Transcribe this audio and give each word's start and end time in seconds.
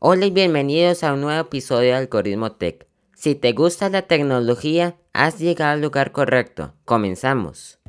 Hola 0.00 0.26
y 0.26 0.30
bienvenidos 0.30 1.02
a 1.02 1.12
un 1.12 1.22
nuevo 1.22 1.40
episodio 1.40 1.88
de 1.88 1.94
Algoritmo 1.94 2.52
Tech. 2.52 2.86
Si 3.16 3.34
te 3.34 3.50
gusta 3.50 3.90
la 3.90 4.02
tecnología, 4.02 4.94
has 5.12 5.40
llegado 5.40 5.72
al 5.72 5.82
lugar 5.82 6.12
correcto. 6.12 6.72
Comenzamos. 6.84 7.80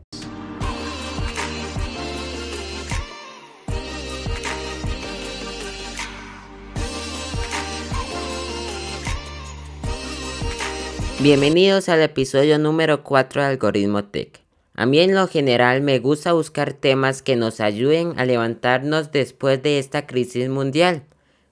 Bienvenidos 11.19 11.89
al 11.89 12.01
episodio 12.01 12.57
número 12.57 13.03
4 13.03 13.44
de 13.44 13.47
Algoritmo 13.49 14.05
Tech. 14.05 14.41
A 14.73 14.87
mí 14.87 14.97
en 14.99 15.13
lo 15.13 15.28
general 15.28 15.83
me 15.83 15.99
gusta 15.99 16.34
buscar 16.34 16.73
temas 16.73 17.21
que 17.21 17.35
nos 17.35 17.59
ayuden 17.59 18.17
a 18.17 18.26
levantarnos 18.26 19.12
después 19.12 19.62
de 19.62 19.77
esta 19.77 20.07
crisis 20.07 20.49
mundial. 20.49 21.03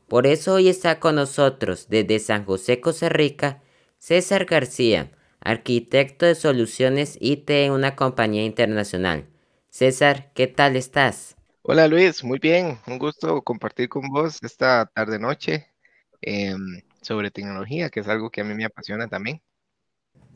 Por 0.08 0.26
eso 0.26 0.54
hoy 0.54 0.70
está 0.70 1.02
con 1.02 1.16
nosotros 1.16 1.88
desde 1.90 2.20
San 2.20 2.46
José, 2.46 2.80
Costa 2.80 3.10
Rica, 3.10 3.62
César 3.98 4.46
García, 4.46 5.12
arquitecto 5.42 6.26
de 6.26 6.36
soluciones 6.36 7.18
IT 7.20 7.50
en 7.50 7.74
una 7.74 7.98
compañía 7.98 8.46
internacional. 8.46 9.28
César, 9.70 10.32
¿qué 10.34 10.48
tal 10.48 10.78
estás? 10.78 11.36
Hola 11.62 11.90
Luis, 11.90 12.24
muy 12.24 12.40
bien, 12.40 12.80
un 12.88 12.98
gusto 12.98 13.42
compartir 13.42 13.90
con 13.90 14.08
vos 14.08 14.40
esta 14.42 14.86
tarde 14.86 15.20
noche 15.20 15.68
em, 16.22 16.82
sobre 17.02 17.30
tecnología, 17.30 17.90
que 17.90 18.00
es 18.00 18.08
algo 18.08 18.30
que 18.30 18.40
a 18.40 18.44
mí 18.46 18.54
me 18.54 18.64
apasiona 18.64 19.10
también. 19.10 19.42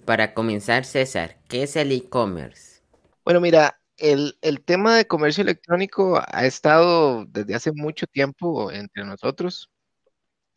Para 0.03 0.33
comenzar, 0.33 0.83
César, 0.83 1.37
¿qué 1.47 1.63
es 1.63 1.77
el 1.77 1.93
e-commerce? 1.93 2.81
Bueno, 3.23 3.39
mira, 3.39 3.80
el, 4.01 4.63
tema 4.65 4.97
de 4.97 5.07
comercio 5.07 5.43
electrónico 5.43 6.21
ha 6.27 6.45
estado 6.45 7.25
desde 7.25 7.55
hace 7.55 7.71
mucho 7.71 8.07
tiempo 8.07 8.71
entre 8.71 9.05
nosotros, 9.05 9.69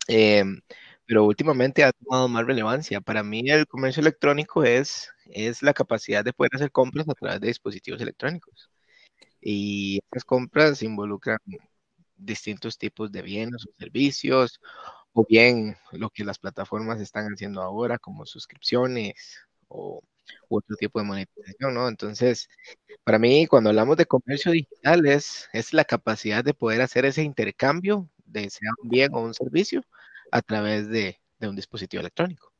em, 0.07 0.61
pero 1.05 1.25
últimamente 1.25 1.83
ha 1.83 1.91
tomado 1.93 2.27
más 2.27 2.45
relevancia. 2.45 3.01
Para 3.01 3.23
mí 3.23 3.49
el 3.49 3.67
comercio 3.67 4.01
electrónico 4.01 4.63
es, 4.63 5.09
es 5.25 5.61
la 5.63 5.73
capacidad 5.73 6.23
de 6.25 6.33
poder 6.33 6.51
hacer 6.55 6.71
compras 6.71 7.07
a 7.09 7.13
través 7.13 7.41
de 7.41 7.47
dispositivos 7.47 8.01
electrónicos. 8.01 8.69
Y 9.41 10.01
esas 10.11 10.25
compras 10.25 10.81
involucran 10.83 11.39
distintos 12.17 12.77
tipos 12.77 13.11
de 13.11 13.21
bienes 13.21 13.65
o 13.67 13.73
servicios, 13.79 14.59
o 15.13 15.25
bien 15.27 15.77
lo 15.93 16.09
que 16.09 16.25
las 16.25 16.39
plataformas 16.39 17.01
están 17.01 17.27
haciendo 17.33 17.61
ahora, 17.61 17.99
como 17.99 18.25
suscripciones 18.25 19.39
o 19.67 20.01
u 20.49 20.57
otro 20.57 20.75
tipo 20.75 20.99
de 20.99 21.05
monetización, 21.05 21.73
¿no? 21.73 21.87
Entonces, 21.87 22.49
para 23.03 23.19
mí, 23.19 23.47
cuando 23.47 23.69
hablamos 23.69 23.97
de 23.97 24.05
comercio 24.05 24.51
digital, 24.51 25.05
es, 25.05 25.49
es 25.53 25.73
la 25.73 25.85
capacidad 25.85 26.43
de 26.43 26.53
poder 26.53 26.81
hacer 26.81 27.05
ese 27.05 27.23
intercambio 27.23 28.09
de 28.25 28.49
sea 28.49 28.69
un 28.81 28.89
bien 28.89 29.13
o 29.13 29.21
un 29.21 29.33
servicio 29.33 29.83
a 30.31 30.41
través 30.41 30.89
de, 30.89 31.19
un 31.41 31.55
dispositivo 31.55 32.01
electrónico. 32.01 32.51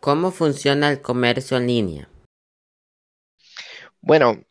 ¿Cómo 0.00 0.32
funciona 0.32 0.90
el 0.90 1.00
comercio 1.00 1.56
en 1.56 1.66
línea? 1.66 2.08
Bueno, 4.00 4.44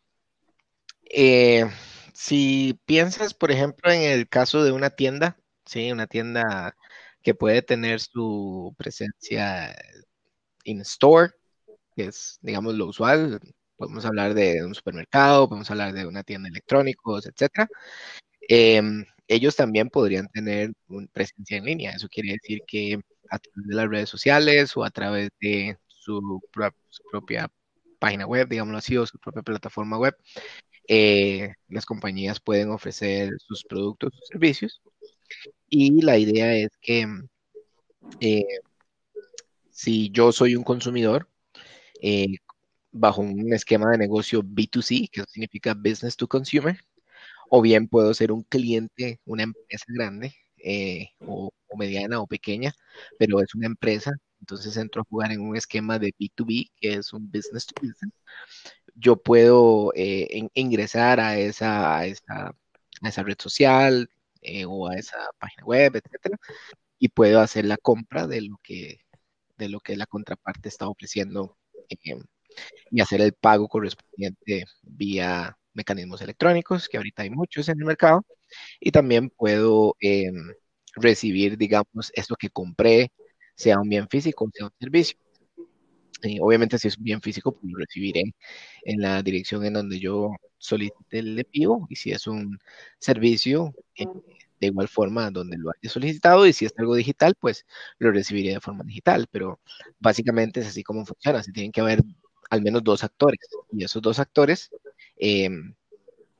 eh, 1.10 1.70
si 2.12 2.80
piensas, 2.86 3.34
por 3.34 3.50
ejemplo, 3.50 3.92
en 3.92 4.02
el 4.02 4.28
caso 4.28 4.64
de 4.64 4.72
una 4.72 4.90
tienda, 4.90 5.36
sí, 5.66 5.92
una 5.92 6.06
tienda 6.06 6.74
que 7.22 7.34
puede 7.34 7.62
tener 7.62 8.00
su 8.00 8.74
presencia 8.78 9.76
in 10.64 10.80
store, 10.80 11.32
que 11.94 12.06
es, 12.06 12.38
digamos, 12.42 12.74
lo 12.74 12.86
usual. 12.86 13.40
Podemos 13.76 14.04
hablar 14.04 14.34
de 14.34 14.64
un 14.64 14.74
supermercado, 14.74 15.48
podemos 15.48 15.70
hablar 15.70 15.92
de 15.92 16.06
una 16.06 16.22
tienda 16.22 16.48
de 16.48 16.50
electrónicos, 16.52 17.26
etc. 17.26 17.68
Em, 18.48 19.04
ellos 19.28 19.56
también 19.56 19.88
podrían 19.90 20.28
tener 20.28 20.72
una 20.88 21.06
presencia 21.12 21.58
en 21.58 21.64
línea. 21.64 21.92
Eso 21.92 22.08
quiere 22.08 22.32
decir 22.32 22.60
que 22.66 23.00
a 23.30 23.38
través 23.38 23.66
de 23.68 23.74
las 23.74 23.88
redes 23.88 24.08
sociales 24.10 24.76
o 24.76 24.84
a 24.84 24.90
través 24.90 25.30
de 25.40 25.78
su, 25.88 26.40
propia 27.10 27.48
página 27.98 28.26
web, 28.26 28.48
digámoslo 28.48 28.78
así, 28.78 28.96
o 28.96 29.06
su 29.06 29.18
propia 29.18 29.42
plataforma 29.42 29.98
web, 29.98 30.16
eh, 30.88 31.54
las 31.68 31.86
compañías 31.86 32.40
pueden 32.40 32.70
ofrecer 32.70 33.30
sus 33.38 33.64
productos 33.64 34.12
o 34.14 34.26
servicios. 34.26 34.82
Y 35.68 36.02
la 36.02 36.18
idea 36.18 36.54
es 36.54 36.70
que 36.80 37.06
eh, 38.20 38.44
si 39.70 40.10
yo 40.10 40.32
soy 40.32 40.56
un 40.56 40.64
consumidor, 40.64 41.28
eh, 42.06 42.36
bajo 42.92 43.22
un 43.22 43.52
esquema 43.54 43.90
de 43.90 43.98
negocio 43.98 44.42
B2C, 44.42 45.10
que 45.10 45.24
significa 45.28 45.74
Business 45.74 46.16
to 46.16 46.28
Consumer, 46.28 46.78
o 47.50 47.62
bien 47.62 47.88
puedo 47.88 48.14
ser 48.14 48.32
un 48.32 48.42
cliente, 48.44 49.20
una 49.24 49.44
empresa 49.44 49.86
grande, 49.88 50.34
eh, 50.58 51.10
o, 51.20 51.50
mediana 51.78 52.20
o 52.20 52.26
pequeña, 52.26 52.74
pero 53.18 53.40
es 53.40 53.54
una 53.54 53.66
empresa, 53.66 54.12
entonces 54.40 54.76
entro 54.76 55.02
a 55.02 55.06
jugar 55.10 55.32
en 55.32 55.40
un 55.40 55.56
esquema 55.56 55.98
de 55.98 56.12
B2B, 56.18 56.70
que 56.76 56.94
es 56.94 57.12
un 57.14 57.30
Business 57.30 57.66
to 57.66 57.74
Business. 57.80 58.12
Yo 58.94 59.16
puedo 59.16 59.92
eh, 59.96 60.48
ingresar 60.54 61.20
a 61.20 61.38
esa, 61.38 61.98
a 61.98 62.06
esa, 62.06 62.48
a 63.02 63.08
esa 63.08 63.22
red 63.22 63.36
social 63.40 64.08
o 64.68 64.88
a 64.88 64.96
esa 64.96 65.16
página 65.38 65.64
web, 65.64 65.96
etcétera, 65.96 66.38
y 66.98 67.08
puedo 67.08 67.40
hacer 67.40 67.64
la 67.66 67.78
compra 67.78 68.26
de 68.26 68.42
lo 68.42 68.58
que, 68.62 68.98
de 69.58 69.68
lo 69.68 69.80
que 69.80 69.96
la 69.96 70.06
contraparte 70.06 70.68
está 70.68 70.88
ofreciendo 70.88 71.56
eh, 72.04 72.16
y 72.90 73.00
hacer 73.00 73.20
el 73.20 73.32
pago 73.34 73.68
correspondiente 73.68 74.64
vía 74.82 75.56
mecanismos 75.74 76.22
electrónicos, 76.22 76.88
que 76.88 76.96
ahorita 76.98 77.22
hay 77.22 77.30
muchos 77.30 77.68
en 77.68 77.78
el 77.80 77.86
mercado, 77.86 78.24
y 78.80 78.92
también 78.92 79.30
puedo 79.30 79.96
eh, 80.00 80.30
recibir, 80.96 81.58
digamos, 81.58 82.12
esto 82.14 82.36
que 82.36 82.50
compré, 82.50 83.10
sea 83.56 83.80
un 83.80 83.88
bien 83.88 84.08
físico 84.08 84.44
o 84.44 84.50
sea 84.52 84.66
un 84.66 84.72
servicio. 84.80 85.18
obviamente, 86.40 86.78
si 86.78 86.88
es 86.88 86.98
un 86.98 87.04
bien 87.04 87.20
físico, 87.20 87.52
pues 87.52 87.64
lo 87.72 87.78
recibiré 87.78 88.22
en 88.84 89.00
la 89.00 89.22
dirección 89.22 89.64
en 89.64 89.74
donde 89.74 89.98
yo 90.00 90.30
solicite 90.58 91.18
el 91.18 91.38
envío, 91.38 91.86
y 91.90 91.96
si 91.96 92.12
es 92.12 92.26
un 92.26 92.58
servicio, 92.98 93.74
eh, 93.96 94.06
de 94.64 94.70
igual 94.70 94.88
forma 94.88 95.30
donde 95.30 95.58
lo 95.58 95.70
haya 95.70 95.90
solicitado 95.90 96.46
y 96.46 96.52
si 96.52 96.66
es 96.66 96.74
algo 96.78 96.94
digital, 96.94 97.34
pues 97.38 97.66
lo 97.98 98.10
recibiré 98.12 98.54
de 98.54 98.60
forma 98.60 98.84
digital, 98.84 99.26
pero 99.30 99.60
básicamente 100.00 100.60
es 100.60 100.66
así 100.66 100.82
como 100.82 101.06
funciona, 101.06 101.42
se 101.42 101.52
tienen 101.52 101.72
que 101.72 101.80
haber 101.80 102.02
al 102.50 102.62
menos 102.62 102.84
dos 102.84 103.04
actores 103.04 103.40
y 103.72 103.84
esos 103.84 104.02
dos 104.02 104.18
actores 104.18 104.70
em, 105.16 105.74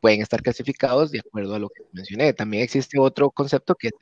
pueden 0.00 0.20
estar 0.22 0.42
clasificados 0.42 1.10
de 1.10 1.20
acuerdo 1.20 1.54
a 1.54 1.58
lo 1.58 1.70
que 1.70 1.82
mencioné. 1.92 2.32
También 2.34 2.62
existe 2.62 2.98
otro 2.98 3.30
concepto 3.30 3.74
que 3.74 3.88
es 3.88 3.94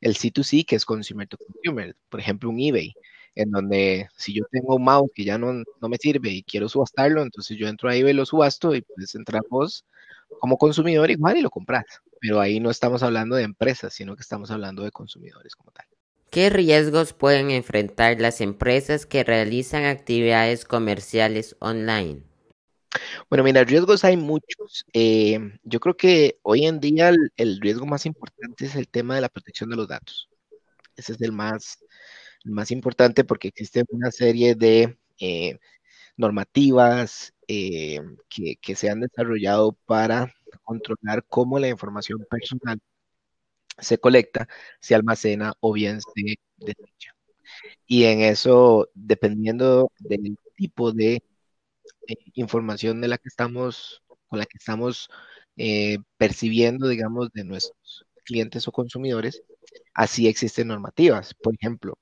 el, 0.00 0.14
C2C, 0.14 0.64
que 0.66 0.76
es 0.76 0.84
Consumer 0.84 1.28
to 1.28 1.38
Consumer, 1.38 1.96
por 2.08 2.20
ejemplo 2.20 2.50
un 2.50 2.60
eBay, 2.60 2.94
en 3.34 3.50
donde 3.50 4.08
si 4.16 4.34
yo 4.34 4.44
tengo 4.50 4.76
un 4.76 4.84
mouse 4.84 5.10
que 5.14 5.24
ya 5.24 5.38
no, 5.38 5.52
no 5.52 5.88
me 5.88 5.98
sirve 5.98 6.30
y 6.30 6.42
quiero 6.42 6.68
subastarlo, 6.68 7.22
entonces 7.22 7.56
yo 7.58 7.68
entro 7.68 7.88
a 7.88 7.96
eBay, 7.96 8.14
lo 8.14 8.26
subasto 8.26 8.74
y 8.74 8.82
puedes 8.82 9.14
entrar 9.14 9.42
vos 9.50 9.84
como 10.40 10.56
consumidor 10.58 11.10
igual 11.10 11.36
y 11.38 11.42
lo 11.42 11.50
compras 11.50 11.84
pero 12.20 12.40
ahí 12.40 12.60
no 12.60 12.70
estamos 12.70 13.02
hablando 13.02 13.36
de 13.36 13.42
empresas, 13.42 13.94
sino 13.94 14.16
que 14.16 14.22
estamos 14.22 14.50
hablando 14.50 14.82
de 14.82 14.90
consumidores 14.90 15.54
como 15.54 15.70
tal. 15.70 15.86
¿Qué 16.30 16.50
riesgos 16.50 17.12
pueden 17.12 17.50
enfrentar 17.50 18.20
las 18.20 18.40
empresas 18.40 19.06
que 19.06 19.24
realizan 19.24 19.84
actividades 19.84 20.64
comerciales 20.64 21.56
online? 21.60 22.22
Bueno, 23.28 23.44
mira, 23.44 23.64
riesgos 23.64 24.04
hay 24.04 24.16
muchos. 24.16 24.84
Eh, 24.92 25.38
yo 25.62 25.80
creo 25.80 25.96
que 25.96 26.38
hoy 26.42 26.66
en 26.66 26.80
día 26.80 27.12
el, 27.36 27.60
riesgo 27.60 27.86
más 27.86 28.06
importante 28.06 28.66
es 28.66 28.74
el 28.74 28.88
tema 28.88 29.14
de 29.14 29.20
la 29.20 29.28
protección 29.28 29.70
de 29.70 29.76
los 29.76 29.88
datos. 29.88 30.28
Ese 30.96 31.12
es 31.12 31.20
el 31.20 31.32
más, 31.32 31.78
más 32.44 32.70
importante 32.70 33.24
porque 33.24 33.48
existe 33.48 33.84
una 33.90 34.10
serie 34.10 34.54
de 34.54 34.98
eh, 35.20 35.58
normativas 36.16 37.34
eh, 37.48 38.00
que, 38.28 38.56
que, 38.56 38.74
se 38.76 38.90
han 38.90 39.00
desarrollado 39.00 39.72
para 39.86 40.32
controlar 40.56 41.24
cómo 41.28 41.58
la 41.58 41.68
información 41.68 42.24
personal 42.30 42.78
se 43.78 43.98
colecta, 43.98 44.48
se 44.80 44.94
almacena 44.94 45.54
o 45.60 45.72
bien 45.72 46.00
se 46.00 46.36
desecha. 46.56 47.14
Y 47.86 48.04
en 48.04 48.20
eso, 48.22 48.90
dependiendo 48.94 49.90
del 49.98 50.38
tipo 50.56 50.92
de 50.92 51.22
eh, 52.08 52.16
información 52.34 53.00
de 53.00 53.08
la 53.08 53.18
que 53.18 53.28
estamos, 53.28 54.02
con 54.28 54.38
la 54.38 54.46
que 54.46 54.58
estamos 54.58 55.08
eh, 55.56 55.98
percibiendo, 56.18 56.88
digamos, 56.88 57.30
de 57.32 57.44
nuestros 57.44 58.06
clientes 58.24 58.68
o 58.68 58.72
consumidores, 58.72 59.42
así 59.94 60.28
existen 60.28 60.68
normativas. 60.68 61.34
Por 61.34 61.54
ejemplo, 61.54 61.98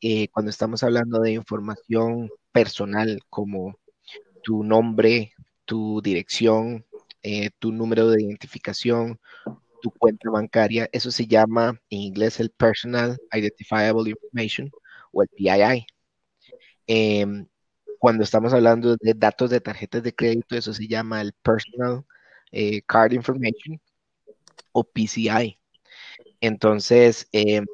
eh, 0.00 0.28
cuando 0.28 0.50
estamos 0.50 0.82
hablando 0.82 1.20
de 1.20 1.32
información 1.32 2.30
personal 2.52 3.20
como 3.30 3.78
tu 4.42 4.64
nombre, 4.64 5.32
tu 5.64 6.00
dirección, 6.02 6.86
eh, 7.22 7.50
tu 7.58 7.72
número 7.72 8.08
de 8.10 8.22
identificación, 8.22 9.18
tu 9.82 9.90
cuenta 9.90 10.30
bancaria, 10.30 10.88
eso 10.92 11.10
se 11.10 11.26
llama 11.26 11.80
en 11.90 12.00
inglés 12.00 12.40
el 12.40 12.50
Personal 12.50 13.18
Identifiable 13.32 14.10
Information 14.10 14.70
o 15.12 15.22
el 15.22 15.28
PII. 15.28 15.86
Em, 16.86 17.46
cuando 17.98 18.24
estamos 18.24 18.52
hablando 18.52 18.96
de 18.96 19.14
datos 19.14 19.50
de 19.50 19.60
tarjetas 19.60 20.02
de 20.02 20.14
crédito, 20.14 20.56
eso 20.56 20.72
se 20.74 20.86
llama 20.88 21.20
el 21.20 21.32
Personal 21.42 22.04
eh, 22.52 22.82
Card 22.82 23.12
Information 23.12 23.80
o 24.72 24.84
PCI. 24.84 25.58
Entonces, 26.40 27.28
em, 27.32 27.66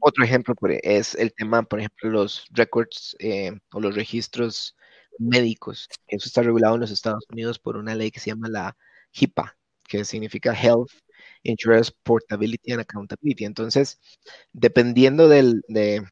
otro 0.00 0.24
ejemplo 0.24 0.54
es 0.82 1.14
el 1.14 1.32
tema, 1.32 1.62
por 1.62 1.78
ejemplo, 1.78 2.10
los 2.10 2.46
records 2.50 3.16
eh, 3.20 3.52
o 3.72 3.80
los 3.80 3.94
registros 3.94 4.76
médicos. 5.22 5.88
Eso 6.06 6.26
está 6.26 6.42
regulado 6.42 6.74
en 6.74 6.82
los 6.82 6.90
Estados 6.90 7.24
Unidos 7.30 7.58
por 7.58 7.76
una 7.76 7.94
ley 7.94 8.10
que 8.10 8.20
se 8.20 8.30
llama 8.30 8.48
la 8.48 8.76
HIPAA, 9.12 9.56
que 9.88 10.04
significa 10.04 10.54
Health 10.54 10.90
Insurance 11.42 11.92
Portability 12.02 12.72
and 12.72 12.80
Accountability. 12.82 13.44
Entonces, 13.44 14.00
dependiendo 14.52 15.28
del 15.28 15.62
de, 15.68 16.02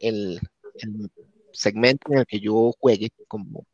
el, 0.00 0.40
segmento 1.52 2.12
en 2.12 2.18
el 2.20 2.26
que 2.26 2.40
yo 2.40 2.72
juegue 2.78 3.10
como, 3.26 3.66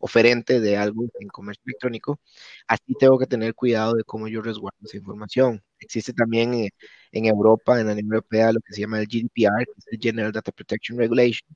oferente 0.00 0.60
de 0.60 0.76
algo 0.76 1.04
en 1.20 1.28
comercio 1.28 1.62
electrónico, 1.66 2.20
así 2.66 2.94
tengo 2.98 3.18
que 3.18 3.26
tener 3.26 3.54
cuidado 3.54 3.94
de 3.94 4.04
cómo 4.04 4.28
yo 4.28 4.42
resguardo 4.42 4.78
esa 4.84 4.96
información. 4.96 5.62
Existe 5.78 6.12
también 6.12 6.54
eh, 6.54 6.70
en 7.12 7.26
Europa, 7.26 7.80
en 7.80 7.86
la 7.86 7.92
Unión 7.92 8.06
Europea, 8.08 8.52
lo 8.52 8.60
que 8.60 8.72
se 8.72 8.80
llama 8.80 9.00
el 9.00 9.06
GDPR, 9.06 9.64
que 9.66 9.72
es 9.78 9.86
el 9.92 10.00
General 10.00 10.32
Data 10.32 10.52
Protection 10.52 10.98
Regulation, 10.98 11.48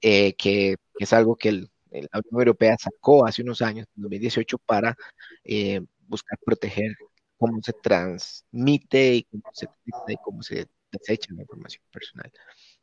eh, 0.00 0.34
que, 0.34 0.76
es 0.98 1.12
algo 1.12 1.36
que 1.36 1.52
la 1.52 1.68
Unión 1.90 2.32
Europea 2.32 2.76
sacó 2.78 3.26
hace 3.26 3.42
unos 3.42 3.62
años, 3.62 3.86
en 3.96 4.02
2018, 4.02 4.58
para 4.58 4.96
eh, 5.44 5.80
buscar 6.06 6.38
proteger 6.44 6.94
cómo 7.38 7.60
se 7.62 7.72
transmite 7.72 9.14
y 9.14 9.22
cómo 9.24 9.42
se, 9.52 9.68
y 10.08 10.16
cómo 10.22 10.42
se 10.42 10.68
desecha 10.92 11.32
la 11.34 11.42
información 11.42 11.82
personal 11.90 12.30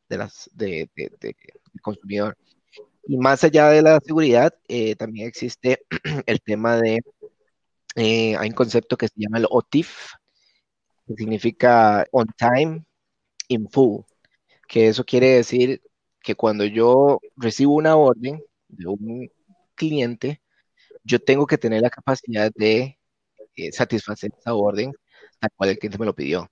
de 0.10 0.18
las 0.18 0.50
de, 0.54 0.90
del 0.96 1.36
consumidor. 1.82 2.38
Y 3.04 3.18
más 3.18 3.44
allá 3.44 3.70
de 3.70 3.82
la 3.82 4.00
seguridad, 4.00 4.54
eh, 4.68 4.96
también 4.96 5.28
existe 5.28 5.86
el 6.26 6.42
tema 6.42 6.78
de, 6.78 7.00
hay 7.96 8.50
un 8.50 8.56
concepto 8.56 8.98
que 8.98 9.08
se 9.08 9.16
llama 9.18 9.38
el 9.40 9.48
OTIF, 9.50 10.12
que 11.08 11.16
significa 11.16 12.06
on 12.12 12.28
time, 12.38 12.84
in 13.48 13.70
full, 13.70 14.02
que 14.68 14.90
eso 14.90 15.06
quiere 15.06 15.28
decir 15.36 15.82
que 16.28 16.36
cuando 16.36 16.66
yo 16.66 17.22
recibo 17.38 17.74
una 17.76 17.96
orden 17.96 18.44
de 18.68 18.88
un 18.88 19.32
cliente, 19.76 20.42
yo 21.06 21.20
tengo 21.20 21.48
que 21.48 21.58
tener 21.58 21.82
la 21.82 21.90
capacidad 21.90 22.52
de 22.54 23.00
eh, 23.56 23.72
satisfacer 23.72 24.32
esa 24.38 24.54
orden 24.54 24.92
tal 25.40 25.52
cual 25.56 25.70
el 25.70 25.80
cliente 25.80 25.98
me 25.98 26.06
lo 26.06 26.14
pidió. 26.14 26.52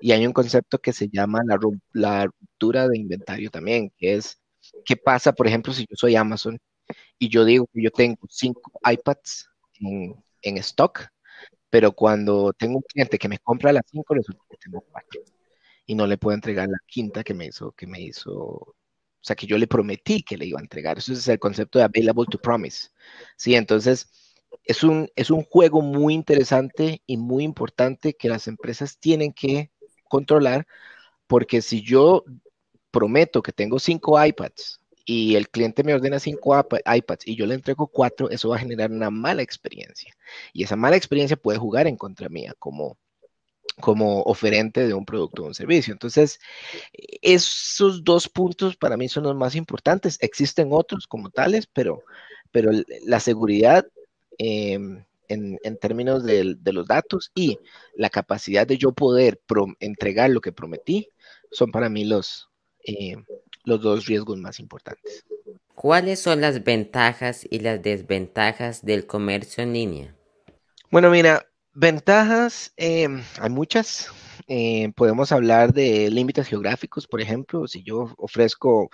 Y 0.00 0.12
hay 0.12 0.26
un 0.26 0.32
concepto 0.32 0.78
que 0.78 0.94
se 0.94 1.10
llama 1.10 1.42
la, 1.46 1.58
la 1.92 2.24
ruptura 2.26 2.88
de 2.88 2.98
inventario 2.98 3.50
también, 3.50 3.92
que 3.98 4.14
es, 4.14 4.40
¿qué 4.86 4.96
pasa, 4.96 5.32
por 5.32 5.46
ejemplo, 5.46 5.74
si 5.74 5.82
yo 5.82 5.96
soy 5.96 6.16
Amazon 6.16 6.58
y 7.18 7.28
yo 7.28 7.44
digo 7.44 7.68
que 7.74 7.82
yo 7.82 7.90
tengo 7.90 8.18
cinco 8.30 8.72
iPads 8.90 9.50
en, 9.80 10.14
en 10.40 10.56
stock, 10.58 11.08
pero 11.68 11.92
cuando 11.92 12.54
tengo 12.54 12.76
un 12.78 12.84
cliente 12.84 13.18
que 13.18 13.28
me 13.28 13.38
compra 13.38 13.70
las 13.72 13.84
cinco, 13.86 14.14
resulta 14.14 14.42
que 14.50 14.56
tengo 14.56 14.80
cuatro 14.90 15.20
y 15.84 15.94
no 15.94 16.06
le 16.06 16.16
puedo 16.16 16.34
entregar 16.34 16.68
la 16.70 16.78
quinta 16.86 17.22
que 17.22 17.34
me 17.34 17.46
hizo, 17.46 17.72
que 17.72 17.86
me 17.86 18.00
hizo 18.00 18.76
o 19.20 19.24
sea, 19.24 19.36
que 19.36 19.46
yo 19.46 19.58
le 19.58 19.66
prometí 19.66 20.22
que 20.22 20.38
le 20.38 20.46
iba 20.46 20.58
a 20.58 20.62
entregar. 20.62 20.98
Eso 20.98 21.12
es 21.12 21.28
el 21.28 21.38
concepto 21.38 21.78
de 21.78 21.84
available 21.84 22.26
to 22.30 22.38
promise. 22.38 22.88
Sí, 23.36 23.54
entonces 23.54 24.08
es 24.64 24.82
un, 24.82 25.08
es 25.14 25.30
un 25.30 25.42
juego 25.42 25.82
muy 25.82 26.14
interesante 26.14 27.02
y 27.06 27.16
muy 27.16 27.44
importante 27.44 28.14
que 28.14 28.28
las 28.28 28.48
empresas 28.48 28.98
tienen 28.98 29.32
que 29.32 29.70
controlar, 30.08 30.66
porque 31.26 31.62
si 31.62 31.82
yo 31.82 32.24
prometo 32.90 33.42
que 33.42 33.52
tengo 33.52 33.78
cinco 33.78 34.22
iPads 34.22 34.80
y 35.04 35.36
el 35.36 35.48
cliente 35.50 35.84
me 35.84 35.94
ordena 35.94 36.18
cinco 36.18 36.56
iPads 36.58 37.26
y 37.26 37.36
yo 37.36 37.46
le 37.46 37.54
entrego 37.54 37.88
cuatro, 37.88 38.30
eso 38.30 38.48
va 38.48 38.56
a 38.56 38.60
generar 38.60 38.90
una 38.90 39.10
mala 39.10 39.42
experiencia. 39.42 40.14
Y 40.52 40.64
esa 40.64 40.76
mala 40.76 40.96
experiencia 40.96 41.36
puede 41.36 41.58
jugar 41.58 41.86
en 41.86 41.96
contra 41.96 42.28
mía 42.28 42.54
como, 42.58 42.98
como 43.80 44.22
oferente 44.22 44.86
de 44.86 44.94
un 44.94 45.04
producto 45.04 45.42
o 45.42 45.46
un 45.46 45.54
servicio. 45.54 45.92
Entonces, 45.92 46.40
esos 47.22 48.04
dos 48.04 48.28
puntos 48.28 48.76
para 48.76 48.96
mí 48.96 49.08
son 49.08 49.24
los 49.24 49.36
más 49.36 49.54
importantes. 49.54 50.18
Existen 50.20 50.68
otros 50.70 51.06
como 51.06 51.30
tales, 51.30 51.66
pero, 51.66 52.02
pero 52.50 52.70
la 53.04 53.20
seguridad 53.20 53.86
em, 54.38 55.04
en, 55.28 55.58
términos 55.78 56.24
de, 56.24 56.58
los 56.64 56.86
datos 56.86 57.30
y 57.34 57.58
la 57.94 58.10
capacidad 58.10 58.66
de 58.66 58.78
yo 58.78 58.92
poder 58.92 59.40
entregar 59.80 60.30
lo 60.30 60.40
que 60.40 60.52
prometí 60.52 61.08
son 61.50 61.70
para 61.70 61.88
mí 61.88 62.04
los, 62.04 62.48
em, 62.84 63.24
los 63.64 63.80
dos 63.80 64.06
riesgos 64.06 64.38
más 64.38 64.60
importantes. 64.60 65.24
¿Cuáles 65.74 66.20
son 66.20 66.40
las 66.42 66.62
ventajas 66.62 67.46
y 67.48 67.60
las 67.60 67.82
desventajas 67.82 68.84
del 68.84 69.06
comercio 69.06 69.62
en 69.62 69.72
línea? 69.72 70.16
Bueno, 70.90 71.08
mira, 71.10 71.49
Ventajas, 71.80 72.74
em, 72.76 73.22
hay 73.40 73.48
muchas. 73.48 74.08
Eh, 74.48 74.92
podemos 74.94 75.32
hablar 75.32 75.72
de 75.72 76.10
límites 76.10 76.46
geográficos, 76.46 77.06
por 77.06 77.22
ejemplo. 77.22 77.66
Si 77.66 77.82
yo 77.82 78.12
ofrezco 78.18 78.90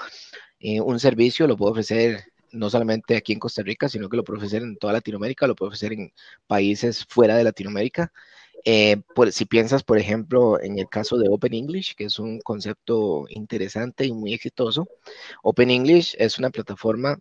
eh, 0.60 0.80
un 0.80 1.00
servicio, 1.00 1.48
lo 1.48 1.56
puedo 1.56 1.72
ofrecer 1.72 2.26
no 2.52 2.70
solamente 2.70 3.16
aquí 3.16 3.32
en 3.32 3.40
Costa 3.40 3.64
Rica, 3.64 3.88
sino 3.88 4.08
que 4.08 4.16
lo 4.16 4.22
puedo 4.22 4.36
ofrecer 4.36 4.62
en 4.62 4.76
toda 4.76 4.92
Latinoamérica, 4.92 5.48
lo 5.48 5.56
puedo 5.56 5.70
ofrecer 5.70 5.94
en 5.94 6.12
países 6.46 7.04
fuera 7.08 7.36
de 7.36 7.42
Latinoamérica. 7.42 8.12
Eh, 8.64 9.02
si 9.32 9.46
piensas, 9.46 9.82
por 9.82 9.98
ejemplo, 9.98 10.60
en 10.62 10.78
el 10.78 10.88
caso 10.88 11.18
de 11.18 11.28
Open 11.28 11.54
English, 11.54 11.96
que 11.96 12.04
es 12.04 12.20
un 12.20 12.38
concepto 12.40 13.26
interesante 13.30 14.06
y 14.06 14.12
muy 14.12 14.32
exitoso, 14.32 14.88
Open 15.42 15.72
English 15.72 16.14
es 16.20 16.38
una 16.38 16.50
plataforma 16.50 17.18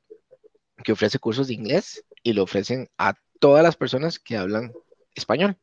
que 0.83 0.91
ofrece 0.91 1.17
cursos 1.17 1.47
de 1.47 1.55
inglés 1.55 2.05
y 2.21 2.33
lo 2.33 2.43
ofrecen 2.43 2.87
a 2.99 3.15
todas 3.39 3.63
las 3.63 3.75
personas 3.75 4.19
que 4.19 4.37
hablan 4.37 4.71
español 5.15 5.57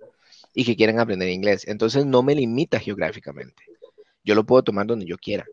y 0.54 0.64
que 0.64 0.76
quieren 0.76 1.00
aprender 1.00 1.28
inglés. 1.28 1.66
Entonces 1.66 2.04
no 2.06 2.22
me 2.22 2.34
limita 2.34 2.78
geográficamente. 2.78 3.64
Yo 4.24 4.34
lo 4.34 4.44
puedo 4.44 4.62
tomar 4.62 4.86
donde 4.86 5.06
yo 5.06 5.16
quiera. 5.18 5.46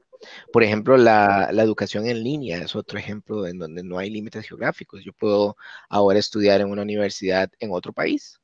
Por 0.51 0.63
ejemplo, 0.63 0.97
la, 0.97 1.49
educación 1.51 2.07
en 2.07 2.23
línea 2.23 2.61
es 2.61 2.75
otro 2.75 2.99
ejemplo 2.99 3.47
en 3.47 3.57
donde 3.57 3.83
no 3.83 3.97
hay 3.97 4.09
límites 4.09 4.45
geográficos. 4.47 5.03
Yo 5.03 5.13
puedo 5.13 5.55
ahora 5.89 6.19
estudiar 6.19 6.61
en 6.61 6.69
una 6.69 6.81
universidad 6.81 7.49
en 7.59 7.71
otro 7.71 7.93
país, 7.93 8.39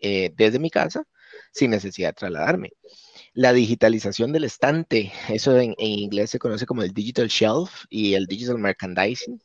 eh, 0.00 0.32
desde 0.36 0.58
mi 0.58 0.70
casa, 0.70 1.04
sin 1.52 1.70
necesidad 1.70 2.10
de 2.10 2.14
trasladarme. 2.14 2.72
La 3.32 3.52
digitalización 3.52 4.32
del 4.32 4.44
estante, 4.44 5.12
eso 5.28 5.56
en, 5.58 5.74
en 5.78 5.88
inglés 5.88 6.30
se 6.30 6.38
conoce 6.38 6.66
como 6.66 6.82
el 6.82 6.92
digital 6.92 7.28
shelf 7.28 7.84
y 7.88 8.14
el 8.14 8.26
digital 8.26 8.58
merchandising 8.58 9.40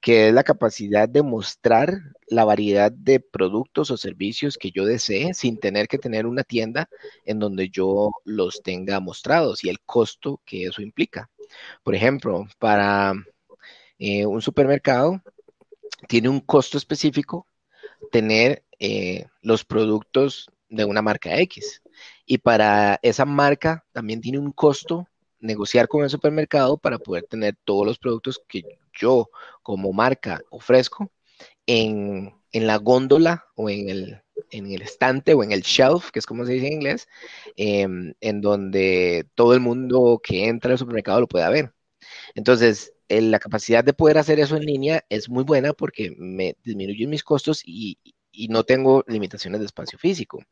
que 0.00 0.28
es 0.28 0.34
la 0.34 0.44
capacidad 0.44 1.08
de 1.08 1.22
mostrar 1.22 1.90
la 2.28 2.44
variedad 2.44 2.92
de 2.92 3.20
productos 3.20 3.90
o 3.90 3.96
servicios 3.96 4.58
que 4.58 4.70
yo 4.70 4.84
desee 4.84 5.34
sin 5.34 5.58
tener 5.58 5.88
que 5.88 5.98
tener 5.98 6.26
una 6.26 6.44
tienda 6.44 6.88
en 7.24 7.38
donde 7.38 7.68
yo 7.70 8.10
los 8.24 8.62
tenga 8.62 9.00
mostrados 9.00 9.64
y 9.64 9.68
el 9.68 9.80
costo 9.80 10.40
que 10.44 10.64
eso 10.64 10.82
implica. 10.82 11.30
Por 11.82 11.94
ejemplo, 11.94 12.46
para 12.58 13.14
eh, 13.98 14.26
un 14.26 14.42
supermercado 14.42 15.22
tiene 16.08 16.28
un 16.28 16.40
costo 16.40 16.78
específico 16.78 17.46
tener 18.10 18.64
eh, 18.78 19.26
los 19.42 19.64
productos 19.64 20.50
de 20.68 20.84
una 20.84 21.02
marca 21.02 21.38
X. 21.40 21.82
Y 22.26 22.38
para 22.38 22.98
esa 23.02 23.24
marca 23.24 23.84
también 23.92 24.20
tiene 24.20 24.38
un 24.38 24.52
costo 24.52 25.08
negociar 25.46 25.88
con 25.88 26.02
el 26.04 26.10
supermercado 26.10 26.76
para 26.76 26.98
poder 26.98 27.24
tener 27.24 27.56
todos 27.64 27.86
los 27.86 27.98
productos 27.98 28.40
que 28.48 28.78
yo 28.92 29.30
como 29.62 29.92
marca 29.92 30.42
ofrezco 30.50 31.10
en, 31.66 32.34
la 32.52 32.76
góndola 32.76 33.44
o 33.54 33.68
en 33.68 33.88
el, 33.90 34.22
en 34.50 34.70
el 34.72 34.82
estante 34.82 35.34
o 35.34 35.42
en 35.44 35.52
el 35.52 35.62
shelf, 35.62 36.10
que 36.10 36.18
es 36.18 36.26
como 36.26 36.46
se 36.46 36.52
dice 36.52 36.68
en 36.68 36.72
inglés, 36.74 37.08
em, 37.56 38.14
en 38.20 38.40
donde 38.40 39.26
todo 39.34 39.54
el 39.54 39.60
mundo 39.60 40.20
que 40.22 40.46
entra 40.46 40.72
al 40.72 40.78
supermercado 40.78 41.20
lo 41.20 41.28
pueda 41.28 41.50
ver. 41.50 41.72
Entonces, 42.34 42.92
la 43.08 43.38
capacidad 43.38 43.84
de 43.84 43.92
poder 43.92 44.18
hacer 44.18 44.40
eso 44.40 44.56
en 44.56 44.64
línea 44.64 45.04
es 45.08 45.28
muy 45.28 45.44
buena 45.44 45.72
porque 45.72 46.14
me 46.18 46.56
disminuye 46.64 47.06
mis 47.06 47.22
costos 47.22 47.62
y, 47.64 47.98
y 48.36 48.48
no 48.48 48.64
tengo 48.64 49.04
limitaciones 49.06 49.60
de 49.60 49.66
espacio 49.66 49.98
físico. 49.98 50.42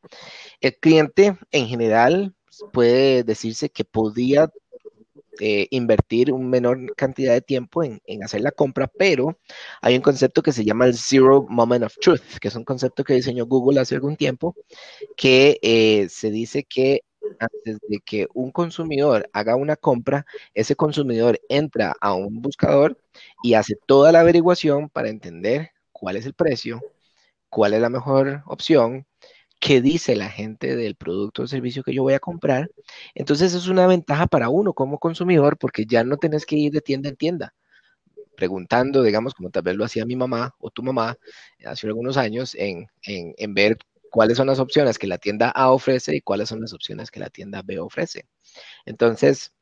El 0.61 0.77
cliente 0.77 1.37
en 1.51 1.69
general 1.69 2.35
puede 2.73 3.25
decirse 3.25 3.71
que 3.71 3.85
podía 3.85 4.51
eh, 5.41 5.67
invertir 5.71 6.33
una 6.33 6.47
menor 6.47 6.95
cantidad 6.97 7.33
de 7.33 7.41
tiempo 7.41 7.83
en, 7.83 8.01
hacer 8.23 8.41
la 8.41 8.53
compra, 8.53 8.87
pero 8.87 9.39
hay 9.81 9.97
un 9.97 10.03
concepto 10.03 10.43
que 10.43 10.53
se 10.53 10.65
llama 10.65 10.87
el 10.87 10.95
Zero 10.95 11.47
Moment 11.49 11.85
of 11.85 11.97
Truth, 12.01 12.39
que 12.41 12.49
es 12.49 12.55
un 12.55 12.65
concepto 12.65 13.05
que 13.05 13.15
diseñó 13.15 13.47
Google 13.47 13.81
hace 13.81 13.95
algún 13.95 14.17
tiempo, 14.17 14.55
que 15.17 15.59
eh, 15.63 16.09
se 16.09 16.31
dice 16.31 16.65
que 16.65 17.03
antes 17.39 17.79
de 17.89 18.01
que 18.05 18.27
un 18.35 18.51
consumidor 18.51 19.29
haga 19.33 19.57
una 19.57 19.77
compra, 19.77 20.27
ese 20.55 20.77
consumidor 20.77 21.41
entra 21.49 21.95
a 22.01 22.15
un 22.15 22.41
buscador 22.43 22.99
y 23.43 23.55
hace 23.55 23.75
toda 23.87 24.13
la 24.13 24.21
averiguación 24.21 24.89
para 24.89 25.09
entender 25.09 25.71
cuál 25.93 26.17
es 26.17 26.27
el 26.27 26.35
precio, 26.35 26.83
cuál 27.49 27.75
es 27.75 27.81
la 27.81 27.91
mejor 27.91 28.43
opción, 28.47 29.07
qué 29.61 29.81
dice 29.81 30.17
la 30.17 30.29
gente 30.29 30.77
del 30.77 30.97
producto 30.97 31.43
o 31.45 31.47
servicio 31.47 31.83
que 31.83 31.95
yo 31.95 32.03
voy 32.03 32.15
a 32.15 32.21
comprar. 32.21 32.71
Entonces 33.15 33.55
es 33.55 33.69
una 33.69 33.87
ventaja 33.87 34.27
para 34.27 34.49
uno 34.49 34.75
como 34.75 34.99
consumidor 34.99 35.59
porque 35.59 35.87
ya 35.87 36.05
no 36.05 36.17
tenés 36.19 36.47
que 36.47 36.57
ir 36.57 36.73
de 36.73 36.81
tienda 36.81 37.09
en 37.09 37.17
tienda 37.17 37.55
preguntando, 38.35 39.03
digamos, 39.03 39.35
como 39.35 39.51
tal 39.51 39.63
vez 39.63 39.77
lo 39.77 39.85
hacía 39.85 40.05
mi 40.05 40.17
mamá 40.17 40.55
o 40.59 40.71
tu 40.71 40.83
mamá 40.83 41.17
hace 41.65 41.87
algunos 41.87 42.17
años, 42.17 42.57
en, 42.59 42.89
ver 43.55 43.79
cuáles 44.11 44.37
son 44.37 44.47
las 44.47 44.59
opciones 44.61 44.99
que 44.99 45.07
la 45.07 45.19
tienda 45.19 45.51
A 45.51 45.71
ofrece 45.73 46.17
y 46.17 46.21
cuáles 46.21 46.49
son 46.49 46.61
las 46.61 46.73
opciones 46.73 47.11
que 47.11 47.21
la 47.21 47.31
tienda 47.31 47.63
B 47.63 47.79
ofrece. 47.79 48.27
Entonces, 48.87 49.53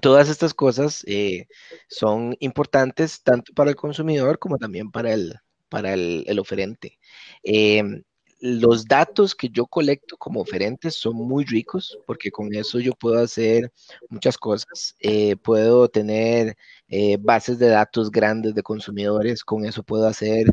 todas 0.00 0.28
estas 0.28 0.54
cosas 0.54 1.04
eh, 1.06 1.46
son 1.88 2.36
importantes 2.40 3.22
tanto 3.22 3.52
para 3.54 3.70
el 3.70 3.76
consumidor 3.76 4.38
como 4.38 4.58
también 4.58 4.90
para 4.90 5.12
el, 5.12 5.36
para 5.68 5.94
el, 5.94 6.38
oferente. 6.38 6.98
Em, 7.42 8.02
los 8.42 8.86
datos 8.86 9.36
que 9.36 9.48
yo 9.50 9.66
colecto 9.66 10.16
como 10.16 10.40
oferentes 10.40 10.96
son 10.96 11.14
muy 11.14 11.44
ricos 11.44 11.96
porque 12.06 12.32
con 12.32 12.52
eso 12.52 12.80
yo 12.80 12.92
puedo 12.92 13.22
hacer 13.22 13.72
muchas 14.08 14.36
cosas. 14.36 14.96
Eh, 14.98 15.36
puedo 15.36 15.88
tener 15.88 16.56
eh, 16.88 17.18
bases 17.20 17.60
de 17.60 17.68
datos 17.68 18.10
grandes 18.10 18.56
de 18.56 18.64
consumidores, 18.64 19.44
con 19.44 19.64
eso 19.64 19.84
puedo 19.84 20.08
hacer 20.08 20.46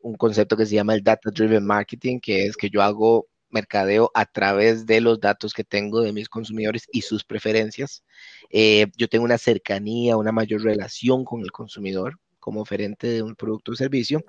un 0.00 0.16
concepto 0.16 0.54
que 0.54 0.66
se 0.66 0.74
llama 0.74 0.92
el 0.94 1.02
Data 1.02 1.30
Driven 1.30 1.64
Marketing, 1.64 2.20
que 2.20 2.44
es 2.44 2.58
que 2.58 2.68
yo 2.68 2.82
hago 2.82 3.26
mercadeo 3.48 4.10
a 4.14 4.26
través 4.26 4.84
de 4.84 5.00
los 5.00 5.18
datos 5.18 5.54
que 5.54 5.64
tengo 5.64 6.02
de 6.02 6.12
mis 6.12 6.28
consumidores 6.28 6.86
y 6.92 7.00
sus 7.00 7.24
preferencias. 7.24 8.04
Eh, 8.50 8.88
yo 8.98 9.08
tengo 9.08 9.24
una 9.24 9.38
cercanía, 9.38 10.18
una 10.18 10.30
mayor 10.32 10.62
relación 10.62 11.24
con 11.24 11.40
el 11.40 11.52
consumidor 11.52 12.18
como 12.40 12.60
oferente 12.62 13.06
de 13.06 13.22
un 13.22 13.36
producto 13.36 13.72
o 13.72 13.76
servicio 13.76 14.24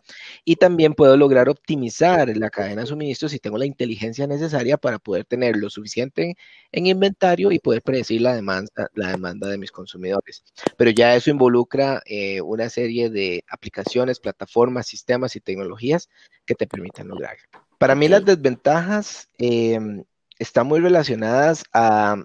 y 0.46 0.58
también 0.58 0.94
puedo 0.94 1.18
lograr 1.18 1.50
optimizar 1.50 2.36
la 2.38 2.50
cadena 2.50 2.82
de 2.82 2.88
suministro 2.88 3.30
si 3.30 3.40
tengo 3.40 3.58
la 3.58 3.66
inteligencia 3.66 4.28
necesaria 4.28 4.78
para 4.78 5.00
poder 5.00 5.26
tener 5.26 5.56
lo 5.56 5.70
suficiente 5.70 6.36
en 6.72 6.88
inventario 6.88 7.52
y 7.52 7.60
poder 7.60 7.82
predecir 7.82 8.22
la 8.22 8.36
demanda, 8.36 8.90
la 8.94 9.12
demanda 9.12 9.48
de 9.48 9.58
mis 9.58 9.72
consumidores. 9.72 10.44
Pero 10.78 10.92
ya 10.92 11.16
eso 11.16 11.32
involucra 11.32 12.02
eh, 12.06 12.42
una 12.42 12.70
serie 12.70 13.10
de 13.10 13.44
aplicaciones, 13.48 14.20
plataformas, 14.20 14.88
sistemas 14.88 15.36
y 15.36 15.40
tecnologías 15.40 16.10
que 16.46 16.56
te 16.56 16.68
permiten 16.68 17.08
lograrlo. 17.08 17.44
Para 17.78 17.96
mí 17.96 18.08
las 18.08 18.24
desventajas 18.26 19.30
em, 19.38 20.04
están 20.38 20.68
muy 20.68 20.80
relacionadas 20.80 21.64
a 21.74 22.24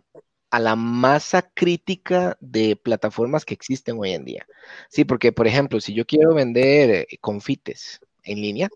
a 0.56 0.58
la 0.58 0.74
masa 0.74 1.42
crítica 1.42 2.38
de 2.40 2.76
plataformas 2.76 3.44
que 3.44 3.52
existen 3.52 3.98
hoy 3.98 4.12
en 4.12 4.24
día. 4.24 4.46
Sí, 4.88 5.04
porque, 5.04 5.30
por 5.30 5.46
ejemplo, 5.46 5.80
si 5.82 5.92
yo 5.92 6.06
quiero 6.06 6.32
vender 6.34 7.06
eh, 7.10 7.18
confites 7.20 8.00
en 8.22 8.40
línea, 8.40 8.70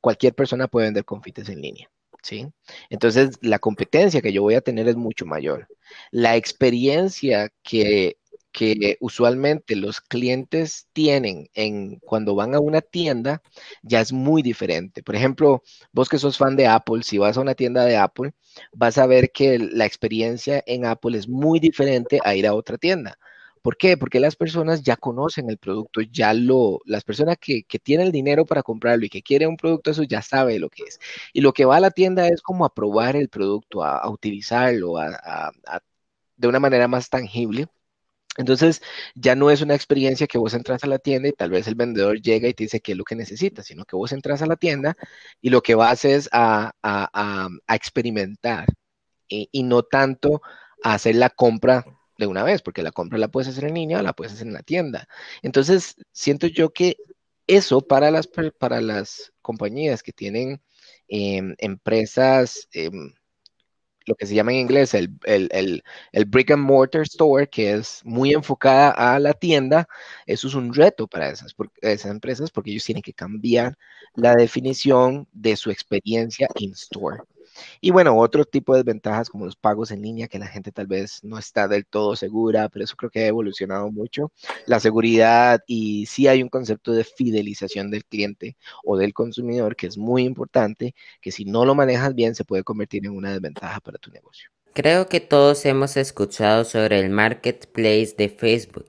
cualquier 0.00 0.34
persona 0.34 0.68
puede 0.68 0.86
vender 0.86 1.04
confites 1.04 1.50
en 1.50 1.60
línea. 1.60 1.90
¿sí? 2.22 2.46
Entonces, 2.88 3.38
la 3.42 3.58
competencia 3.58 4.22
que 4.22 4.32
yo 4.32 4.40
voy 4.40 4.54
a 4.54 4.62
tener 4.62 4.88
es 4.88 4.96
mucho 4.96 5.26
mayor. 5.26 5.68
La 6.10 6.36
experiencia 6.36 7.50
que 7.62 8.16
que 8.52 8.96
usualmente 9.00 9.76
los 9.76 10.00
clientes 10.00 10.88
tienen 10.92 11.48
en 11.54 11.98
cuando 12.00 12.34
van 12.34 12.54
a 12.54 12.60
una 12.60 12.80
tienda 12.80 13.42
ya 13.82 14.00
es 14.00 14.12
muy 14.12 14.42
diferente. 14.42 15.02
Por 15.02 15.16
ejemplo, 15.16 15.62
vos 15.92 16.08
que 16.08 16.18
sos 16.18 16.38
fan 16.38 16.56
de 16.56 16.66
Apple, 16.66 17.02
si 17.02 17.18
vas 17.18 17.36
a 17.36 17.40
una 17.40 17.54
tienda 17.54 17.84
de 17.84 17.96
Apple, 17.96 18.32
vas 18.72 18.98
a 18.98 19.06
ver 19.06 19.30
que 19.32 19.58
la 19.58 19.86
experiencia 19.86 20.62
en 20.66 20.86
Apple 20.86 21.16
es 21.18 21.28
muy 21.28 21.60
diferente 21.60 22.20
a 22.24 22.34
ir 22.34 22.46
a 22.46 22.54
otra 22.54 22.78
tienda. 22.78 23.18
¿Por 23.62 23.76
qué? 23.76 23.96
Porque 23.96 24.20
las 24.20 24.36
personas 24.36 24.82
ya 24.82 24.96
conocen 24.96 25.50
el 25.50 25.58
producto, 25.58 26.00
ya 26.00 26.32
lo, 26.34 26.80
las 26.86 27.04
personas 27.04 27.36
que, 27.38 27.64
tienen 27.82 28.06
el 28.06 28.12
dinero 28.12 28.44
para 28.46 28.62
comprarlo 28.62 29.04
y 29.04 29.08
que 29.10 29.22
quieren 29.22 29.50
un 29.50 29.56
producto, 29.56 29.90
eso 29.90 30.04
ya 30.04 30.22
sabe 30.22 30.58
lo 30.58 30.70
que 30.70 30.84
es. 30.84 30.98
Y 31.32 31.40
lo 31.40 31.52
que 31.52 31.64
va 31.64 31.76
a 31.76 31.80
la 31.80 31.90
tienda 31.90 32.28
es 32.28 32.42
como 32.42 32.64
a 32.64 32.74
probar 32.74 33.16
el 33.16 33.28
producto, 33.28 33.84
a, 33.84 34.08
utilizarlo, 34.10 34.94
de 36.36 36.48
una 36.48 36.60
manera 36.60 36.88
más 36.88 37.10
tangible 37.10 37.68
entonces, 38.38 38.82
ya 39.16 39.34
no 39.34 39.50
es 39.50 39.62
una 39.62 39.74
experiencia 39.74 40.28
que 40.28 40.38
vos 40.38 40.54
entras 40.54 40.84
a 40.84 40.86
la 40.86 41.00
tienda 41.00 41.28
y 41.28 41.32
tal 41.32 41.50
vez 41.50 41.66
el 41.66 41.74
vendedor 41.74 42.22
llega 42.22 42.48
y 42.48 42.54
te 42.54 42.64
dice 42.64 42.80
qué 42.80 42.92
es 42.92 42.98
lo 42.98 43.02
que 43.04 43.16
necesitas, 43.16 43.66
sino 43.66 43.84
que 43.84 43.96
vos 43.96 44.12
entras 44.12 44.42
a 44.42 44.46
la 44.46 44.54
tienda 44.54 44.96
y 45.40 45.50
lo 45.50 45.60
que 45.60 45.74
vas 45.74 46.04
es 46.04 46.28
a, 46.32 46.72
experimentar 47.68 48.66
y, 49.28 49.62
no 49.64 49.82
tanto 49.82 50.40
a 50.84 50.94
hacer 50.94 51.16
la 51.16 51.30
compra 51.30 51.84
de 52.16 52.28
una 52.28 52.44
vez, 52.44 52.62
porque 52.62 52.84
la 52.84 52.92
compra 52.92 53.18
la 53.18 53.28
puedes 53.28 53.48
hacer 53.48 53.64
en 53.64 53.74
línea 53.74 53.98
o 53.98 54.02
la 54.02 54.12
puedes 54.12 54.34
hacer 54.34 54.46
en 54.46 54.54
la 54.54 54.62
tienda. 54.62 55.08
Entonces, 55.42 55.96
siento 56.12 56.46
yo 56.46 56.72
que 56.72 56.96
eso 57.48 57.80
para 57.80 58.12
las, 58.12 58.28
para 58.58 58.80
las 58.80 59.32
compañías 59.42 60.04
que 60.04 60.12
tienen 60.12 60.62
em, 61.08 61.56
empresas 61.58 62.68
em, 62.72 63.12
lo 64.08 64.16
que 64.16 64.26
se 64.26 64.34
llama 64.34 64.52
en 64.52 64.58
inglés 64.58 64.94
el, 64.94 65.82
brick 66.26 66.50
and 66.50 66.64
mortar 66.64 67.02
store, 67.02 67.48
que 67.48 67.72
es 67.74 68.00
muy 68.04 68.32
enfocada 68.32 68.90
a 68.90 69.18
la 69.20 69.34
tienda, 69.34 69.88
eso 70.26 70.48
es 70.48 70.54
un 70.54 70.74
reto 70.74 71.06
para 71.06 71.30
esas, 71.30 71.54
esas 71.82 72.10
empresas 72.10 72.50
porque 72.50 72.70
ellos 72.70 72.84
tienen 72.84 73.02
que 73.02 73.12
cambiar 73.12 73.78
la 74.14 74.34
definición 74.34 75.28
de 75.32 75.56
su 75.56 75.70
experiencia 75.70 76.48
in-store. 76.56 77.22
Y 77.80 77.90
bueno, 77.90 78.18
otro 78.18 78.44
tipo 78.44 78.74
de 78.74 78.80
desventajas 78.80 79.28
como 79.28 79.46
los 79.46 79.56
pagos 79.56 79.90
en 79.90 80.02
línea, 80.02 80.28
que 80.28 80.38
la 80.38 80.46
gente 80.46 80.72
tal 80.72 80.86
vez 80.86 81.22
no 81.22 81.38
está 81.38 81.68
del 81.68 81.86
todo 81.86 82.16
segura, 82.16 82.68
pero 82.68 82.84
eso 82.84 82.96
creo 82.96 83.10
que 83.10 83.20
ha 83.20 83.26
evolucionado 83.26 83.90
mucho. 83.90 84.32
La 84.66 84.80
seguridad 84.80 85.60
y 85.66 86.06
sí 86.06 86.28
hay 86.28 86.42
un 86.42 86.48
concepto 86.48 86.92
de 86.92 87.04
fidelización 87.04 87.90
del 87.90 88.04
cliente 88.04 88.56
o 88.84 88.96
del 88.96 89.14
consumidor 89.14 89.76
que 89.76 89.86
es 89.86 89.96
muy 89.96 90.24
importante, 90.24 90.94
que 91.20 91.32
si 91.32 91.44
no 91.44 91.64
lo 91.64 91.74
manejas 91.74 92.14
bien 92.14 92.34
se 92.34 92.44
puede 92.44 92.64
convertir 92.64 93.06
en 93.06 93.12
una 93.12 93.32
desventaja 93.32 93.80
para 93.80 93.98
tu 93.98 94.10
negocio. 94.10 94.50
Creo 94.74 95.08
que 95.08 95.20
todos 95.20 95.64
hemos 95.66 95.96
escuchado 95.96 96.64
sobre 96.64 97.00
el 97.00 97.10
marketplace 97.10 98.14
de 98.16 98.28
Facebook, 98.28 98.86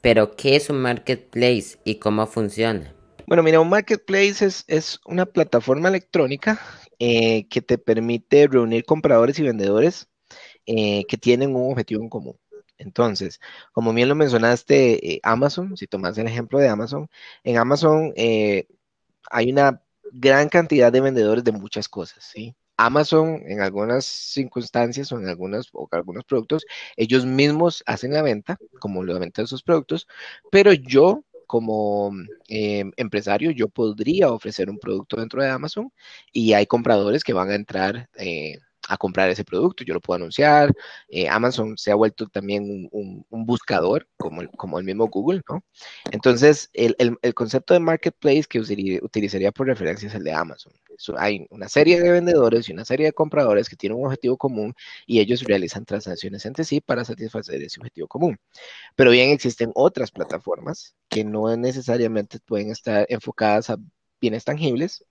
pero 0.00 0.36
¿qué 0.36 0.56
es 0.56 0.68
un 0.70 0.80
marketplace 0.82 1.78
y 1.84 1.96
cómo 1.96 2.26
funciona? 2.26 2.94
Bueno, 3.26 3.42
mira, 3.42 3.60
un 3.60 3.68
marketplace 3.68 4.44
es, 4.44 4.64
es 4.66 5.00
una 5.06 5.24
plataforma 5.24 5.88
electrónica 5.88 6.60
eh, 7.02 7.48
que 7.48 7.62
te 7.62 7.78
permite 7.78 8.46
reunir 8.46 8.84
compradores 8.84 9.38
y 9.38 9.42
vendedores 9.42 10.10
eh, 10.66 11.06
que 11.06 11.16
tienen 11.16 11.56
un 11.56 11.72
objetivo 11.72 12.02
en 12.02 12.10
común. 12.10 12.38
Entonces, 12.76 13.40
como 13.72 13.94
bien 13.94 14.10
lo 14.10 14.14
mencionaste, 14.14 15.14
eh, 15.14 15.20
Amazon, 15.22 15.78
si 15.78 15.86
tomas 15.86 16.18
el 16.18 16.26
ejemplo 16.26 16.58
de 16.58 16.68
Amazon, 16.68 17.08
en 17.42 17.56
Amazon 17.56 18.12
hay 18.16 19.50
una 19.50 19.82
gran 20.12 20.50
cantidad 20.50 20.92
de 20.92 21.00
vendedores 21.00 21.42
de 21.42 21.52
muchas 21.52 21.88
cosas. 21.88 22.34
Amazon 22.76 23.42
en 23.46 23.62
algunas 23.62 24.04
circunstancias 24.04 25.10
o 25.12 25.18
en 25.18 25.28
algunos 25.28 25.70
productos, 26.26 26.66
ellos 26.96 27.24
mismos 27.24 27.82
hacen 27.86 28.12
la 28.12 28.22
venta, 28.22 28.58
como 28.78 29.04
la 29.04 29.18
venta 29.18 29.40
de 29.40 29.48
sus 29.48 29.62
productos, 29.62 30.06
pero 30.50 30.74
yo 30.74 31.24
como 31.50 32.12
em, 32.46 32.92
empresario 32.96 33.50
yo 33.50 33.68
podría 33.68 34.30
ofrecer 34.30 34.70
un 34.70 34.78
producto 34.78 35.16
dentro 35.16 35.42
de 35.42 35.48
Amazon 35.48 35.92
y 36.32 36.52
hay 36.52 36.64
compradores 36.66 37.24
que 37.24 37.32
van 37.32 37.50
a 37.50 37.56
entrar 37.56 38.08
eh, 38.16 38.58
a 38.90 38.96
comprar 38.96 39.30
ese 39.30 39.44
producto. 39.44 39.84
Yo 39.84 39.94
lo 39.94 40.00
puedo 40.00 40.16
anunciar. 40.16 40.74
Eh, 41.08 41.28
Amazon 41.28 41.78
se 41.78 41.92
ha 41.92 41.94
vuelto 41.94 42.26
también 42.26 42.88
un, 42.90 43.24
buscador, 43.30 44.08
como 44.16 44.78
el, 44.78 44.84
mismo 44.84 45.06
Google, 45.06 45.42
¿no? 45.48 45.64
Entonces, 46.10 46.70
el, 46.74 47.18
concepto 47.34 47.74
de 47.74 47.80
marketplace 47.80 48.44
que 48.48 48.60
utilizaría 48.60 49.52
por 49.52 49.68
referencia 49.68 50.08
es 50.08 50.14
el 50.14 50.24
de 50.24 50.32
Amazon. 50.32 50.72
hay 51.16 51.46
una 51.50 51.68
serie 51.68 52.00
de 52.00 52.10
vendedores 52.10 52.68
y 52.68 52.72
una 52.72 52.84
serie 52.84 53.06
de 53.06 53.12
compradores 53.12 53.68
que 53.68 53.76
tienen 53.76 53.98
un 53.98 54.06
objetivo 54.06 54.36
común 54.36 54.74
y 55.06 55.20
ellos 55.20 55.44
realizan 55.44 55.84
transacciones 55.84 56.44
entre 56.46 56.64
sí 56.64 56.80
para 56.80 57.04
satisfacer 57.04 57.62
ese 57.62 57.80
objetivo 57.80 58.08
común. 58.08 58.38
Pero 58.96 59.10
bien, 59.12 59.30
existen 59.30 59.70
otras 59.74 60.10
plataformas 60.10 60.94
que 61.08 61.24
no 61.24 61.56
necesariamente 61.56 62.40
pueden 62.40 62.70
estar 62.70 63.06
enfocadas 63.08 63.70
a 63.70 63.76
bienes 64.20 64.44
tangibles, 64.44 65.04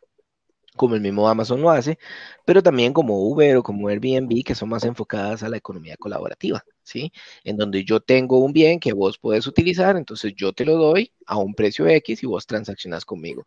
como 0.76 0.96
el 0.96 1.02
mismo 1.02 1.28
Amazon 1.28 1.62
lo 1.62 1.70
hace, 1.70 1.98
pero 2.46 2.64
también 2.64 2.94
como 2.94 3.20
Uber 3.20 3.58
o 3.58 3.64
como 3.64 3.88
Airbnb, 3.90 4.44
que 4.44 4.56
son 4.56 4.70
más 4.70 4.84
enfocadas 4.84 5.44
a 5.44 5.50
la 5.50 5.58
economía 5.58 5.98
colaborativa, 5.98 6.64
¿sí? 6.84 7.12
En 7.44 7.58
donde 7.58 7.84
yo 7.84 8.00
tengo 8.00 8.40
un 8.40 8.54
bien 8.54 8.80
que 8.80 8.94
vos 8.94 9.18
puedes 9.18 9.48
utilizar, 9.48 9.98
entonces 9.98 10.34
yo 10.36 10.54
te 10.54 10.66
lo 10.66 10.76
doy 10.76 11.12
a 11.26 11.38
un 11.38 11.54
precio 11.56 11.88
X 11.88 12.24
y 12.24 12.28
vos 12.28 12.46
transaccionas 12.48 13.06
conmigo. 13.06 13.46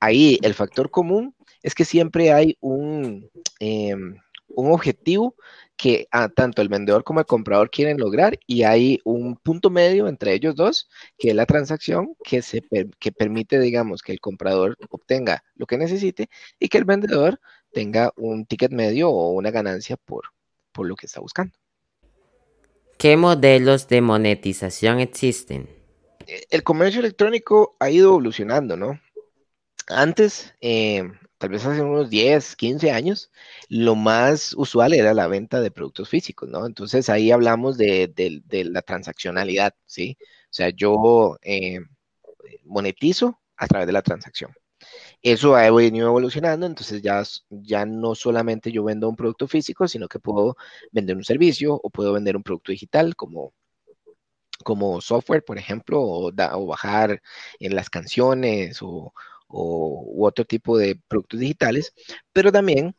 Ahí 0.00 0.38
el 0.42 0.54
factor 0.54 0.90
común 0.90 1.34
es 1.62 1.74
que 1.74 1.84
siempre 1.84 2.32
hay 2.32 2.56
un, 2.60 3.30
em, 3.60 4.16
un 4.54 4.72
objetivo 4.72 5.34
que 5.76 6.08
tanto 6.34 6.60
el 6.60 6.68
vendedor 6.68 7.04
como 7.04 7.20
el 7.20 7.26
comprador 7.26 7.70
quieren 7.70 7.98
lograr 7.98 8.38
y 8.46 8.64
hay 8.64 9.00
un 9.04 9.36
punto 9.36 9.70
medio 9.70 10.08
entre 10.08 10.34
ellos 10.34 10.54
dos, 10.54 10.90
que 11.16 11.30
es 11.30 11.34
la 11.34 11.46
transacción 11.46 12.14
que, 12.22 12.42
se, 12.42 12.62
que 12.98 13.12
permite, 13.12 13.58
digamos, 13.58 14.02
que 14.02 14.12
el 14.12 14.20
comprador 14.20 14.76
obtenga 14.90 15.42
lo 15.54 15.64
que 15.64 15.78
necesite 15.78 16.28
y 16.58 16.68
que 16.68 16.76
el 16.76 16.84
vendedor 16.84 17.40
tenga 17.72 18.12
un 18.16 18.44
ticket 18.44 18.72
medio 18.72 19.08
o 19.08 19.30
una 19.30 19.50
ganancia 19.50 19.96
por, 19.96 20.24
por 20.72 20.86
lo 20.86 20.96
que 20.96 21.06
está 21.06 21.20
buscando. 21.20 21.54
¿Qué 22.98 23.16
modelos 23.16 23.88
de 23.88 24.02
monetización 24.02 25.00
existen? 25.00 25.66
El 26.50 26.62
comercio 26.62 27.00
electrónico 27.00 27.76
ha 27.80 27.88
ido 27.88 28.10
evolucionando, 28.10 28.76
¿no? 28.76 29.00
Antes, 29.88 30.54
eh, 30.60 31.10
tal 31.40 31.50
vez 31.50 31.64
hace 31.64 31.80
unos 31.80 32.10
10, 32.10 32.54
15 32.56 32.90
años, 32.92 33.30
lo 33.70 33.94
más 33.96 34.52
usual 34.58 34.92
era 34.92 35.14
la 35.14 35.26
venta 35.26 35.60
de 35.62 35.70
productos 35.70 36.08
físicos, 36.10 36.50
¿no? 36.50 36.66
Entonces 36.66 37.08
ahí 37.08 37.30
hablamos 37.30 37.78
de, 37.78 38.12
la 38.50 38.82
transaccionalidad, 38.82 39.74
¿sí? 39.86 40.18
O 40.20 40.52
sea, 40.52 40.68
yo 40.68 41.38
eh, 41.42 41.80
monetizo 42.64 43.40
a 43.56 43.66
través 43.68 43.86
de 43.86 43.94
la 43.94 44.02
transacción. 44.02 44.52
Eso 45.22 45.56
ha 45.56 45.70
venido 45.70 46.08
evolucionando, 46.08 46.66
entonces 46.66 47.00
ya, 47.02 47.22
ya 47.48 47.86
no 47.86 48.14
solamente 48.14 48.70
yo 48.70 48.84
vendo 48.84 49.08
un 49.08 49.16
producto 49.16 49.48
físico, 49.48 49.88
sino 49.88 50.08
que 50.08 50.18
puedo 50.18 50.56
vender 50.92 51.16
un 51.16 51.24
servicio 51.24 51.74
o 51.82 51.90
puedo 51.90 52.12
vender 52.12 52.36
un 52.36 52.42
producto 52.42 52.72
digital 52.72 53.16
como, 53.16 53.54
como 54.62 55.00
software, 55.00 55.44
por 55.44 55.58
ejemplo, 55.58 56.00
o, 56.02 56.32
bajar 56.66 57.22
en 57.58 57.74
las 57.74 57.90
canciones 57.90 58.80
o, 58.82 59.14
u 59.50 60.24
otro 60.26 60.44
tipo 60.44 60.78
de 60.78 61.00
productos 61.08 61.40
digitales, 61.40 61.94
pero 62.32 62.52
también 62.52 62.94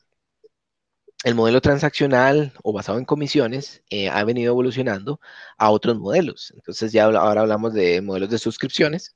el 1.24 1.36
modelo 1.36 1.62
transaccional 1.62 2.54
o 2.64 2.74
basado 2.74 2.98
en 2.98 3.06
comisiones 3.06 3.84
eh, 3.90 4.10
ha 4.10 4.24
venido 4.24 4.52
evolucionando 4.54 5.20
a 5.58 5.70
otros 5.72 6.00
modelos. 6.00 6.52
Entonces 6.56 6.92
ya 6.92 7.06
ahora 7.06 7.42
hablamos 7.42 7.74
de 7.74 8.02
modelos 8.02 8.30
de 8.30 8.40
suscripciones, 8.40 9.16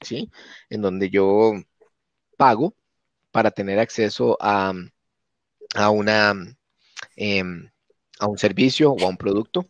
¿sí? 0.00 0.30
En 0.70 0.82
donde 0.82 1.10
yo 1.10 1.52
pago 2.36 2.76
para 3.32 3.50
tener 3.50 3.78
acceso 3.78 4.36
a, 4.40 4.72
a 5.74 5.90
una, 5.90 6.34
em, 7.16 7.70
a 8.20 8.26
un 8.28 8.38
servicio 8.38 8.92
o 8.92 9.04
a 9.04 9.08
un 9.08 9.16
producto. 9.16 9.68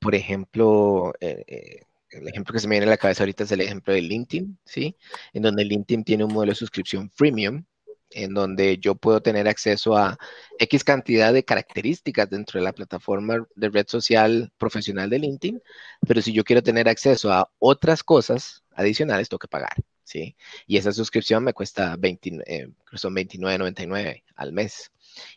Por 0.00 0.14
ejemplo, 0.14 1.12
eh, 1.20 1.44
eh, 1.46 1.80
el 2.10 2.28
ejemplo 2.28 2.52
que 2.52 2.60
se 2.60 2.68
me 2.68 2.74
viene 2.74 2.86
a 2.86 2.90
la 2.90 2.96
cabeza 2.96 3.22
ahorita 3.22 3.44
es 3.44 3.52
el 3.52 3.60
ejemplo 3.60 3.92
de 3.92 4.02
LinkedIn, 4.02 4.58
¿sí? 4.64 4.96
En 5.32 5.42
donde 5.42 5.64
LinkedIn 5.64 6.04
tiene 6.04 6.24
un 6.24 6.32
modelo 6.32 6.52
de 6.52 6.56
suscripción 6.56 7.10
freemium, 7.10 7.64
en 8.10 8.34
donde 8.34 8.78
yo 8.78 8.94
puedo 8.94 9.20
tener 9.20 9.48
acceso 9.48 9.96
a 9.96 10.18
X 10.58 10.84
cantidad 10.84 11.32
de 11.32 11.44
características 11.44 12.30
dentro 12.30 12.58
de 12.58 12.64
la 12.64 12.72
plataforma 12.72 13.46
de 13.54 13.68
red 13.68 13.86
social 13.88 14.52
profesional 14.58 15.10
de 15.10 15.18
LinkedIn, 15.18 15.62
pero 16.06 16.22
si 16.22 16.32
yo 16.32 16.44
quiero 16.44 16.62
tener 16.62 16.88
acceso 16.88 17.32
a 17.32 17.50
otras 17.58 18.02
cosas 18.02 18.64
adicionales, 18.74 19.28
tengo 19.28 19.38
que 19.38 19.48
pagar, 19.48 19.74
¿sí? 20.04 20.36
Y 20.66 20.78
esa 20.78 20.92
suscripción 20.92 21.44
me 21.44 21.52
cuesta 21.52 21.96
20, 21.98 22.42
eh, 22.46 22.68
son 22.94 23.14
29.99 23.14 24.24
al 24.36 24.52
mes. 24.52 24.90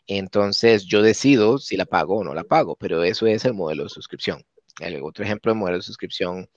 Entonces 0.08 0.86
yo 0.86 1.02
decido 1.02 1.58
si 1.58 1.76
la 1.78 1.86
pago 1.86 2.18
o 2.18 2.24
no 2.24 2.34
la 2.34 2.44
pago, 2.44 2.76
pero 2.76 3.04
eso 3.04 3.28
es 3.28 3.46
el 3.46 3.54
modelo 3.54 3.84
de 3.84 3.90
suscripción. 3.90 4.46
El 4.80 5.02
otro 5.04 5.24
ejemplo 5.24 5.52
de 5.52 5.60
modelo 5.60 5.78
de 5.78 5.84
suscripción 5.84 6.50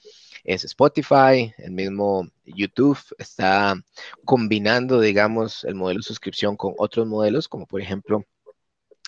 es 0.45 0.65
Spotify, 0.65 1.53
el 1.59 1.71
mismo 1.73 2.29
YouTube 2.45 2.99
está 3.19 3.75
combinando, 4.25 5.01
digamos, 5.01 5.65
el 5.65 5.75
modelo 5.75 5.99
de 5.99 6.05
suscripción 6.05 6.57
con 6.57 6.75
otros 6.79 7.07
modelos, 7.07 7.49
como 7.49 7.67
por 7.67 7.81
ejemplo 7.81 8.25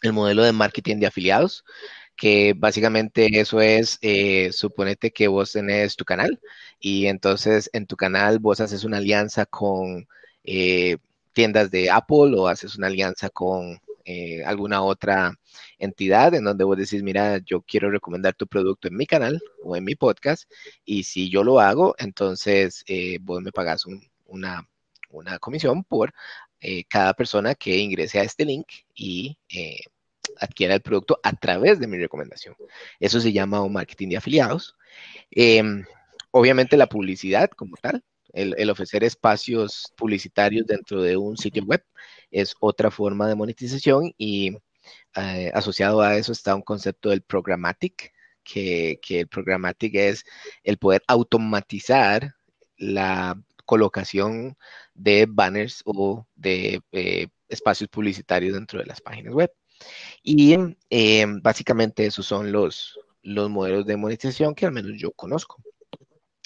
el 0.03 0.13
modelo 0.13 0.45
de 0.45 0.53
marketing 0.53 0.97
de 0.99 1.07
afiliados, 1.07 1.65
que 2.17 2.55
básicamente 2.57 3.29
eso 3.39 3.61
es, 3.61 3.99
eh, 4.03 4.51
suponete 4.53 5.11
que 5.11 5.29
vos 5.29 5.53
tenés 5.53 5.97
tu 5.97 6.05
canal 6.05 6.41
y 6.81 7.07
entonces 7.07 7.71
en 7.73 7.87
tu 7.87 7.97
canal 7.97 8.39
vos 8.39 8.61
haces 8.61 8.85
una 8.85 8.99
alianza 8.99 9.47
con 9.47 10.09
eh, 10.45 10.97
tiendas 11.33 11.71
de 11.71 11.91
Apple 11.91 12.35
o 12.37 12.49
haces 12.49 12.77
una 12.77 12.87
alianza 12.87 13.29
con 13.31 13.81
eh, 14.05 14.45
alguna 14.45 14.83
otra 14.83 15.39
entidad 15.78 16.35
en 16.35 16.45
donde 16.45 16.64
vos 16.64 16.76
decís, 16.76 17.02
mira, 17.02 17.38
yo 17.38 17.62
quiero 17.62 17.90
recomendar 17.90 18.35
tu 18.35 18.47
producto 18.47 18.88
en 18.88 18.97
mi 18.97 19.06
canal 19.06 19.40
o 19.62 19.76
en 19.76 19.85
mi 19.85 19.95
podcast 19.95 20.50
y 20.85 21.04
si 21.04 21.30
yo 21.30 21.45
lo 21.45 21.61
hago, 21.61 21.95
entonces 21.99 22.85
eh, 22.87 23.18
vos 23.21 23.42
me 23.42 23.52
pagas 23.52 23.85
una, 24.26 24.66
comisión 25.40 25.85
por 25.85 26.12
eh, 26.61 26.85
cada 26.85 27.14
persona 27.14 27.54
que 27.54 27.78
ingrese 27.78 28.18
a 28.21 28.23
este 28.23 28.45
link 28.45 28.66
y 28.95 29.37
adquiera 30.40 30.75
el 30.75 30.83
producto 30.83 31.18
a 31.23 31.33
través 31.33 31.78
de 31.78 31.87
mi 31.87 31.99
recomendación. 31.99 32.54
Eso 33.00 33.21
se 33.21 33.33
llama 33.33 33.62
un 33.62 33.73
marketing 33.73 34.11
de 34.11 34.16
afiliados. 34.16 34.76
Em, 35.30 35.85
obviamente 36.30 36.76
la 36.76 36.88
publicidad 36.88 37.50
como 37.50 37.76
tal, 37.76 38.02
el, 38.33 38.68
ofrecer 38.71 39.02
espacios 39.04 39.92
publicitarios 39.97 40.66
dentro 40.66 41.02
de 41.02 41.16
un 41.16 41.37
sitio 41.37 41.64
web 41.64 41.83
es 42.30 42.54
otra 42.61 42.90
forma 42.90 43.28
de 43.28 43.35
monetización 43.35 44.12
y 44.18 44.56
eh, 45.17 45.51
asociado 45.55 46.01
a 46.01 46.17
eso 46.17 46.33
está 46.33 46.55
un 46.55 46.63
concepto 46.63 47.11
del 47.11 47.23
programmatic, 47.23 48.13
que, 48.43 49.01
el 49.09 49.29
programmatic 49.29 49.95
es 49.95 50.25
el 50.63 50.79
poder 50.79 51.03
automatizar 51.09 52.35
la 52.76 53.41
colocación 53.65 54.57
de 54.95 55.26
banners 55.29 55.83
o 55.85 56.26
de 56.37 56.81
eh, 56.93 57.29
espacios 57.49 57.89
publicitarios 57.91 58.55
dentro 58.55 58.79
de 58.79 58.87
las 58.87 59.00
páginas 59.00 59.35
web. 59.35 59.52
Y 60.23 60.57
eh, 60.91 61.26
básicamente 61.43 62.07
esos 62.07 62.26
son 62.26 62.52
los, 62.52 62.99
los 63.23 63.50
modelos 63.50 63.87
de 63.87 63.97
monetización 63.97 64.55
que 64.55 64.67
al 64.67 64.73
menos 64.73 64.93
yo 64.97 65.13
conozco 65.13 65.63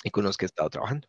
y 0.02 0.10
con 0.10 0.24
los 0.24 0.36
que 0.36 0.46
he 0.46 0.48
estado 0.48 0.70
trabajando. 0.70 1.06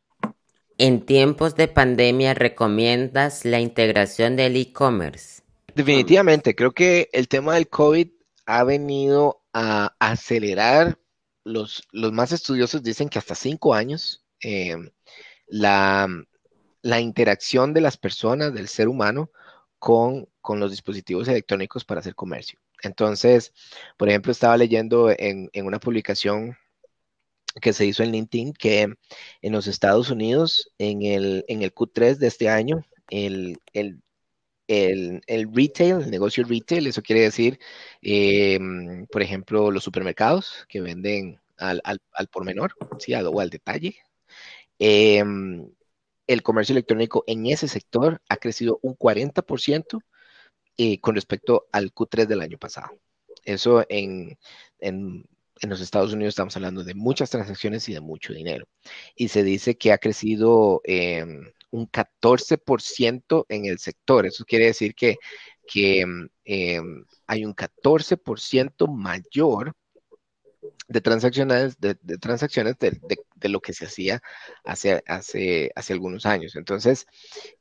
En 0.77 1.05
tiempos 1.05 1.55
de 1.55 1.67
pandemia, 1.67 2.33
¿recomiendas 2.33 3.45
la 3.45 3.59
integración 3.59 4.35
del 4.35 4.55
e-commerce? 4.55 5.40
Definitivamente, 5.75 6.55
creo 6.55 6.71
que 6.73 7.09
el 7.13 7.27
tema 7.27 7.55
del 7.55 7.67
COVID 7.69 8.09
ha 8.45 8.63
venido 8.63 9.43
a 9.53 9.95
acelerar, 9.99 10.99
los, 11.43 11.83
los 11.91 12.11
más 12.11 12.31
estudiosos 12.31 12.83
dicen 12.83 13.09
que 13.09 13.19
hasta 13.19 13.35
cinco 13.35 13.73
años, 13.73 14.25
eh, 14.43 14.75
la, 15.47 16.07
interacción 16.99 17.73
de 17.73 17.81
las 17.81 17.97
personas, 17.97 18.53
del 18.53 18.67
ser 18.67 18.87
humano, 18.87 19.31
con, 19.79 20.27
los 20.47 20.71
dispositivos 20.71 21.27
electrónicos 21.27 21.85
para 21.85 22.01
hacer 22.01 22.15
comercio. 22.15 22.59
Entonces, 22.83 23.53
por 23.97 24.09
ejemplo, 24.09 24.31
estaba 24.31 24.57
leyendo 24.57 25.09
en, 25.09 25.49
en 25.53 25.65
una 25.65 25.79
publicación 25.79 26.57
que 27.61 27.73
se 27.73 27.85
hizo 27.85 28.03
en 28.03 28.11
LinkedIn, 28.11 28.53
que 28.53 28.93
en 29.41 29.51
los 29.51 29.67
Estados 29.67 30.09
Unidos, 30.09 30.71
en 30.77 31.01
el, 31.03 31.45
en 31.47 31.61
el 31.61 31.73
Q3 31.73 32.15
de 32.17 32.27
este 32.27 32.49
año, 32.49 32.85
el, 33.09 33.57
el, 33.73 34.01
retail, 35.53 36.01
el 36.03 36.11
negocio 36.11 36.43
retail, 36.43 36.87
eso 36.87 37.01
quiere 37.01 37.21
decir, 37.21 37.59
em, 38.01 39.05
por 39.07 39.21
ejemplo, 39.21 39.71
los 39.71 39.83
supermercados 39.83 40.65
que 40.69 40.81
venden 40.81 41.39
al, 41.57 41.81
por 42.31 42.45
menor, 42.45 42.75
¿sí? 42.99 43.13
o 43.13 43.39
al 43.39 43.49
detalle. 43.49 43.95
Em, 44.79 45.67
el 46.27 46.43
comercio 46.43 46.73
electrónico 46.73 47.23
en 47.27 47.45
ese 47.47 47.67
sector 47.67 48.21
ha 48.29 48.37
crecido 48.37 48.79
un 48.81 48.95
40% 48.95 50.01
eh, 50.77 50.99
con 50.99 51.15
respecto 51.15 51.67
al 51.71 51.93
Q3 51.93 52.27
del 52.27 52.41
año 52.41 52.57
pasado. 52.57 52.99
Eso 53.45 53.85
en, 53.89 54.37
en 54.79 55.25
en 55.61 55.69
los 55.69 55.81
Estados 55.81 56.13
Unidos 56.13 56.31
estamos 56.31 56.55
hablando 56.55 56.83
de 56.83 56.95
muchas 56.95 57.29
transacciones 57.29 57.87
y 57.87 57.93
de 57.93 58.01
mucho 58.01 58.33
dinero. 58.33 58.67
Y 59.15 59.27
se 59.29 59.43
dice 59.43 59.77
que 59.77 59.91
ha 59.91 59.99
crecido 59.99 60.81
em, 60.83 61.51
un 61.71 61.87
14% 61.87 63.45
en 63.49 63.65
el 63.65 63.79
sector. 63.79 64.25
Eso 64.25 64.45
quiere 64.45 64.65
decir 64.65 64.95
que, 64.95 65.17
em, 65.73 66.29
em, 66.45 67.05
hay 67.27 67.45
un 67.45 67.53
14% 67.53 68.87
mayor 68.87 69.73
de 70.87 71.01
transacciones, 71.01 71.79
de, 71.79 71.95
transacciones 72.19 72.75
de, 72.79 73.49
lo 73.49 73.61
que 73.61 73.73
se 73.73 73.85
hacía 73.85 74.21
hace, 74.63 75.03
hace, 75.07 75.71
hace 75.75 75.93
algunos 75.93 76.25
años. 76.25 76.55
Entonces, 76.55 77.07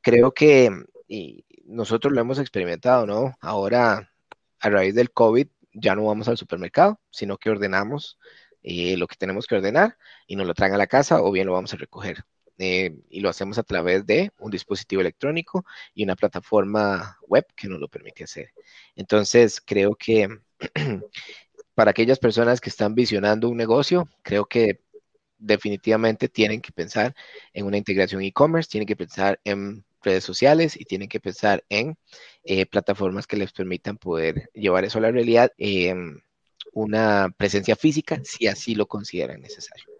creo 0.01 0.33
que 0.33 0.69
y 1.11 1.43
nosotros 1.65 2.13
lo 2.13 2.21
hemos 2.21 2.39
experimentado, 2.39 3.05
¿no? 3.05 3.35
Ahora, 3.41 4.09
a 4.61 4.69
raíz 4.69 4.95
del 4.95 5.11
COVID, 5.11 5.47
ya 5.73 5.93
no 5.93 6.05
vamos 6.05 6.29
al 6.29 6.37
supermercado, 6.37 7.01
sino 7.09 7.37
que 7.37 7.49
ordenamos 7.49 8.17
eh, 8.63 8.95
lo 8.95 9.07
que 9.07 9.17
tenemos 9.17 9.45
que 9.45 9.55
ordenar 9.55 9.97
y 10.25 10.37
nos 10.37 10.47
lo 10.47 10.53
traen 10.53 10.73
a 10.73 10.77
la 10.77 10.87
casa 10.87 11.21
o 11.21 11.31
bien 11.31 11.47
lo 11.47 11.53
vamos 11.53 11.73
a 11.73 11.77
recoger. 11.77 12.23
Eh, 12.57 12.95
y 13.09 13.21
lo 13.21 13.29
hacemos 13.29 13.57
a 13.57 13.63
través 13.63 14.05
de 14.05 14.31
un 14.39 14.51
dispositivo 14.51 15.01
electrónico 15.01 15.65
y 15.95 16.03
una 16.03 16.15
plataforma 16.15 17.17
web 17.27 17.45
que 17.55 17.67
nos 17.67 17.79
lo 17.79 17.87
permite 17.87 18.23
hacer. 18.23 18.51
Entonces, 18.95 19.59
creo 19.61 19.95
que 19.95 20.27
para 21.73 21.91
aquellas 21.91 22.19
personas 22.19 22.61
que 22.61 22.69
están 22.69 22.93
visionando 22.93 23.49
un 23.49 23.57
negocio, 23.57 24.07
creo 24.21 24.45
que 24.45 24.81
definitivamente 25.41 26.29
tienen 26.29 26.61
que 26.61 26.71
pensar 26.71 27.15
en 27.53 27.65
una 27.65 27.77
integración 27.77 28.21
e-commerce, 28.21 28.69
tienen 28.69 28.87
que 28.87 28.95
pensar 28.95 29.39
en 29.43 29.83
redes 30.03 30.23
sociales 30.23 30.79
y 30.79 30.85
tienen 30.85 31.09
que 31.09 31.19
pensar 31.19 31.63
en 31.69 31.97
eh, 32.43 32.65
plataformas 32.65 33.27
que 33.27 33.37
les 33.37 33.51
permitan 33.51 33.97
poder 33.97 34.49
llevar 34.53 34.85
eso 34.85 34.99
a 34.99 35.01
la 35.01 35.11
realidad, 35.11 35.51
em, 35.57 36.21
una 36.73 37.33
presencia 37.37 37.75
física 37.75 38.21
si 38.23 38.47
así 38.47 38.75
lo 38.75 38.87
consideran 38.87 39.41
necesario. 39.41 39.90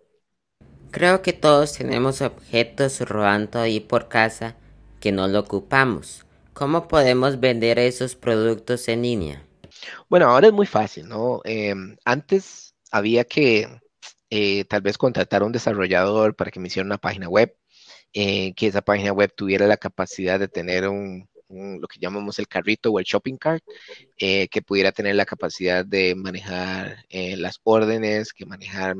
Creo 0.91 1.21
que 1.21 1.33
todos 1.33 1.73
tenemos 1.73 2.21
objetos 2.21 2.99
rodando 3.01 3.59
ahí 3.59 3.79
por 3.79 4.09
casa 4.09 4.55
que 4.99 5.11
no 5.11 5.27
lo 5.27 5.39
ocupamos. 5.39 6.25
¿Cómo 6.53 6.87
podemos 6.87 7.39
vender 7.39 7.79
esos 7.79 8.15
productos 8.15 8.87
en 8.87 9.01
línea? 9.01 9.43
Bueno, 10.09 10.27
ahora 10.27 10.47
es 10.47 10.53
muy 10.53 10.67
fácil, 10.67 11.07
¿no? 11.07 11.41
Em, 11.45 11.95
antes 12.05 12.75
había 12.91 13.23
que 13.23 13.67
eh, 14.29 14.65
tal 14.65 14.81
vez 14.81 14.97
contratar 14.97 15.41
a 15.41 15.45
un 15.45 15.51
desarrollador 15.51 16.35
para 16.35 16.51
que 16.51 16.59
me 16.59 16.67
hiciera 16.67 16.85
una 16.85 16.97
página 16.97 17.29
web 17.29 17.55
eh, 18.13 18.53
que 18.55 18.67
esa 18.67 18.81
página 18.81 19.13
web 19.13 19.33
tuviera 19.35 19.67
la 19.67 19.77
capacidad 19.77 20.37
de 20.37 20.49
tener 20.49 20.87
un, 20.89 21.29
lo 21.49 21.87
que 21.87 21.99
llamamos 21.99 22.39
el 22.39 22.47
carrito 22.47 22.91
o 22.91 22.99
el 22.99 23.05
shopping 23.05 23.37
cart, 23.37 23.63
eh, 24.17 24.47
que 24.49 24.61
pudiera 24.61 24.91
tener 24.91 25.15
la 25.15 25.25
capacidad 25.25 25.85
de 25.85 26.15
manejar 26.15 27.05
eh, 27.09 27.37
las 27.37 27.59
órdenes, 27.63 28.33
que 28.33 28.45
manejar 28.45 28.95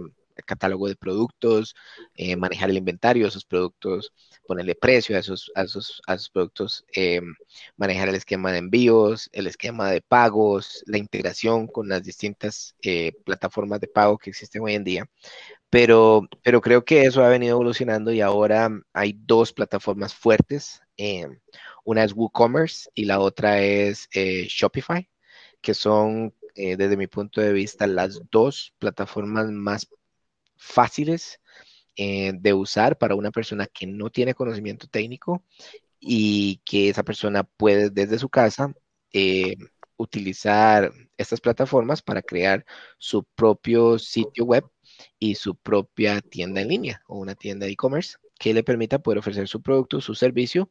catálogo 0.46 0.88
de 0.88 0.96
productos, 0.96 1.76
eh, 2.15 2.36
manejar 2.36 2.70
el 2.70 2.78
inventario 2.78 3.24
de 3.24 3.30
esos 3.30 3.46
productos, 3.46 4.13
ponerle 4.46 4.76
precio 4.76 5.15
a 5.15 5.20
esos, 5.20 5.52
a 5.56 5.63
esos, 5.63 6.02
a 6.08 6.15
esos 6.15 6.30
productos, 6.30 6.86
eh, 6.94 7.22
manejar 7.78 8.10
el 8.10 8.15
esquema 8.15 8.52
de 8.52 8.60
envíos, 8.60 9.30
el 9.32 9.48
esquema 9.48 9.89
de 9.91 10.02
pagos, 10.02 10.84
la 10.88 10.98
integración 10.98 11.67
con 11.67 11.88
las 11.89 12.04
distintas 12.04 12.76
eh, 12.82 13.13
plataformas 13.24 13.80
de 13.80 13.88
pago 13.88 14.17
que 14.17 14.30
existen 14.30 14.62
hoy 14.63 14.76
en 14.76 14.84
día. 14.84 15.06
Pero, 15.70 16.28
pero 16.44 16.62
creo 16.62 16.84
que 16.84 17.06
eso 17.06 17.24
ha 17.24 17.30
venido 17.30 17.54
evolucionando 17.54 18.12
y 18.12 18.22
ahora 18.22 18.70
hay 18.94 19.13
dos 19.17 19.54
plataformas 19.54 20.13
fuertes. 20.13 20.82
una 21.86 22.04
es 22.04 22.13
WooCommerce 22.13 22.89
y 22.94 23.06
la 23.06 23.20
otra 23.20 23.62
es 23.62 24.10
Shopify, 24.12 25.10
que 25.62 25.74
son 25.74 26.34
desde 26.56 26.98
mi 26.98 27.08
punto 27.08 27.41
de 27.41 27.54
vista, 27.54 27.88
las 27.88 28.22
dos 28.30 28.74
plataformas 28.80 29.50
más 29.50 29.88
fáciles 30.62 31.39
eh, 31.95 32.34
de 32.36 32.54
usar 32.54 32.97
para 32.97 33.15
una 33.15 33.32
persona 33.32 33.67
que 33.67 33.88
no 33.88 34.10
tiene 34.10 34.36
conocimiento 34.36 34.88
técnico 34.88 35.43
y 36.00 36.62
que 36.65 36.89
esa 36.89 37.04
persona 37.04 37.43
puede 37.43 37.89
desde 37.89 38.19
su 38.19 38.30
casa 38.30 38.74
eh, 39.13 39.56
utilizar 39.97 40.91
estas 41.17 41.41
plataformas 41.41 42.02
para 42.02 42.21
crear 42.21 42.65
su 42.97 43.24
propio 43.36 44.00
sitio 44.00 44.45
web 44.45 44.65
y 45.19 45.36
su 45.36 45.56
propia 45.56 46.21
tienda 46.21 46.62
en 46.62 46.69
línea 46.69 47.02
o 47.08 47.19
una 47.19 47.36
tienda 47.36 47.65
de 47.65 47.74
e-commerce 47.74 48.17
que 48.39 48.54
le 48.54 48.63
permita 48.63 49.00
poder 49.00 49.19
ofrecer 49.19 49.47
su 49.47 49.62
producto, 49.62 50.02
su 50.02 50.15
servicio 50.15 50.69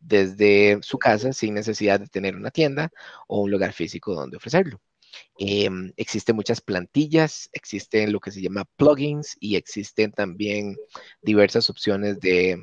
desde 0.00 0.78
su 0.82 0.98
casa 0.98 1.32
sin 1.32 1.54
necesidad 1.54 2.00
de 2.00 2.08
tener 2.08 2.36
una 2.36 2.50
tienda 2.50 2.90
o 3.28 3.42
un 3.42 3.50
lugar 3.50 3.72
físico 3.72 4.14
donde 4.14 4.36
ofrecerlo. 4.36 4.80
Em, 5.38 5.92
existen 5.96 6.36
muchas 6.36 6.60
plantillas, 6.60 7.48
existen 7.52 8.12
lo 8.12 8.20
que 8.20 8.30
se 8.30 8.40
llama 8.40 8.64
plugins 8.76 9.36
y 9.40 9.56
existen 9.56 10.12
también 10.12 10.76
diversas 11.22 11.68
opciones 11.70 12.20
de, 12.20 12.62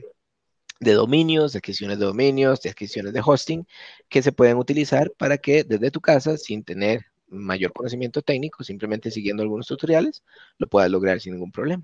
dominios, 0.79 1.53
de 1.53 1.59
adquisiciones 1.59 1.99
de 1.99 2.05
dominios, 2.05 2.61
de 2.61 2.69
adquisiciones 2.69 3.13
de 3.13 3.21
hosting 3.23 3.67
que 4.07 4.21
se 4.21 4.31
pueden 4.31 4.57
utilizar 4.57 5.11
para 5.17 5.37
que 5.37 5.63
desde 5.63 5.91
tu 5.91 6.01
casa, 6.01 6.37
sin 6.37 6.63
tener 6.63 7.05
mayor 7.27 7.73
conocimiento 7.73 8.21
técnico, 8.21 8.63
simplemente 8.63 9.11
siguiendo 9.11 9.43
algunos 9.43 9.67
tutoriales, 9.67 10.23
lo 10.57 10.67
puedas 10.67 10.89
lograr 10.89 11.19
sin 11.19 11.33
ningún 11.33 11.51
problema. 11.51 11.83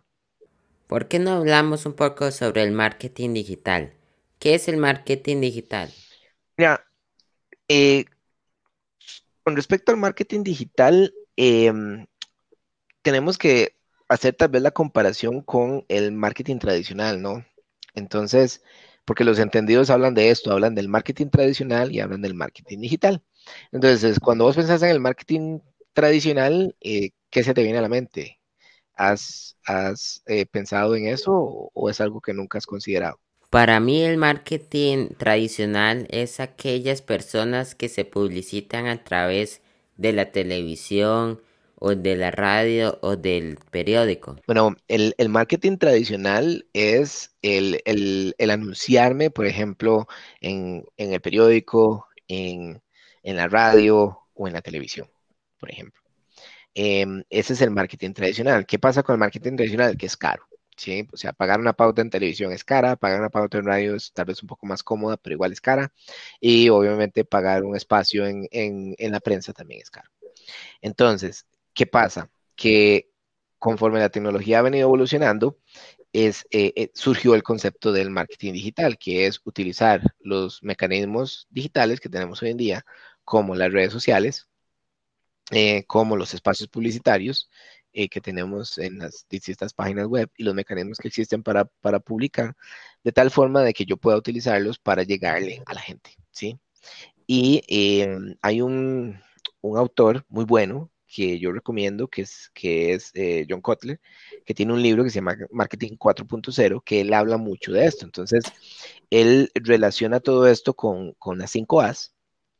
¿Por 0.87 1.07
qué 1.07 1.19
no 1.19 1.31
hablamos 1.31 1.85
un 1.85 1.93
poco 1.93 2.31
sobre 2.31 2.63
el 2.63 2.71
marketing 2.71 3.33
digital? 3.33 3.93
¿Qué 4.39 4.55
es 4.55 4.67
el 4.67 4.77
marketing 4.77 5.41
digital? 5.41 5.91
Mira, 6.57 6.85
eh, 7.67 8.05
con 9.45 9.55
respecto 9.55 9.91
al 9.91 9.99
marketing 9.99 10.43
digital, 10.43 11.13
em, 11.37 12.07
tenemos 13.03 13.37
que 13.37 13.75
hacer 14.09 14.35
tal 14.35 14.49
vez 14.49 14.61
la 14.63 14.71
comparación 14.71 15.41
con 15.41 15.85
el 15.89 16.11
marketing 16.11 16.57
tradicional, 16.59 17.21
¿no? 17.21 17.45
Entonces, 17.93 18.63
porque 19.05 19.23
los 19.23 19.39
entendidos 19.39 19.91
hablan 19.91 20.15
de 20.15 20.31
esto, 20.31 20.51
hablan 20.51 20.73
del 20.75 20.89
marketing 20.89 21.27
tradicional 21.29 21.91
y 21.91 21.99
hablan 21.99 22.21
del 22.23 22.33
marketing 22.33 22.79
digital. 22.79 23.23
Entonces, 23.71 24.19
cuando 24.19 24.45
vos 24.45 24.55
pensás 24.55 24.81
en 24.83 24.89
el 24.89 24.99
marketing 24.99 25.59
tradicional, 25.93 26.75
eh, 26.81 27.11
¿qué 27.29 27.43
se 27.43 27.53
te 27.53 27.63
viene 27.63 27.77
a 27.79 27.81
la 27.83 27.89
mente? 27.89 28.39
¿Has, 28.95 29.57
eh, 30.27 30.45
pensado 30.47 30.95
en 30.95 31.07
eso 31.07 31.33
o 31.73 31.89
es 31.89 32.01
algo 32.01 32.21
que 32.21 32.33
nunca 32.33 32.57
has 32.57 32.65
considerado? 32.67 33.19
Para 33.49 33.79
mí 33.79 34.03
el 34.03 34.17
marketing 34.17 35.09
tradicional 35.17 36.07
es 36.09 36.39
aquellas 36.39 37.01
personas 37.01 37.75
que 37.75 37.89
se 37.89 38.05
publicitan 38.05 38.87
a 38.87 39.03
través 39.03 39.61
de 39.97 40.13
la 40.13 40.31
televisión 40.31 41.41
o 41.75 41.95
de 41.95 42.15
la 42.15 42.31
radio 42.31 42.97
o 43.01 43.15
del 43.15 43.57
periódico. 43.71 44.37
Bueno, 44.47 44.75
el, 44.87 45.13
marketing 45.29 45.77
tradicional 45.77 46.65
es 46.73 47.35
el, 47.41 48.35
anunciarme, 48.49 49.29
por 49.29 49.45
ejemplo, 49.45 50.07
en, 50.41 50.85
el 50.97 51.21
periódico, 51.21 52.07
en, 52.27 52.81
la 53.23 53.47
radio 53.47 54.19
o 54.33 54.47
en 54.47 54.53
la 54.53 54.61
televisión, 54.61 55.09
por 55.59 55.71
ejemplo. 55.71 56.01
Em, 56.73 57.23
ese 57.29 57.53
es 57.53 57.61
el 57.61 57.71
marketing 57.71 58.13
tradicional. 58.13 58.65
¿Qué 58.65 58.79
pasa 58.79 59.03
con 59.03 59.13
el 59.13 59.19
marketing 59.19 59.55
tradicional? 59.55 59.97
Que 59.97 60.07
es 60.07 60.17
caro. 60.17 60.45
¿Sí? 60.75 61.07
O 61.13 61.17
sea, 61.17 61.33
pagar 61.33 61.59
una 61.59 61.73
pauta 61.73 62.01
en 62.01 62.09
televisión 62.09 62.51
es 62.51 62.63
cara, 62.63 62.95
pagar 62.95 63.19
una 63.19 63.29
pauta 63.29 63.57
en 63.57 63.65
radio 63.65 63.95
es 63.95 64.11
tal 64.13 64.25
vez 64.25 64.41
un 64.41 64.47
poco 64.47 64.65
más 64.65 64.83
cómoda, 64.83 65.17
pero 65.17 65.33
igual 65.35 65.51
es 65.51 65.61
cara. 65.61 65.93
Y 66.39 66.69
obviamente 66.69 67.25
pagar 67.25 67.63
un 67.63 67.75
espacio 67.75 68.25
en, 68.27 68.95
la 68.99 69.19
prensa 69.19 69.53
también 69.53 69.81
es 69.81 69.89
caro. 69.91 70.09
Entonces, 70.81 71.47
¿qué 71.73 71.85
pasa? 71.87 72.29
Que 72.55 73.09
conforme 73.59 73.99
la 73.99 74.09
tecnología 74.09 74.59
ha 74.59 74.61
venido 74.63 74.87
evolucionando, 74.87 75.57
es, 76.13 76.45
eh, 76.51 76.73
eh, 76.75 76.91
surgió 76.93 77.35
el 77.35 77.43
concepto 77.43 77.91
del 77.91 78.09
marketing 78.09 78.53
digital, 78.53 78.97
que 78.97 79.27
es 79.27 79.41
utilizar 79.45 80.01
los 80.19 80.63
mecanismos 80.63 81.47
digitales 81.49 81.99
que 81.99 82.09
tenemos 82.09 82.41
hoy 82.41 82.51
en 82.51 82.57
día, 82.57 82.85
como 83.25 83.55
las 83.55 83.71
redes 83.73 83.91
sociales, 83.91 84.47
eh, 85.51 85.85
como 85.85 86.17
los 86.17 86.33
espacios 86.33 86.69
publicitarios, 86.69 87.49
eh, 87.97 88.09
que 88.09 88.19
tenemos 88.19 88.77
en 88.77 88.99
las 88.99 89.25
distintas 89.29 89.73
páginas 89.73 90.07
web 90.07 90.29
y 90.35 90.43
los 90.43 90.53
mecanismos 90.53 90.97
que 90.97 91.07
existen 91.07 91.43
para, 91.43 91.63
para 91.63 92.01
publicar, 92.01 92.53
de 93.05 93.13
tal 93.13 93.31
forma 93.31 93.63
de 93.63 93.73
que 93.73 93.85
yo 93.85 93.95
pueda 93.95 94.17
utilizarlos 94.17 94.79
para 94.79 95.03
llegarle 95.03 95.63
a 95.65 95.73
la 95.73 95.79
gente, 95.79 96.11
¿sí? 96.29 96.59
Y 97.25 97.63
em, 97.69 98.35
hay 98.41 98.61
un, 98.61 99.17
un, 99.61 99.77
autor 99.77 100.25
muy 100.27 100.43
bueno 100.43 100.91
que 101.07 101.39
yo 101.39 101.53
recomiendo, 101.53 102.09
que 102.09 102.23
es, 102.23 102.51
que 102.53 102.93
es 102.93 103.11
eh, 103.13 103.45
John 103.49 103.61
Kotler, 103.61 104.01
que 104.45 104.53
tiene 104.53 104.73
un 104.73 104.81
libro 104.81 105.05
que 105.05 105.09
se 105.09 105.19
llama 105.19 105.37
Marketing 105.49 105.95
4.0, 105.95 106.83
que 106.83 106.99
él 106.99 107.13
habla 107.13 107.37
mucho 107.37 107.71
de 107.71 107.85
esto. 107.85 108.03
Entonces, 108.05 108.43
él 109.09 109.51
relaciona 109.55 110.19
todo 110.19 110.47
esto 110.47 110.73
con, 110.73 111.13
con 111.13 111.37
las 111.37 111.51
5 111.51 111.79
A's 111.79 112.13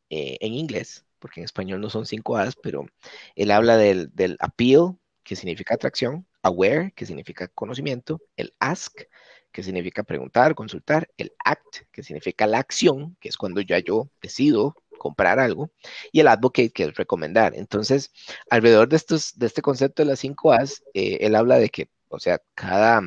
eh, 0.10 0.38
en 0.40 0.54
inglés, 0.54 1.06
porque 1.20 1.42
en 1.42 1.46
español 1.46 1.82
no 1.82 1.90
son 1.90 2.06
5 2.06 2.38
A's, 2.38 2.56
pero 2.64 2.86
él 3.36 3.52
habla 3.52 3.76
del, 3.76 4.16
del 4.16 4.38
appeal, 4.40 4.98
que 5.26 5.36
significa 5.36 5.74
atracción, 5.74 6.26
aware, 6.44 6.94
que 6.96 7.06
significa 7.06 7.48
conocimiento, 7.50 8.22
el 8.38 8.54
ask, 8.60 9.02
que 9.52 9.64
significa 9.64 10.04
preguntar, 10.04 10.54
consultar, 10.54 11.10
el 11.18 11.34
act, 11.44 11.88
que 11.92 12.04
significa 12.04 12.46
la 12.46 12.60
acción, 12.60 13.18
que 13.20 13.30
es 13.30 13.38
cuando 13.38 13.62
ya 13.62 13.80
yo 13.80 14.10
decido 14.22 14.76
comprar 15.00 15.40
algo, 15.40 15.72
y 16.12 16.20
el 16.20 16.28
advocate, 16.28 16.72
que 16.72 16.84
es 16.84 16.96
recomendar. 16.96 17.56
Entonces, 17.56 18.12
alrededor 18.50 18.88
de, 18.88 18.98
estos, 18.98 19.38
de 19.40 19.48
este 19.48 19.62
concepto 19.62 20.04
de 20.04 20.10
las 20.10 20.20
cinco 20.20 20.54
A's, 20.54 20.84
eh, 20.94 21.18
él 21.22 21.36
habla 21.36 21.58
de 21.58 21.70
que, 21.70 21.90
o 22.10 22.20
sea, 22.20 22.40
cada, 22.54 23.02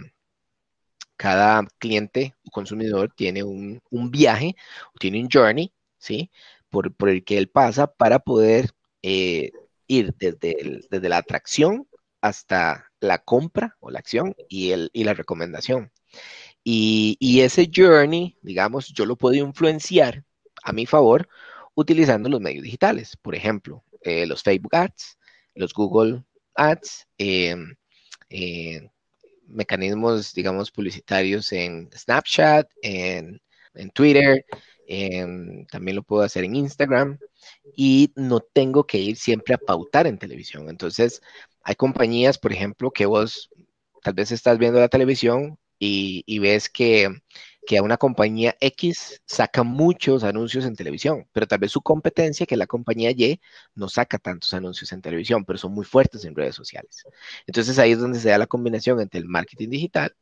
cada 1.16 1.66
cliente 1.78 2.34
o 2.46 2.50
consumidor 2.50 3.12
tiene 3.14 3.44
un, 3.44 3.80
viaje, 4.10 4.56
tiene 4.98 5.20
un 5.22 5.28
journey, 5.30 5.72
¿sí? 5.98 6.30
Por, 6.68 6.94
el 7.08 7.24
que 7.24 7.38
él 7.38 7.48
pasa 7.48 7.86
para 7.86 8.18
poder 8.18 8.70
eh, 9.02 9.52
ir 9.86 10.14
desde, 10.18 10.82
desde 10.90 11.08
la 11.08 11.18
atracción 11.18 11.86
hasta 12.20 12.90
la 13.00 13.18
compra 13.18 13.76
o 13.80 13.90
la 13.90 13.98
acción 13.98 14.34
y, 14.48 14.70
el, 14.70 14.90
y 14.92 15.04
la 15.04 15.14
recomendación. 15.14 15.92
Y, 16.64 17.40
ese 17.40 17.70
journey, 17.74 18.36
digamos, 18.42 18.88
yo 18.92 19.06
lo 19.06 19.16
puedo 19.16 19.36
influenciar 19.36 20.24
a 20.62 20.72
mi 20.72 20.86
favor 20.86 21.28
utilizando 21.74 22.28
los 22.28 22.40
medios 22.40 22.64
digitales. 22.64 23.16
Por 23.16 23.34
ejemplo, 23.34 23.84
eh, 24.02 24.26
los 24.26 24.42
Facebook 24.42 24.74
Ads, 24.74 25.18
los 25.54 25.72
Google 25.72 26.24
Ads, 26.54 27.06
em, 27.16 27.74
eh, 28.30 28.90
mecanismos, 29.46 30.34
digamos, 30.34 30.70
publicitarios 30.70 31.52
en 31.52 31.88
Snapchat, 31.96 32.68
en, 32.82 33.40
en 33.74 33.90
Twitter, 33.90 34.44
em, 34.88 35.66
también 35.66 35.96
lo 35.96 36.02
puedo 36.02 36.22
hacer 36.22 36.44
en 36.44 36.56
Instagram 36.56 37.18
y 37.76 38.12
no 38.16 38.40
tengo 38.40 38.86
que 38.86 38.98
ir 38.98 39.16
siempre 39.16 39.54
a 39.54 39.58
pautar 39.58 40.06
en 40.06 40.18
televisión. 40.18 40.68
Entonces, 40.68 41.22
hay 41.62 41.74
compañías, 41.76 42.38
por 42.38 42.52
ejemplo, 42.52 42.90
que 42.90 43.06
vos 43.06 43.50
tal 44.02 44.14
vez 44.14 44.32
estás 44.32 44.58
viendo 44.58 44.80
la 44.80 44.88
televisión 44.88 45.58
y, 45.78 46.38
ves 46.38 46.68
que, 46.68 47.08
a 47.78 47.82
una 47.82 47.98
compañía 47.98 48.56
X 48.60 49.22
saca 49.26 49.62
muchos 49.62 50.24
anuncios 50.24 50.64
en 50.64 50.74
televisión, 50.74 51.28
pero 51.32 51.46
tal 51.46 51.58
vez 51.58 51.72
su 51.72 51.82
competencia, 51.82 52.46
que 52.46 52.54
es 52.54 52.58
la 52.58 52.66
compañía 52.66 53.10
Y, 53.10 53.40
no 53.74 53.88
saca 53.88 54.18
tantos 54.18 54.54
anuncios 54.54 54.92
en 54.92 55.02
televisión, 55.02 55.44
pero 55.44 55.58
son 55.58 55.72
muy 55.74 55.84
fuertes 55.84 56.24
en 56.24 56.34
redes 56.34 56.54
sociales. 56.54 57.04
Entonces 57.46 57.78
ahí 57.78 57.92
es 57.92 57.98
donde 57.98 58.18
se 58.20 58.30
da 58.30 58.38
la 58.38 58.46
combinación 58.46 59.00
entre 59.00 59.20
el 59.20 59.26
marketing 59.26 59.68
digital 59.68 60.16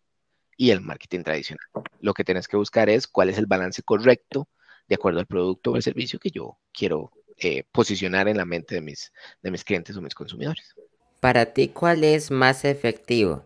y 0.56 0.70
el 0.70 0.80
marketing 0.80 1.22
tradicional. 1.22 1.66
Lo 2.00 2.14
que 2.14 2.24
tienes 2.24 2.48
que 2.48 2.56
buscar 2.56 2.90
es 2.90 3.06
cuál 3.06 3.28
es 3.30 3.38
el 3.38 3.46
balance 3.46 3.82
correcto 3.82 4.48
de 4.88 4.94
acuerdo 4.94 5.20
al 5.20 5.26
producto 5.26 5.72
o 5.72 5.76
el 5.76 5.82
servicio 5.82 6.18
que 6.18 6.30
yo 6.30 6.58
quiero 6.72 7.12
eh, 7.38 7.64
posicionar 7.72 8.28
en 8.28 8.36
la 8.36 8.44
mente 8.44 8.76
de 8.76 8.80
mis, 8.80 9.12
de 9.42 9.50
mis 9.50 9.64
clientes 9.64 9.96
o 9.96 10.02
mis 10.02 10.14
consumidores. 10.14 10.74
Para 11.20 11.52
ti, 11.52 11.68
¿cuál 11.68 12.04
es 12.04 12.30
más 12.30 12.64
efectivo? 12.64 13.44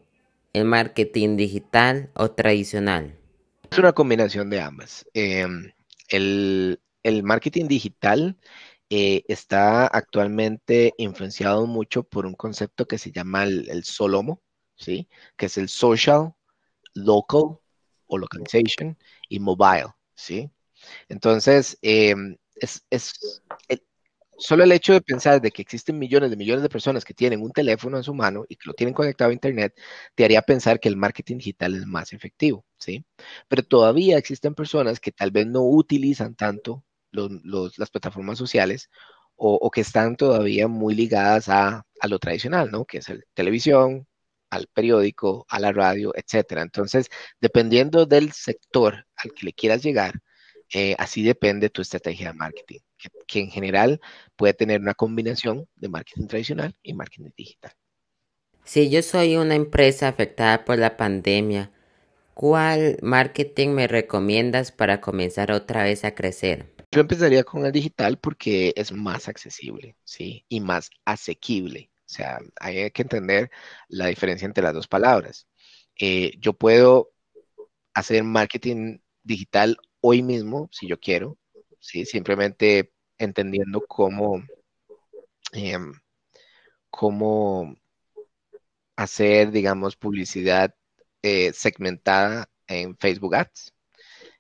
¿El 0.53 0.65
marketing 0.65 1.37
digital 1.37 2.11
o 2.15 2.31
tradicional? 2.31 3.17
Es 3.71 3.79
una 3.79 3.93
combinación 3.93 4.51
de 4.51 4.61
ambas. 4.61 5.07
Em, 5.15 5.73
el, 6.09 6.79
marketing 7.23 7.67
digital 7.69 8.37
eh, 8.91 9.23
está 9.29 9.87
actualmente 9.87 10.93
influenciado 10.99 11.67
mucho 11.67 12.03
por 12.03 12.27
un 12.27 12.35
concepto 12.35 12.87
que 12.87 12.99
se 12.99 13.13
llama 13.13 13.45
el, 13.45 13.85
Solomo. 13.85 14.43
¿sí? 14.77 15.09
Que 15.37 15.47
es 15.47 15.57
el 15.59 15.69
social, 15.69 16.35
local 16.95 17.59
o 18.07 18.19
localization 18.19 18.99
y 19.29 19.39
mobile, 19.39 19.95
¿sí? 20.15 20.51
Entonces, 21.09 21.79
em, 21.83 22.37
es, 22.57 22.85
es, 22.91 23.43
Solo 24.41 24.65
el 24.65 24.73
hecho 24.73 24.95
de 24.95 25.03
pensar 25.03 25.41
de 25.43 25.51
que 25.51 25.61
existen 25.61 25.99
millones 25.99 26.31
de 26.31 26.37
millones 26.37 26.63
de 26.63 26.71
personas 26.71 27.05
que 27.05 27.13
tienen 27.13 27.43
un 27.43 27.53
teléfono 27.53 27.99
en 27.99 28.03
su 28.03 28.15
mano 28.15 28.47
y 28.49 28.57
que 28.57 28.69
lo 28.69 28.73
tienen 28.73 28.95
conectado 28.95 29.31
a 29.31 29.35
Internet, 29.35 29.75
te 30.15 30.25
haría 30.25 30.41
pensar 30.41 30.81
que 30.81 30.89
el 30.89 30.97
marketing 30.97 31.37
digital 31.37 31.75
es 31.75 31.85
más 31.87 32.15
efectivo, 32.15 32.65
¿sí? 32.79 33.05
Pero 33.49 33.63
todavía 33.63 34.17
existen 34.17 34.55
personas 34.55 34.99
que 34.99 35.13
tal 35.13 35.31
vez 35.31 35.47
no 35.47 35.63
utilizan 35.63 36.35
tanto 36.37 36.85
las 37.13 37.91
plataformas 37.91 38.39
sociales 38.39 38.89
o, 39.37 39.71
que 39.71 39.83
están 39.83 40.17
todavía 40.17 40.69
muy 40.69 40.95
ligadas 40.95 41.49
a, 41.49 41.85
a 42.01 42.09
lo 42.09 42.19
tradicional, 42.19 42.71
¿no? 42.71 42.85
Que 42.87 42.99
es 42.99 43.09
la 43.11 43.21
televisión, 43.35 44.07
al 44.51 44.69
periódico, 44.69 45.47
a 45.49 45.61
la 45.61 45.73
radio, 45.73 46.13
etcétera. 46.17 46.63
Entonces, 46.63 47.09
dependiendo 47.41 48.07
del 48.07 48.33
sector 48.33 49.07
al 49.17 49.33
que 49.33 49.47
le 49.47 49.53
quieras 49.53 49.83
llegar, 49.83 50.21
eh, 50.73 50.95
así 50.99 51.23
depende 51.23 51.69
tu 51.71 51.83
estrategia 51.83 52.29
de 52.29 52.35
marketing, 52.35 52.79
que, 53.27 53.41
en 53.41 53.51
general 53.51 54.01
puede 54.37 54.55
tener 54.55 54.81
una 54.81 54.95
combinación 54.95 55.69
de 55.77 55.89
marketing 55.89 56.27
tradicional 56.27 56.77
y 56.83 56.95
marketing 56.95 57.31
digital. 57.37 57.73
Si 58.65 58.89
yo 58.89 59.03
soy 59.03 59.37
una 59.37 59.57
empresa 59.57 60.09
afectada 60.09 60.65
por 60.65 60.79
la 60.79 60.97
pandemia, 60.97 61.73
¿cuál 62.35 62.99
marketing 63.03 63.71
me 63.71 63.89
recomiendas 63.89 64.71
para 64.71 65.01
comenzar 65.01 65.51
otra 65.51 65.83
vez 65.83 66.05
a 66.05 66.15
crecer? 66.15 66.73
Yo 66.93 67.01
empezaría 67.01 67.43
con 67.43 67.67
el 67.67 67.73
digital 67.73 68.19
porque 68.19 68.73
es 68.77 68.93
más 68.93 69.29
accesible, 69.29 69.97
¿sí? 70.05 70.45
Y 70.49 70.61
más 70.61 70.91
asequible. 71.05 71.91
O 72.07 72.13
sea, 72.13 72.41
hay 72.61 72.91
que 72.91 73.03
entender 73.03 73.51
la 73.89 74.07
diferencia 74.07 74.47
entre 74.47 74.65
las 74.65 74.75
dos 74.75 74.89
palabras. 74.89 75.47
Eh, 75.99 76.33
yo 76.39 76.53
puedo 76.53 77.13
hacer 77.95 78.25
marketing 78.25 78.99
digital 79.23 79.77
hoy 80.01 80.23
mismo, 80.23 80.69
si 80.73 80.87
yo 80.87 80.99
quiero, 80.99 81.39
¿sí? 81.79 82.05
simplemente 82.05 82.93
entendiendo 83.19 83.85
cómo, 83.87 84.43
em, 85.53 85.93
cómo 86.91 87.75
hacer, 88.97 89.51
digamos, 89.51 89.97
publicidad 89.97 90.75
eh, 91.23 91.53
segmentada 91.53 92.51
en 92.67 92.97
Facebook 92.97 93.35
Ads, 93.35 93.75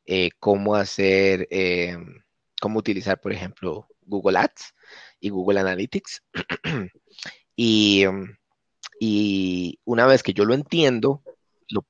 eh, 0.07 0.31
cómo 0.39 0.75
hacer, 0.77 1.47
em, 1.51 2.23
cómo 2.61 2.79
utilizar, 2.79 3.21
por 3.21 3.33
ejemplo, 3.33 3.87
Google 4.03 4.39
Ads 4.39 4.75
y 5.21 5.31
Google 5.31 5.61
Analytics. 5.61 6.23
y, 7.57 8.03
em, 8.03 8.37
y, 9.01 9.79
una 9.85 10.07
vez 10.07 10.23
que 10.23 10.33
yo 10.35 10.45
lo 10.45 10.55
entiendo 10.55 11.23
y, 11.67 11.75
lo, 11.75 11.87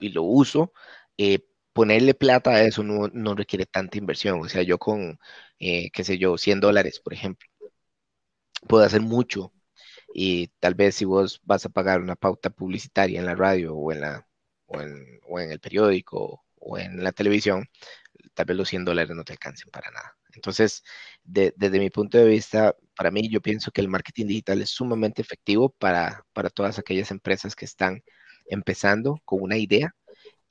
y, 0.00 0.08
lo, 0.10 0.22
uso, 0.22 0.72
eh, 1.18 1.40
ponerle 1.72 2.14
plata 2.14 2.50
a 2.52 2.62
eso 2.64 2.82
no, 2.82 3.34
requiere 3.34 3.66
tanta 3.66 3.98
inversión. 3.98 4.40
O 4.40 4.48
sea, 4.48 4.62
yo 4.62 4.78
con, 4.78 5.18
eh, 5.58 5.90
qué 5.92 6.04
sé 6.04 6.18
yo, 6.18 6.38
100 6.38 6.60
dólares, 6.60 7.00
por 7.00 7.14
ejemplo, 7.14 7.48
puedo 8.68 8.84
hacer 8.84 9.00
mucho. 9.00 9.52
Y 10.14 10.48
tal 10.60 10.74
vez 10.74 10.96
si 10.96 11.04
vos 11.04 11.40
vas 11.44 11.64
a 11.66 11.70
pagar 11.70 12.00
una 12.00 12.16
pauta 12.16 12.50
publicitaria 12.50 13.20
en 13.20 13.26
la 13.26 13.34
radio 13.34 13.74
o 13.74 13.92
en, 13.92 14.00
la, 14.02 14.28
o 14.66 14.80
en, 15.40 15.50
el 15.52 15.60
periódico 15.60 16.44
o 16.58 16.78
en 16.78 17.02
la 17.02 17.12
televisión, 17.12 17.66
tal 18.34 18.46
vez 18.46 18.56
los 18.56 18.68
100 18.68 18.84
dólares 18.84 19.16
no 19.16 19.24
te 19.24 19.32
alcancen 19.32 19.70
para 19.70 19.90
nada. 19.90 20.16
Entonces, 20.34 20.82
desde 21.24 21.78
mi 21.78 21.90
punto 21.90 22.18
de 22.18 22.26
vista, 22.26 22.76
para 22.96 23.10
mí 23.10 23.28
yo 23.28 23.40
pienso 23.40 23.70
que 23.70 23.80
el 23.80 23.88
marketing 23.88 24.26
digital 24.26 24.62
es 24.62 24.70
sumamente 24.70 25.22
efectivo 25.22 25.70
para, 25.70 26.24
para 26.32 26.50
todas 26.50 26.78
aquellas 26.78 27.10
empresas 27.10 27.56
que 27.56 27.64
están 27.66 28.02
empezando 28.46 29.20
con 29.24 29.42
una 29.42 29.56
idea 29.56 29.94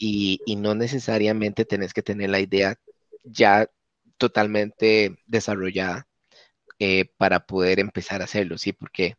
y, 0.01 0.55
no 0.57 0.75
necesariamente 0.75 1.65
tenés 1.65 1.93
que 1.93 2.01
tener 2.01 2.29
la 2.31 2.39
idea 2.39 2.75
ya 3.23 3.69
totalmente 4.17 5.17
desarrollada 5.27 6.07
eh, 6.79 7.05
para 7.17 7.45
poder 7.45 7.79
empezar 7.79 8.21
a 8.21 8.25
hacerlo, 8.25 8.57
¿sí? 8.57 8.73
Porque 8.73 9.15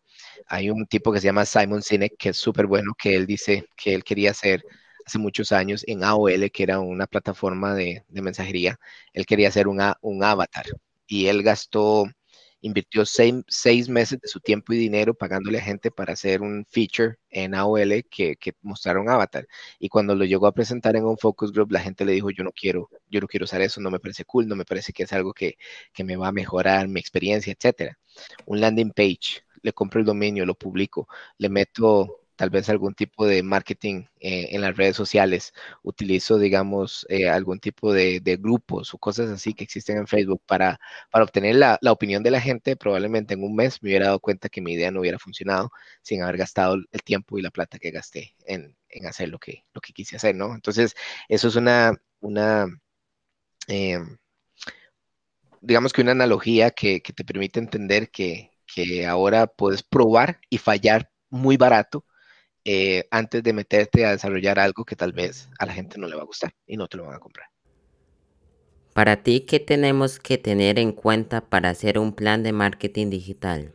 hay 0.47 0.71
un 0.71 0.87
tipo 0.87 1.12
que 1.12 1.21
se 1.21 1.27
llama 1.27 1.47
Simon 1.47 1.83
Sinek, 1.83 2.16
que 2.18 2.31
es 2.31 2.37
súper 2.37 2.66
bueno, 2.66 2.95
que 2.99 3.14
él 3.16 3.27
dice 3.27 3.66
que 3.77 3.95
él 3.95 4.05
quería 4.05 4.33
hacer 4.33 4.64
hace 5.07 5.18
muchos 5.18 5.53
años 5.53 5.85
en 5.87 6.05
AOL, 6.05 6.51
que 6.51 6.62
era 6.64 6.81
una 6.81 7.07
plataforma 7.07 7.75
de, 7.75 8.05
mensajería, 8.09 8.79
él 9.12 9.27
quería 9.27 9.49
hacer 9.49 9.68
un 9.68 10.25
avatar 10.25 10.66
y 11.07 11.27
él 11.27 11.42
gastó 11.42 12.07
invirtió 12.62 13.05
seis, 13.05 13.88
meses 13.88 14.20
de 14.20 14.29
su 14.29 14.40
tiempo 14.40 14.72
y 14.72 14.79
dinero 14.79 15.14
pagándole 15.14 15.59
a 15.59 15.62
gente 15.62 15.90
para 15.90 16.14
hacer 16.14 16.40
un 16.42 16.64
feature 16.68 17.16
en 17.29 17.55
AOL 17.55 18.05
que, 18.11 18.37
que 18.37 18.53
mostraron 18.62 19.09
Avatar. 19.11 19.46
Y 19.79 19.88
cuando 19.88 20.14
lo 20.14 20.25
llegó 20.25 20.46
a 20.46 20.53
presentar 20.55 20.96
en 20.96 21.05
un 21.05 21.18
focus 21.18 21.53
group, 21.53 21.72
la 21.72 21.81
gente 21.81 22.05
le 22.05 22.12
dijo, 22.12 22.31
yo 22.31 22.44
no 22.44 22.53
quiero, 22.53 22.88
yo 23.11 23.20
no 23.20 23.27
quiero 23.27 23.44
usar 23.44 23.61
eso, 23.62 23.81
no 23.81 23.90
me 23.90 24.01
parece 24.01 24.25
cool, 24.25 24.48
no 24.48 24.57
me 24.57 24.64
parece 24.64 24.92
que 24.92 25.03
es 25.03 25.12
algo 25.12 25.35
que, 25.35 25.57
que 25.92 26.05
me 26.05 26.16
va 26.16 26.29
a 26.29 26.33
mejorar 26.33 26.88
mi 26.88 27.01
experiencia, 27.01 27.53
etcétera. 27.53 27.98
Un 28.46 28.61
landing 28.61 28.92
page, 28.92 29.44
le 29.62 29.72
compro 29.72 30.01
el 30.01 30.07
dominio, 30.07 30.46
lo 30.46 30.55
publico, 30.55 31.09
le 31.38 31.48
meto 31.48 32.22
tal 32.43 32.51
vez 32.51 32.69
algún 32.69 32.93
tipo 32.93 33.25
de 33.25 33.45
marketing 33.45 34.07
eh, 34.19 34.49
en 34.51 34.63
las 34.63 34.77
redes 34.77 34.97
sociales, 34.97 35.55
utilizo, 35.85 36.39
digamos, 36.39 37.07
eh, 37.09 37.29
algún 37.29 37.61
tipo 37.61 37.93
de, 37.93 38.21
grupos 38.41 38.93
o 38.93 38.99
cosas 38.99 39.31
así 39.31 39.55
que 39.55 39.63
existen 39.63 39.97
en 39.99 40.09
Facebook 40.09 40.43
para, 40.45 40.81
para 41.13 41.23
obtener 41.23 41.55
la, 41.55 41.79
opinión 41.89 42.25
de 42.25 42.33
la 42.33 42.41
gente, 42.41 42.75
probablemente 42.75 43.35
en 43.35 43.45
un 43.45 43.55
mes 43.55 43.81
me 43.81 43.91
hubiera 43.91 44.07
dado 44.07 44.19
cuenta 44.19 44.49
que 44.49 44.61
mi 44.61 44.73
idea 44.73 44.91
no 44.91 44.99
hubiera 45.03 45.21
funcionado 45.21 45.71
sin 46.03 46.21
haber 46.21 46.37
gastado 46.37 46.75
el 46.75 47.03
tiempo 47.05 47.39
y 47.39 47.43
la 47.43 47.53
plata 47.53 47.79
que 47.79 47.93
gasté 47.93 48.35
en, 48.45 48.77
hacer 49.07 49.29
lo 49.29 49.39
que, 49.39 49.65
lo 49.73 49.81
que 49.81 49.93
quise 49.93 50.17
hacer, 50.17 50.35
¿no? 50.35 50.53
Entonces, 50.53 50.97
eso 51.29 51.47
es 51.47 51.55
una, 51.55 51.93
una 52.21 52.67
em, 53.69 54.17
digamos 55.61 55.93
que 55.93 56.03
una 56.03 56.11
analogía 56.11 56.73
que, 56.73 57.01
te 57.01 57.25
permite 57.25 57.61
entender 57.61 58.11
que, 58.11 58.51
que 58.67 59.07
ahora 59.07 59.47
puedes 59.47 59.85
probar 59.85 60.41
y 60.51 60.59
fallar 60.59 61.09
muy 61.31 61.57
barato 61.57 62.05
eh, 62.64 63.09
antes 63.11 63.42
de 63.42 63.53
meterte 63.53 64.05
a 64.07 64.12
desarrollar 64.12 64.59
algo 64.59 64.85
que 64.85 64.94
tal 64.94 65.12
vez 65.12 65.48
a 65.59 65.66
la 65.66 65.72
gente 65.72 65.98
no 65.98 66.07
le 66.07 66.14
va 66.14 66.22
a 66.22 66.27
gustar 66.27 66.55
y 66.66 66.77
no 66.77 66.87
te 66.87 66.96
lo 66.96 67.05
van 67.05 67.16
a 67.16 67.18
comprar. 67.18 67.48
Para 68.92 69.22
ti, 69.22 69.40
¿qué 69.40 69.59
tenemos 69.59 70.20
que 70.20 70.38
tener 70.38 70.79
en 70.79 70.92
cuenta 70.92 71.40
para 71.40 71.70
hacer 71.70 71.98
un 71.98 72.12
plan 72.12 72.42
de 72.42 72.53
marketing 72.53 73.11
digital? 73.11 73.72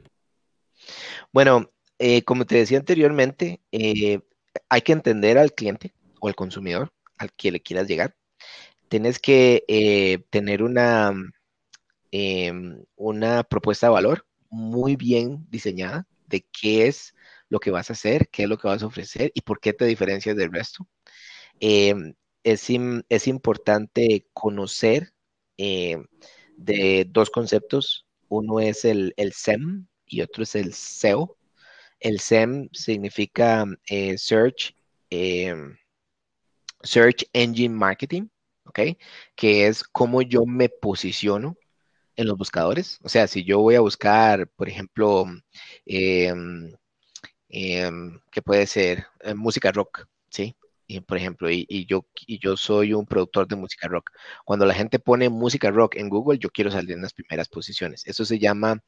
Bueno, 1.33 1.71
eh, 1.99 2.23
como 2.23 2.45
te 2.45 2.55
decía 2.55 2.77
anteriormente, 2.77 3.61
eh, 3.71 4.21
hay 4.69 4.81
que 4.81 4.93
entender 4.93 5.37
al 5.37 5.53
cliente 5.53 5.93
o 6.19 6.27
al 6.27 6.35
consumidor 6.35 6.93
al 7.17 7.33
que 7.33 7.51
le 7.51 7.61
quieras 7.61 7.87
llegar. 7.87 8.15
Tienes 8.89 9.19
que 9.19 10.23
tener 10.29 10.63
una, 10.63 11.11
em, 12.11 12.83
una 12.95 13.43
propuesta 13.43 13.87
de 13.87 13.93
valor 13.93 14.25
muy 14.49 14.95
bien 14.95 15.45
diseñada 15.49 16.07
de 16.27 16.45
qué 16.51 16.87
es 16.87 17.13
lo 17.49 17.59
que 17.59 17.71
vas 17.71 17.89
a 17.89 17.93
hacer, 17.93 18.29
qué 18.29 18.43
es 18.43 18.49
lo 18.49 18.57
que 18.57 18.67
vas 18.67 18.83
a 18.83 18.87
ofrecer 18.87 19.31
y 19.33 19.41
por 19.41 19.59
qué 19.59 19.73
te 19.73 19.85
diferencias 19.85 20.35
del 20.35 20.51
resto. 20.51 20.87
Em, 21.59 22.13
es, 22.43 22.67
es, 23.09 23.27
importante 23.27 24.27
conocer 24.33 25.13
em, 25.57 26.05
de 26.57 27.05
dos 27.09 27.29
conceptos. 27.29 28.07
Uno 28.29 28.59
es 28.59 28.85
el, 28.85 29.13
el, 29.17 29.33
SEM 29.33 29.87
y 30.05 30.21
otro 30.21 30.43
es 30.43 30.55
el 30.55 30.73
SEO. 30.73 31.37
El 31.99 32.19
SEM 32.19 32.69
significa 32.73 33.65
eh, 33.89 34.17
Search, 34.17 34.75
em, 35.09 35.77
Search 36.83 37.25
Engine 37.33 37.73
Marketing, 37.75 38.27
¿ok? 38.65 38.79
Que 39.35 39.67
es 39.67 39.83
cómo 39.83 40.21
yo 40.21 40.45
me 40.45 40.69
posiciono 40.69 41.57
en 42.17 42.27
los 42.27 42.37
buscadores. 42.37 42.99
O 43.03 43.09
sea, 43.09 43.27
si 43.27 43.43
yo 43.43 43.59
voy 43.59 43.75
a 43.75 43.81
buscar, 43.81 44.47
por 44.49 44.69
ejemplo, 44.69 45.25
Em, 47.49 48.19
que 48.31 48.41
puede 48.41 48.67
ser 48.67 49.05
eh, 49.21 49.33
música 49.33 49.71
rock, 49.71 50.05
¿sí? 50.29 50.55
Por 51.05 51.17
ejemplo, 51.17 51.49
y, 51.51 51.85
yo, 51.85 52.05
soy 52.57 52.93
un 52.93 53.05
productor 53.05 53.47
de 53.47 53.57
música 53.57 53.87
rock. 53.89 54.11
Cuando 54.45 54.65
la 54.65 54.73
gente 54.73 54.99
pone 54.99 55.29
música 55.29 55.69
rock 55.69 55.95
en 55.97 56.09
Google, 56.09 56.39
yo 56.39 56.49
quiero 56.49 56.71
salir 56.71 56.91
en 56.91 57.01
las 57.01 57.13
primeras 57.13 57.49
posiciones. 57.49 58.07
Eso 58.07 58.23
se 58.25 58.39
llama 58.39 58.81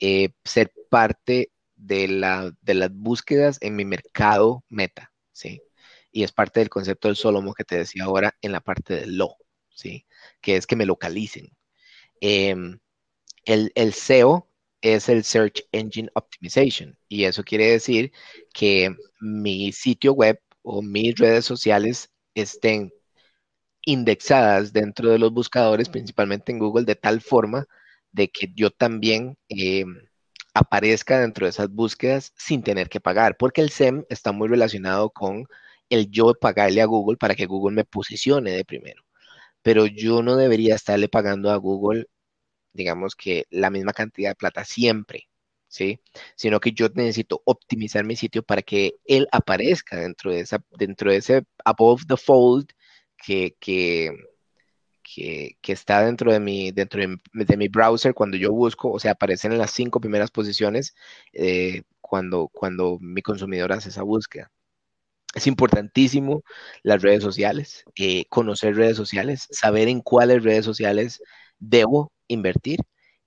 eh, 0.00 0.30
ser 0.44 0.72
parte 0.90 1.52
de, 1.76 2.08
la, 2.08 2.52
de 2.60 2.74
las 2.74 2.90
búsquedas 2.92 3.58
en 3.60 3.76
mi 3.76 3.84
mercado 3.84 4.64
meta, 4.68 5.12
¿sí? 5.32 5.62
Y 6.10 6.24
es 6.24 6.32
parte 6.32 6.60
del 6.60 6.70
concepto 6.70 7.08
del 7.08 7.16
Solomo 7.16 7.54
que 7.54 7.64
te 7.64 7.78
decía 7.78 8.04
ahora 8.04 8.34
en 8.42 8.52
la 8.52 8.60
parte 8.60 8.94
del 8.96 9.16
lo, 9.16 9.36
¿sí? 9.70 10.06
Que 10.40 10.56
es 10.56 10.66
que 10.66 10.76
me 10.76 10.86
localicen. 10.86 11.50
Em, 12.20 12.78
el 13.44 13.92
SEO 13.92 14.48
es 14.84 15.08
el 15.08 15.24
Search 15.24 15.66
Engine 15.72 16.10
Optimization. 16.14 16.96
Y 17.08 17.24
eso 17.24 17.42
quiere 17.42 17.70
decir 17.72 18.12
que 18.52 18.94
mi 19.20 19.72
sitio 19.72 20.12
web 20.12 20.38
o 20.62 20.82
mis 20.82 21.16
redes 21.16 21.46
sociales 21.46 22.10
estén 22.34 22.92
indexadas 23.86 24.72
dentro 24.72 25.10
de 25.10 25.18
los 25.18 25.32
buscadores, 25.32 25.88
principalmente 25.88 26.52
en 26.52 26.58
Google, 26.58 26.84
de 26.84 26.96
tal 26.96 27.22
forma 27.22 27.66
de 28.12 28.28
que 28.30 28.52
yo 28.54 28.70
también 28.70 29.38
eh, 29.48 29.84
aparezca 30.54 31.20
dentro 31.20 31.46
de 31.46 31.50
esas 31.50 31.70
búsquedas 31.70 32.32
sin 32.36 32.62
tener 32.62 32.88
que 32.90 33.00
pagar, 33.00 33.36
porque 33.38 33.62
el 33.62 33.70
SEM 33.70 34.04
está 34.10 34.32
muy 34.32 34.48
relacionado 34.48 35.10
con 35.10 35.46
el 35.88 36.10
yo 36.10 36.34
pagarle 36.34 36.82
a 36.82 36.86
Google 36.86 37.16
para 37.16 37.34
que 37.34 37.46
Google 37.46 37.74
me 37.76 37.84
posicione 37.84 38.50
de 38.52 38.64
primero. 38.64 39.02
Pero 39.62 39.86
yo 39.86 40.22
no 40.22 40.36
debería 40.36 40.74
estarle 40.74 41.08
pagando 41.08 41.50
a 41.50 41.56
Google, 41.56 42.06
digamos 42.74 43.14
que 43.16 43.46
la 43.50 43.70
misma 43.70 43.92
cantidad 43.92 44.30
de 44.30 44.36
plata 44.36 44.64
siempre, 44.64 45.28
¿sí? 45.68 46.00
Sino 46.36 46.60
que 46.60 46.72
yo 46.72 46.88
necesito 46.94 47.42
optimizar 47.46 48.04
mi 48.04 48.16
sitio 48.16 48.42
para 48.42 48.62
que 48.62 48.96
él 49.06 49.28
aparezca 49.32 49.96
dentro 49.96 50.32
de, 50.32 50.40
esa, 50.40 50.62
dentro 50.78 51.10
de 51.10 51.18
ese 51.18 51.44
above 51.64 52.02
the 52.06 52.16
fold 52.16 52.68
que, 53.16 53.56
que, 53.60 54.10
que, 55.04 55.72
está 55.72 56.04
dentro, 56.04 56.32
de 56.32 56.40
mi, 56.40 56.72
dentro 56.72 57.00
de, 57.00 57.56
mi 57.56 57.68
browser 57.68 58.14
cuando 58.14 58.36
yo 58.36 58.52
busco, 58.52 58.90
o 58.90 58.98
sea, 58.98 59.12
aparecen 59.12 59.52
en 59.52 59.58
las 59.58 59.70
cinco 59.70 60.00
primeras 60.00 60.30
posiciones 60.30 60.94
eh, 61.32 61.82
cuando, 62.00 62.48
cuando 62.52 62.98
mi 63.00 63.22
consumidor 63.22 63.72
hace 63.72 63.90
esa 63.90 64.02
búsqueda. 64.02 64.50
Es 65.34 65.46
importantísimo 65.48 66.44
las 66.82 67.02
redes 67.02 67.22
sociales, 67.22 67.84
eh, 67.96 68.24
conocer 68.28 68.76
redes 68.76 68.96
sociales, 68.96 69.48
saber 69.50 69.88
en 69.88 70.00
cuáles 70.00 70.44
redes 70.44 70.64
sociales 70.64 71.20
debo 71.58 72.12
invertir, 72.28 72.80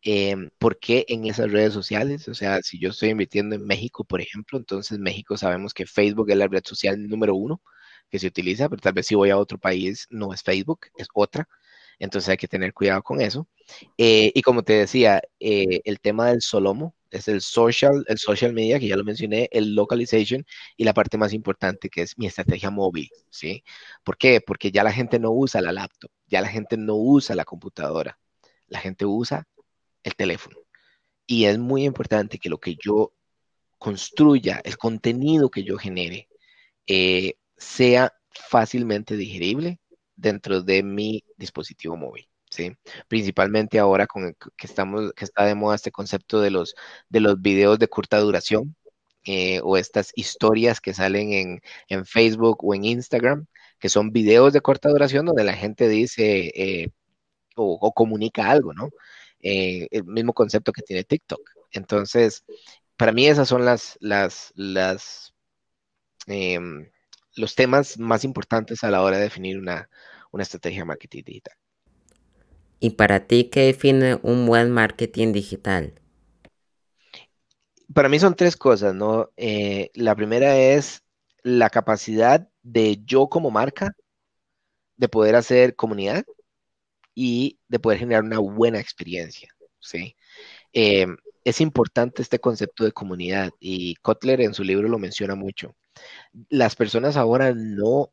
eh, 0.04 0.36
por 0.60 0.80
qué 0.80 1.06
en 1.10 1.26
esas 1.26 1.52
redes 1.52 1.74
sociales. 1.74 2.28
O 2.28 2.34
sea, 2.34 2.62
si 2.62 2.80
yo 2.80 2.90
estoy 2.90 3.10
invirtiendo 3.10 3.56
en 3.56 3.66
México, 3.66 4.04
por 4.06 4.22
ejemplo, 4.22 4.58
entonces 4.58 5.00
México 5.00 5.38
sabemos 5.38 5.74
que 5.74 5.86
Facebook 5.86 6.30
es 6.30 6.38
la 6.38 6.48
red 6.48 6.64
social 6.66 7.08
número 7.08 7.36
uno 7.36 7.62
que 8.10 8.20
se 8.20 8.28
utiliza, 8.28 8.70
pero 8.70 8.82
tal 8.82 8.94
vez 8.94 9.08
si 9.08 9.16
voy 9.16 9.30
a 9.32 9.38
otro 9.38 9.58
país 9.60 10.08
no 10.10 10.34
es 10.34 10.44
Facebook, 10.44 10.88
es 10.98 11.08
otra. 11.14 11.48
Entonces 12.00 12.30
hay 12.30 12.38
que 12.38 12.48
tener 12.48 12.74
cuidado 12.74 13.04
con 13.04 13.22
eso. 13.22 13.48
Eh, 13.98 14.32
y 14.34 14.42
como 14.42 14.64
te 14.64 14.74
decía, 14.74 15.22
eh, 15.40 15.82
el 15.86 16.00
tema 16.00 16.30
del 16.30 16.42
Solomo 16.42 16.96
es 17.12 17.28
el 17.28 17.42
social, 17.42 18.04
el 18.08 18.18
social 18.18 18.54
media, 18.54 18.80
que 18.80 18.88
ya 18.88 18.98
lo 18.98 19.04
mencioné, 19.04 19.50
el 19.52 19.76
localization 19.76 20.46
y 20.76 20.84
la 20.84 20.94
parte 20.94 21.18
más 21.18 21.34
importante 21.34 21.90
que 21.90 22.02
es 22.02 22.18
mi 22.18 22.28
estrategia 22.28 22.70
móvil, 22.70 23.10
¿sí? 23.30 23.64
¿Por 24.04 24.18
qué? 24.18 24.42
Porque 24.42 24.72
ya 24.72 24.84
la 24.84 24.92
gente 24.92 25.20
no 25.20 25.32
usa 25.32 25.62
la 25.62 25.72
laptop, 25.72 26.12
ya 26.28 26.42
la 26.42 26.50
gente 26.50 26.78
no 26.78 26.96
usa 26.96 27.36
la 27.36 27.46
computadora, 27.46 28.20
la 28.68 28.80
gente 28.80 29.06
usa 29.06 29.48
el 30.04 30.16
teléfono. 30.16 30.58
Y 31.26 31.46
es 31.46 31.58
muy 31.60 31.86
importante 31.86 32.40
que 32.40 32.50
lo 32.50 32.60
que 32.60 32.76
yo 32.76 33.14
construya, 33.78 34.62
el 34.64 34.78
contenido 34.78 35.50
que 35.52 35.64
yo 35.64 35.78
genere, 35.78 36.30
eh, 36.88 37.36
sea 37.58 38.14
fácilmente 38.32 39.18
digerible 39.18 39.80
dentro 40.16 40.62
de 40.64 40.84
mi 40.84 41.24
dispositivo 41.38 41.98
móvil. 41.98 42.28
¿Sí? 42.50 42.76
Principalmente 43.08 43.80
ahora 43.80 44.08
con 44.08 44.34
que, 44.58 44.68
estamos, 44.68 45.14
que 45.14 45.26
está 45.26 45.46
de 45.46 45.56
moda 45.56 45.76
este 45.76 45.92
concepto 45.92 46.42
de 46.42 46.52
los, 46.52 46.76
de 47.10 47.20
los 47.22 47.42
videos 47.42 47.80
de 47.80 47.88
corta 47.88 48.20
duración 48.20 48.76
eh, 49.26 49.60
o 49.64 49.78
estas 49.78 50.12
historias 50.16 50.80
que 50.82 50.94
salen 50.94 51.62
en, 51.90 52.06
Facebook 52.06 52.64
o 52.64 52.74
en 52.74 52.86
Instagram, 52.86 53.48
que 53.80 53.90
son 53.90 54.12
videos 54.12 54.54
de 54.54 54.62
corta 54.62 54.90
duración 54.90 55.26
donde 55.26 55.44
la 55.44 55.54
gente 55.54 55.90
dice 55.90 56.52
eh, 56.56 56.92
o, 57.56 57.92
comunica 57.94 58.50
algo, 58.50 58.74
¿no? 58.74 58.90
Eh, 59.42 59.88
el 59.92 60.06
mismo 60.06 60.34
concepto 60.34 60.72
que 60.74 60.82
tiene 60.82 61.04
TikTok. 61.04 61.42
Entonces, 61.72 62.46
para 62.98 63.12
mí 63.12 63.28
esas 63.28 63.48
son 63.50 63.66
las, 63.66 63.98
las, 64.00 64.54
em, 66.28 66.90
los 67.36 67.56
temas 67.56 68.00
más 68.00 68.24
importantes 68.24 68.84
a 68.84 68.92
la 68.92 69.02
hora 69.04 69.18
de 69.18 69.24
definir 69.24 69.60
una, 69.60 69.90
estrategia 70.40 70.82
de 70.82 70.86
marketing 70.86 71.24
digital. 71.26 71.58
¿Y 72.80 72.92
para 72.92 73.28
ti 73.28 73.46
qué 73.46 73.62
define 73.62 74.20
un 74.22 74.46
buen 74.46 74.72
marketing 74.72 75.34
digital? 75.34 75.94
Para 77.94 78.10
mí 78.10 78.20
son 78.20 78.36
tres 78.36 78.56
cosas, 78.56 78.94
¿no? 78.94 79.32
Eh, 79.38 79.92
la 79.94 80.16
primera 80.16 80.58
es 80.58 81.04
la 81.44 81.70
capacidad 81.70 82.48
de 82.62 83.02
yo 83.06 83.28
como 83.28 83.50
marca 83.50 83.94
de 84.98 85.10
poder 85.10 85.36
hacer 85.36 85.76
comunidad 85.76 86.26
y 87.16 87.60
de 87.68 87.80
poder 87.80 88.00
generar 88.00 88.24
una 88.24 88.40
buena 88.40 88.80
experiencia, 88.80 89.50
¿sí? 89.80 90.16
Eh, 90.74 91.08
es 91.44 91.62
importante 91.62 92.22
este 92.22 92.40
concepto 92.40 92.84
de 92.84 92.92
comunidad 92.92 93.52
y 93.60 93.96
Kotler 93.96 94.42
en 94.42 94.54
su 94.54 94.64
libro 94.64 94.90
lo 94.90 95.00
menciona 95.00 95.36
mucho 95.36 95.76
las 96.50 96.76
personas 96.76 97.18
ahora 97.18 97.54
no, 97.54 98.12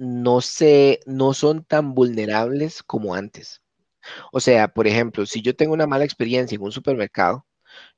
no 0.00 0.40
se, 0.40 1.00
no 1.04 1.34
son 1.34 1.62
tan 1.64 1.94
vulnerables 1.94 2.82
como 2.82 3.14
antes. 3.14 3.62
O 4.32 4.40
sea, 4.40 4.68
por 4.68 4.86
ejemplo, 4.86 5.26
si 5.26 5.42
yo 5.42 5.54
tengo 5.54 5.74
una 5.74 5.86
mala 5.86 6.04
experiencia 6.04 6.56
en 6.56 6.62
un 6.62 6.72
supermercado, 6.72 7.46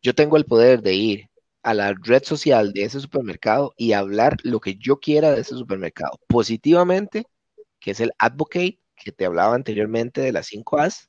yo 0.02 0.14
tengo 0.14 0.36
el 0.36 0.44
poder 0.44 0.82
de 0.82 0.94
ir 0.94 1.30
a 1.62 1.74
la 1.74 1.94
red 1.94 2.24
social 2.24 2.72
de 2.72 2.84
ese 2.84 3.00
supermercado 3.00 3.72
y 3.76 3.92
hablar 3.92 4.36
lo 4.42 4.58
que 4.60 4.74
yo 4.76 4.98
quiera 4.98 5.30
de 5.30 5.42
ese 5.42 5.54
supermercado 5.56 6.18
positivamente, 6.26 7.26
que 7.78 7.92
es 7.92 8.00
el 8.00 8.12
advocate 8.18 8.80
que 8.96 9.12
te 9.12 9.24
hablaba 9.26 9.54
anteriormente 9.54 10.20
de 10.20 10.32
las 10.32 10.46
5 10.46 10.80
As, 10.80 11.08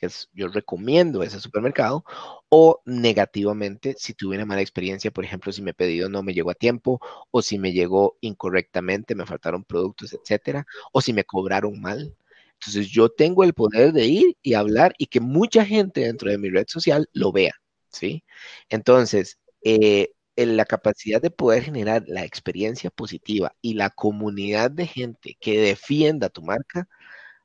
que 0.00 0.08
yo 0.32 0.48
recomiendo 0.48 1.22
ese 1.22 1.40
supermercado, 1.40 2.04
o 2.48 2.80
negativamente 2.86 3.94
si 3.98 4.14
tuve 4.14 4.36
una 4.36 4.46
mala 4.46 4.62
experiencia, 4.62 5.10
por 5.10 5.24
ejemplo, 5.24 5.52
si 5.52 5.62
mi 5.62 5.72
pedido 5.72 6.08
no 6.08 6.22
me 6.22 6.34
llegó 6.34 6.50
a 6.50 6.54
tiempo, 6.54 7.00
o 7.30 7.42
si 7.42 7.58
me 7.58 7.72
llegó 7.72 8.16
incorrectamente, 8.20 9.14
me 9.14 9.26
faltaron 9.26 9.64
productos, 9.64 10.12
etcétera, 10.14 10.66
o 10.92 11.00
si 11.00 11.12
me 11.12 11.24
cobraron 11.24 11.80
mal. 11.80 12.16
Entonces 12.54 12.88
yo 12.88 13.08
tengo 13.08 13.44
el 13.44 13.54
poder 13.54 13.92
de 13.92 14.06
ir 14.06 14.36
y 14.42 14.54
hablar 14.54 14.94
y 14.98 15.06
que 15.06 15.20
mucha 15.20 15.64
gente 15.64 16.02
dentro 16.02 16.30
de 16.30 16.38
mi 16.38 16.50
red 16.50 16.66
social 16.68 17.08
lo 17.12 17.32
vea, 17.32 17.54
¿sí? 17.90 18.24
Entonces, 18.68 19.38
eh, 19.64 20.10
la 20.36 20.64
capacidad 20.64 21.20
de 21.20 21.30
poder 21.30 21.64
generar 21.64 22.04
la 22.06 22.24
experiencia 22.24 22.90
positiva 22.90 23.54
y 23.60 23.74
la 23.74 23.90
comunidad 23.90 24.70
de 24.70 24.86
gente 24.86 25.36
que 25.40 25.60
defienda 25.60 26.28
tu 26.30 26.42
marca, 26.42 26.88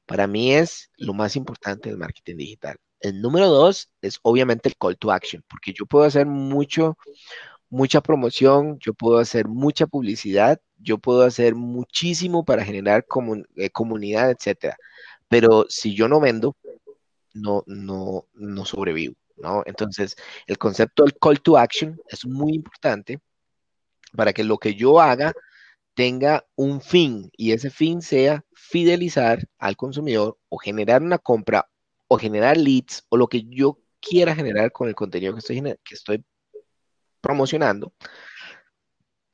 para 0.06 0.28
mí 0.28 0.54
es 0.54 0.92
lo 0.98 1.14
más 1.14 1.36
importante 1.36 1.90
del 1.90 1.98
marketing 1.98 2.38
digital. 2.38 2.78
El 3.00 3.22
número 3.22 3.48
dos 3.50 3.90
es 4.02 4.20
obviamente 4.24 4.70
el 4.70 4.78
call 4.78 4.98
to 4.98 5.12
action, 5.12 5.44
porque 5.50 5.74
yo 5.74 5.86
puedo 5.86 6.06
hacer 6.06 6.26
mucho, 6.26 6.98
mucha 7.70 8.02
promoción, 8.02 8.80
yo 8.80 8.94
puedo 8.94 9.20
hacer 9.20 9.48
mucha 9.48 9.88
publicidad, 9.88 10.60
yo 10.78 10.98
puedo 10.98 11.24
hacer 11.24 11.56
muchísimo 11.56 12.46
para 12.46 12.64
generar 12.64 13.06
eh, 13.58 13.70
comunidad, 13.70 14.32
etcétera. 14.32 14.78
Pero 15.28 15.66
si 15.70 15.96
yo 15.96 16.08
no 16.08 16.20
vendo, 16.20 16.56
no, 17.34 17.64
no, 17.68 18.28
no 18.34 18.66
sobrevivo, 18.66 19.16
¿no? 19.38 19.64
Entonces, 19.66 20.16
el 20.48 20.58
concepto 20.58 21.04
del 21.04 21.18
call 21.20 21.42
to 21.42 21.58
action 21.58 22.00
es 22.08 22.26
muy 22.26 22.54
importante 22.54 23.20
para 24.16 24.34
que 24.34 24.44
lo 24.44 24.58
que 24.58 24.76
yo 24.76 25.00
haga 25.00 25.34
tenga 25.96 26.46
un 26.56 26.82
fin 26.82 27.32
y 27.36 27.54
ese 27.54 27.72
fin 27.72 28.02
sea 28.02 28.46
fidelizar 28.54 29.48
al 29.58 29.78
consumidor 29.78 30.38
o 30.50 30.58
generar 30.58 31.02
una 31.02 31.18
compra 31.18 31.68
o 32.08 32.18
generar 32.18 32.58
leads 32.58 33.06
o 33.10 33.18
lo 33.18 33.28
que 33.28 33.44
yo 33.46 33.80
quiera 34.00 34.36
generar 34.36 34.72
con 34.72 34.88
el 34.88 34.94
contenido 34.94 35.34
que 35.34 35.96
estoy, 35.96 36.24
promocionando, 37.22 37.92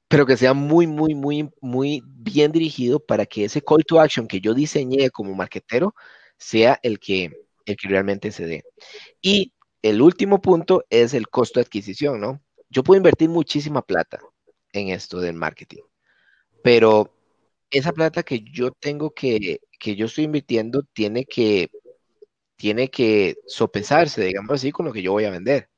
pero 0.07 0.25
que 0.25 0.37
sea 0.37 0.53
muy, 0.53 0.87
muy, 0.87 1.13
muy, 1.13 1.49
muy 1.59 2.01
bien 2.05 2.53
dirigido 2.53 2.99
para 3.01 3.25
que 3.25 3.45
ese 3.45 3.61
call 3.61 3.83
to 3.85 3.99
action 3.99 4.27
que 4.27 4.39
yo 4.39 4.53
diseñé 4.53 5.09
como 5.09 5.35
marketero 5.35 5.93
sea 6.37 6.79
el 6.83 6.99
que, 6.99 7.31
el 7.65 7.75
que 7.75 7.87
realmente 7.89 8.31
se 8.31 8.45
dé. 8.45 8.63
Y 9.21 9.53
el 9.81 10.01
último 10.01 10.41
punto 10.41 10.85
es 10.89 11.13
el 11.13 11.27
costo 11.27 11.59
de 11.59 11.65
adquisición, 11.65 12.21
¿no? 12.21 12.41
Yo 12.69 12.83
puedo 12.83 12.97
invertir 12.97 13.27
muchísima 13.27 13.81
plata 13.81 14.19
en 14.71 14.89
esto 14.89 15.19
del 15.19 15.33
marketing 15.33 15.81
pero 16.63 17.13
esa 17.69 17.93
plata 17.93 18.23
que 18.23 18.41
yo 18.41 18.71
tengo 18.71 19.11
que, 19.11 19.59
que 19.79 19.95
yo 19.95 20.05
estoy 20.05 20.25
invirtiendo 20.25 20.83
tiene 20.93 21.25
que, 21.25 21.69
tiene 22.55 22.89
que 22.89 23.37
sopesarse, 23.47 24.23
digamos 24.25 24.51
así, 24.51 24.71
con 24.71 24.85
lo 24.85 24.93
que 24.93 25.01
yo 25.01 25.13
voy 25.13 25.25
a 25.25 25.31
vender. 25.31 25.69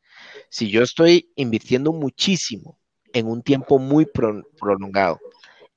Si 0.50 0.69
yo 0.69 0.84
estoy 0.84 1.32
invirtiendo 1.36 1.93
muchísimo 1.93 2.80
en 3.13 3.28
un 3.28 3.43
tiempo 3.43 3.80
muy 3.80 4.06
prolongado 4.06 5.19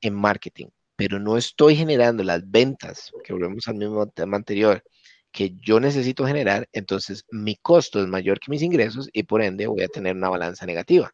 en 0.00 0.14
marketing, 0.14 0.66
pero 0.96 1.20
no 1.20 1.36
estoy 1.36 1.76
generando 1.76 2.24
las 2.24 2.50
ventas, 2.50 3.12
que 3.22 3.32
volvemos 3.32 3.68
al 3.68 3.76
mismo 3.76 4.06
tema 4.08 4.36
anterior, 4.38 4.82
que 5.30 5.54
yo 5.62 5.80
necesito 5.80 6.26
generar, 6.26 6.66
entonces 6.72 7.24
mi 7.30 7.56
costo 7.56 8.00
es 8.00 8.08
mayor 8.08 8.40
que 8.40 8.50
mis 8.50 8.62
ingresos 8.62 9.10
y 9.12 9.24
por 9.24 9.42
ende 9.42 9.66
voy 9.66 9.82
a 9.82 9.88
tener 9.88 10.16
una 10.16 10.30
balanza 10.30 10.64
negativa. 10.64 11.12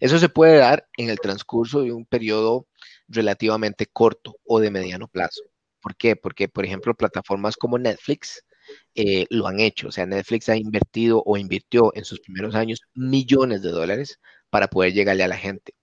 Eso 0.00 0.18
se 0.18 0.28
puede 0.28 0.58
dar 0.58 0.88
en 0.96 1.10
el 1.10 1.18
transcurso 1.18 1.82
de 1.82 1.92
un 1.92 2.06
periodo 2.06 2.66
relativamente 3.08 3.86
corto 3.86 4.36
o 4.44 4.60
de 4.60 4.70
mediano 4.70 5.08
plazo. 5.08 5.42
¿Por 5.80 5.96
qué? 5.96 6.16
Porque, 6.16 6.48
por 6.48 6.64
ejemplo, 6.64 6.94
plataformas 6.94 7.56
como 7.56 7.78
Netflix 7.78 8.44
eh, 8.94 9.26
lo 9.30 9.46
han 9.46 9.60
hecho. 9.60 9.88
O 9.88 9.92
sea, 9.92 10.06
Netflix 10.06 10.48
ha 10.48 10.56
invertido 10.56 11.22
o 11.26 11.36
invirtió 11.36 11.92
en 11.94 12.04
sus 12.04 12.20
primeros 12.20 12.54
años 12.54 12.80
millones 12.94 13.62
de 13.62 13.70
dólares 13.70 14.20
para 14.50 14.68
poder 14.68 14.92
llegarle 14.94 15.24
a 15.24 15.28
la 15.28 15.36
gente. 15.36 15.74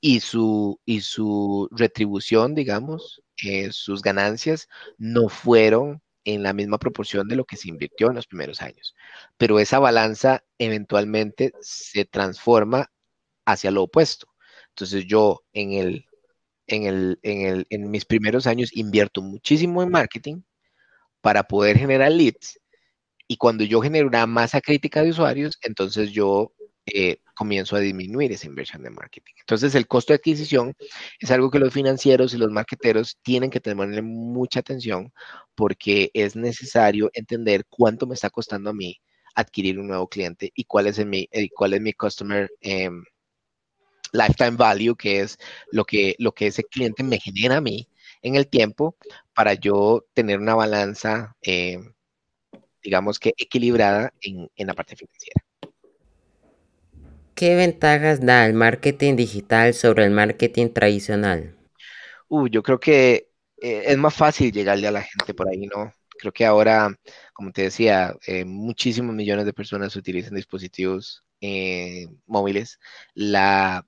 Y 0.00 0.20
su, 0.20 0.80
y 0.84 1.00
su 1.00 1.68
retribución, 1.72 2.54
digamos, 2.54 3.22
eh, 3.44 3.72
sus 3.72 4.02
ganancias 4.02 4.68
no 4.96 5.28
fueron 5.28 6.02
en 6.24 6.42
la 6.42 6.52
misma 6.52 6.78
proporción 6.78 7.26
de 7.28 7.36
lo 7.36 7.44
que 7.44 7.56
se 7.56 7.68
invirtió 7.68 8.08
en 8.08 8.16
los 8.16 8.26
primeros 8.26 8.62
años. 8.62 8.94
Pero 9.36 9.58
esa 9.58 9.78
balanza 9.78 10.44
eventualmente 10.58 11.52
se 11.60 12.04
transforma 12.04 12.90
hacia 13.50 13.70
lo 13.70 13.84
opuesto. 13.84 14.28
Entonces 14.70 15.06
yo 15.06 15.42
en, 15.52 15.72
el, 15.72 16.06
en, 16.66 16.84
el, 16.84 17.18
en, 17.22 17.46
el, 17.46 17.66
en 17.70 17.90
mis 17.90 18.04
primeros 18.04 18.46
años 18.46 18.76
invierto 18.76 19.22
muchísimo 19.22 19.82
en 19.82 19.90
marketing 19.90 20.42
para 21.20 21.44
poder 21.44 21.78
generar 21.78 22.12
leads 22.12 22.60
y 23.28 23.36
cuando 23.36 23.64
yo 23.64 23.80
genero 23.82 24.08
una 24.08 24.26
masa 24.26 24.60
crítica 24.60 25.02
de 25.02 25.10
usuarios, 25.10 25.58
entonces 25.62 26.12
yo 26.12 26.52
eh, 26.86 27.18
comienzo 27.34 27.76
a 27.76 27.80
disminuir 27.80 28.32
esa 28.32 28.46
inversión 28.46 28.82
de 28.82 28.90
marketing. 28.90 29.34
Entonces, 29.40 29.74
el 29.74 29.86
costo 29.86 30.12
de 30.12 30.16
adquisición 30.16 30.74
es 31.20 31.30
algo 31.30 31.50
que 31.50 31.58
los 31.58 31.72
financieros 31.72 32.32
y 32.32 32.38
los 32.38 32.50
marketeros 32.50 33.18
tienen 33.22 33.50
que 33.50 33.60
tenerle 33.60 34.00
mucha 34.00 34.60
atención 34.60 35.12
porque 35.54 36.10
es 36.14 36.36
necesario 36.36 37.10
entender 37.12 37.66
cuánto 37.68 38.06
me 38.06 38.14
está 38.14 38.30
costando 38.30 38.70
a 38.70 38.74
mí 38.74 38.98
adquirir 39.34 39.78
un 39.78 39.88
nuevo 39.88 40.08
cliente 40.08 40.50
y 40.54 40.64
cuál 40.64 40.86
es, 40.86 41.04
mi, 41.04 41.28
eh, 41.30 41.48
cuál 41.54 41.74
es 41.74 41.80
mi 41.82 41.92
customer 41.92 42.50
em, 42.60 43.04
lifetime 44.12 44.56
value, 44.56 44.96
que 44.96 45.20
es 45.20 45.38
lo 45.70 45.84
que, 45.84 46.14
lo 46.18 46.32
que 46.32 46.48
ese 46.48 46.64
cliente 46.64 47.02
me 47.02 47.18
genera 47.18 47.56
a 47.56 47.60
mí 47.60 47.88
en 48.22 48.34
el 48.36 48.48
tiempo 48.48 48.96
para 49.34 49.54
yo 49.54 50.04
tener 50.14 50.38
una 50.40 50.54
balanza, 50.54 51.36
em, 51.42 51.92
digamos 52.82 53.18
que 53.18 53.34
equilibrada 53.36 54.12
en, 54.20 54.50
en 54.56 54.66
la 54.66 54.74
parte 54.74 54.96
financiera. 54.96 55.44
¿Qué 57.34 57.54
ventajas 57.54 58.20
da 58.20 58.46
el 58.46 58.54
marketing 58.54 59.14
digital 59.14 59.72
sobre 59.72 60.04
el 60.04 60.10
marketing 60.10 60.70
tradicional? 60.70 61.54
Uh, 62.28 62.48
yo 62.48 62.62
creo 62.64 62.80
que 62.80 63.28
eh, 63.60 63.84
es 63.86 63.96
más 63.98 64.14
fácil 64.14 64.52
llegarle 64.52 64.88
a 64.88 64.92
la 64.92 65.02
gente 65.02 65.34
por 65.34 65.48
ahí, 65.48 65.66
¿no? 65.66 65.92
Creo 66.18 66.32
que 66.32 66.44
ahora, 66.44 66.92
como 67.32 67.52
te 67.52 67.62
decía, 67.62 68.16
eh, 68.26 68.44
muchísimos 68.44 69.14
millones 69.14 69.44
de 69.46 69.52
personas 69.52 69.94
utilizan 69.96 70.34
dispositivos 70.34 71.24
eh, 71.40 72.08
móviles. 72.26 72.78
La, 73.14 73.86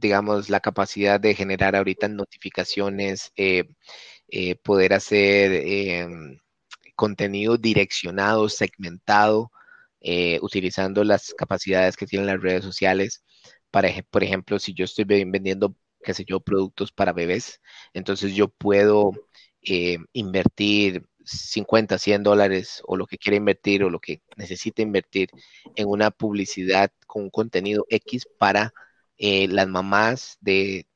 digamos, 0.00 0.50
la 0.50 0.60
capacidad 0.60 1.20
de 1.20 1.34
generar 1.34 1.76
ahorita 1.76 2.08
notificaciones, 2.08 3.32
poder 4.62 4.92
hacer 4.94 5.52
em, 5.52 6.38
contenido 7.00 7.56
direccionado, 7.56 8.48
segmentado, 8.50 9.50
eh, 10.02 10.38
utilizando 10.42 11.02
las 11.04 11.34
capacidades 11.34 11.96
que 11.96 12.06
tienen 12.06 12.26
las 12.26 12.42
redes 12.42 12.62
sociales. 12.64 13.24
Para, 13.70 13.88
por 14.10 14.22
ejemplo, 14.24 14.58
si 14.58 14.74
yo 14.74 14.84
estoy 14.84 15.04
vendiendo, 15.06 15.74
qué 16.02 16.14
sé 16.14 16.24
yo, 16.26 16.40
productos 16.40 16.92
para 16.92 17.14
bebés, 17.14 17.60
entonces 17.94 18.34
yo 18.34 18.48
puedo 18.48 19.12
eh, 19.62 19.98
invertir 20.12 21.06
50, 21.24 21.98
100 21.98 22.22
dólares 22.22 22.82
o 22.86 22.96
lo 22.96 23.06
que 23.06 23.18
quiera 23.18 23.36
invertir 23.36 23.82
o 23.84 23.90
lo 23.90 24.00
que 24.00 24.22
necesite 24.36 24.82
invertir 24.82 25.30
en 25.76 25.88
una 25.88 26.10
publicidad 26.10 26.90
con 27.06 27.24
un 27.24 27.30
contenido 27.30 27.86
X 27.88 28.26
para 28.38 28.74
eh, 29.20 29.48
las 29.48 29.68
mamás 29.68 30.38
de 30.40 30.86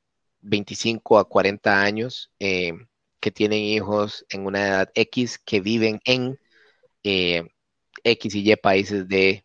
25 0.40 1.18
a 1.18 1.28
40 1.28 1.82
años 1.82 2.32
que 2.38 3.30
tienen 3.32 3.60
hijos 3.60 4.26
en 4.30 4.46
una 4.46 4.66
edad 4.66 4.90
X 4.94 5.38
que 5.38 5.60
viven 5.60 6.00
en 6.04 6.38
X 8.04 8.34
y 8.34 8.52
Y 8.52 8.56
países 8.56 9.08
de 9.08 9.44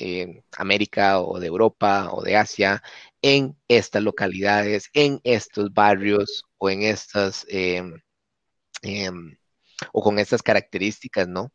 eh, 0.00 0.42
América 0.56 1.20
o 1.20 1.38
de 1.38 1.46
Europa 1.48 2.08
o 2.12 2.22
de 2.22 2.36
Asia 2.36 2.82
en 3.22 3.56
estas 3.68 4.02
localidades, 4.02 4.88
en 4.94 5.20
estos 5.24 5.72
barrios 5.74 6.44
o 6.58 6.70
en 6.70 6.82
estas 6.82 7.44
em, 7.48 8.00
em, 8.82 9.36
o 9.92 10.02
con 10.02 10.18
estas 10.18 10.42
características, 10.42 11.28
¿no? 11.28 11.52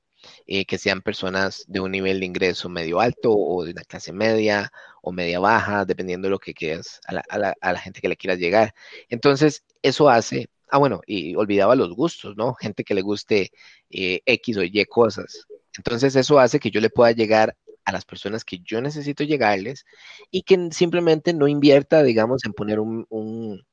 Eh, 0.47 0.65
que 0.65 0.77
sean 0.77 1.01
personas 1.01 1.65
de 1.67 1.79
un 1.79 1.91
nivel 1.91 2.19
de 2.19 2.25
ingreso 2.25 2.69
medio 2.69 2.99
alto 2.99 3.31
o 3.35 3.63
de 3.63 3.71
una 3.71 3.83
clase 3.83 4.13
media 4.13 4.71
o 5.01 5.11
media 5.11 5.39
baja, 5.39 5.85
dependiendo 5.85 6.27
de 6.27 6.31
lo 6.31 6.39
que 6.39 6.53
quieras, 6.53 6.99
a 7.07 7.37
la, 7.37 7.79
gente 7.79 8.01
que 8.01 8.09
le 8.09 8.17
quieras 8.17 8.39
llegar. 8.39 8.73
Entonces, 9.09 9.63
eso 9.81 10.09
hace, 10.09 10.49
ah, 10.69 10.77
bueno, 10.77 11.01
y 11.05 11.35
olvidaba 11.35 11.75
los 11.75 11.93
gustos, 11.95 12.35
¿no? 12.37 12.53
Gente 12.55 12.83
que 12.83 12.93
le 12.93 13.01
guste 13.01 13.51
eh, 13.89 14.21
X 14.25 14.57
o 14.57 14.63
Y 14.63 14.85
cosas. 14.85 15.47
Entonces 15.77 16.15
eso 16.15 16.39
hace 16.39 16.59
que 16.59 16.71
yo 16.71 16.81
le 16.81 16.89
pueda 16.89 17.11
llegar 17.11 17.55
a 17.85 17.91
las 17.91 18.05
personas 18.05 18.43
que 18.43 18.59
yo 18.59 18.81
necesito 18.81 19.23
llegarles 19.23 19.85
y 20.31 20.41
que 20.43 20.69
simplemente 20.71 21.33
no 21.33 21.47
invierta, 21.47 22.03
digamos, 22.03 22.43
en 22.45 22.53
poner 22.53 22.79
un, 22.79 23.05
un, 23.09 23.65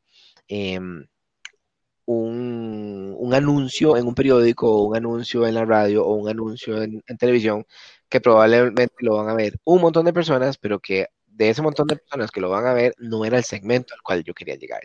em, 2.12 3.32
anuncio 3.34 3.96
en 3.96 4.06
un 4.06 4.14
periódico 4.14 4.82
un 4.82 4.96
anuncio 4.96 5.46
en 5.46 5.54
la 5.54 5.64
radio 5.64 6.04
o 6.04 6.14
un 6.14 6.28
anuncio 6.28 6.82
en, 6.82 7.02
televisión 7.18 7.64
que 8.08 8.20
probablemente 8.20 8.94
lo 9.00 9.16
van 9.16 9.28
a 9.30 9.34
ver 9.34 9.54
un 9.64 9.80
montón 9.80 10.04
de 10.04 10.12
personas, 10.12 10.58
pero 10.58 10.80
que 10.80 11.06
de 11.26 11.50
ese 11.50 11.62
montón 11.62 11.86
de 11.86 11.96
personas 11.96 12.30
que 12.30 12.40
lo 12.40 12.50
van 12.50 12.66
a 12.66 12.74
ver 12.74 12.94
no 12.98 13.24
era 13.24 13.38
el 13.38 13.44
segmento 13.44 13.94
al 13.94 14.02
cual 14.02 14.22
yo 14.24 14.34
quería 14.34 14.56
llegar. 14.56 14.82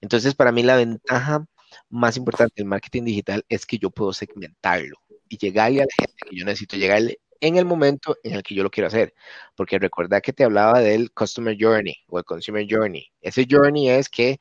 Entonces, 0.00 0.34
para 0.34 0.52
mí 0.52 0.62
la 0.62 0.76
ventaja 0.76 1.44
más 1.90 2.16
importante 2.16 2.54
del 2.56 2.66
marketing 2.66 3.04
digital 3.04 3.44
es 3.48 3.66
que 3.66 3.78
yo 3.78 3.90
puedo 3.90 4.12
segmentarlo 4.12 4.96
y 5.28 5.38
llegarle 5.38 5.82
a 5.82 5.86
la 5.86 5.94
gente 5.98 6.14
que 6.28 6.36
yo 6.36 6.44
necesito 6.44 6.76
llegarle 6.76 7.18
en 7.40 7.56
el 7.56 7.64
momento 7.64 8.16
en 8.22 8.34
el 8.34 8.42
que 8.42 8.54
yo 8.54 8.62
lo 8.62 8.70
quiero 8.70 8.86
hacer. 8.86 9.14
Porque 9.56 9.78
recuerda 9.78 10.20
que 10.20 10.32
te 10.32 10.44
hablaba 10.44 10.80
del 10.80 11.12
Customer 11.12 11.56
Journey 11.58 11.96
o 12.08 12.18
el 12.18 12.24
Consumer 12.24 12.66
Journey. 12.68 13.10
Ese 13.20 13.46
journey 13.50 13.90
es 13.90 14.08
que 14.08 14.38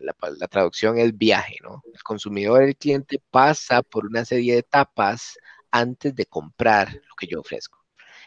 la, 0.00 0.14
la, 0.38 0.48
traducción 0.48 0.98
es 0.98 1.16
viaje, 1.16 1.56
¿no? 1.62 1.82
El 1.92 2.02
consumidor, 2.02 2.62
el 2.62 2.76
cliente 2.76 3.20
pasa 3.30 3.82
por 3.82 4.06
una 4.06 4.24
serie 4.24 4.54
de 4.54 4.58
etapas 4.60 5.38
antes 5.70 6.14
de 6.14 6.26
comprar 6.26 6.92
lo 6.92 7.14
que 7.18 7.26
yo 7.26 7.40
ofrezco. 7.40 7.78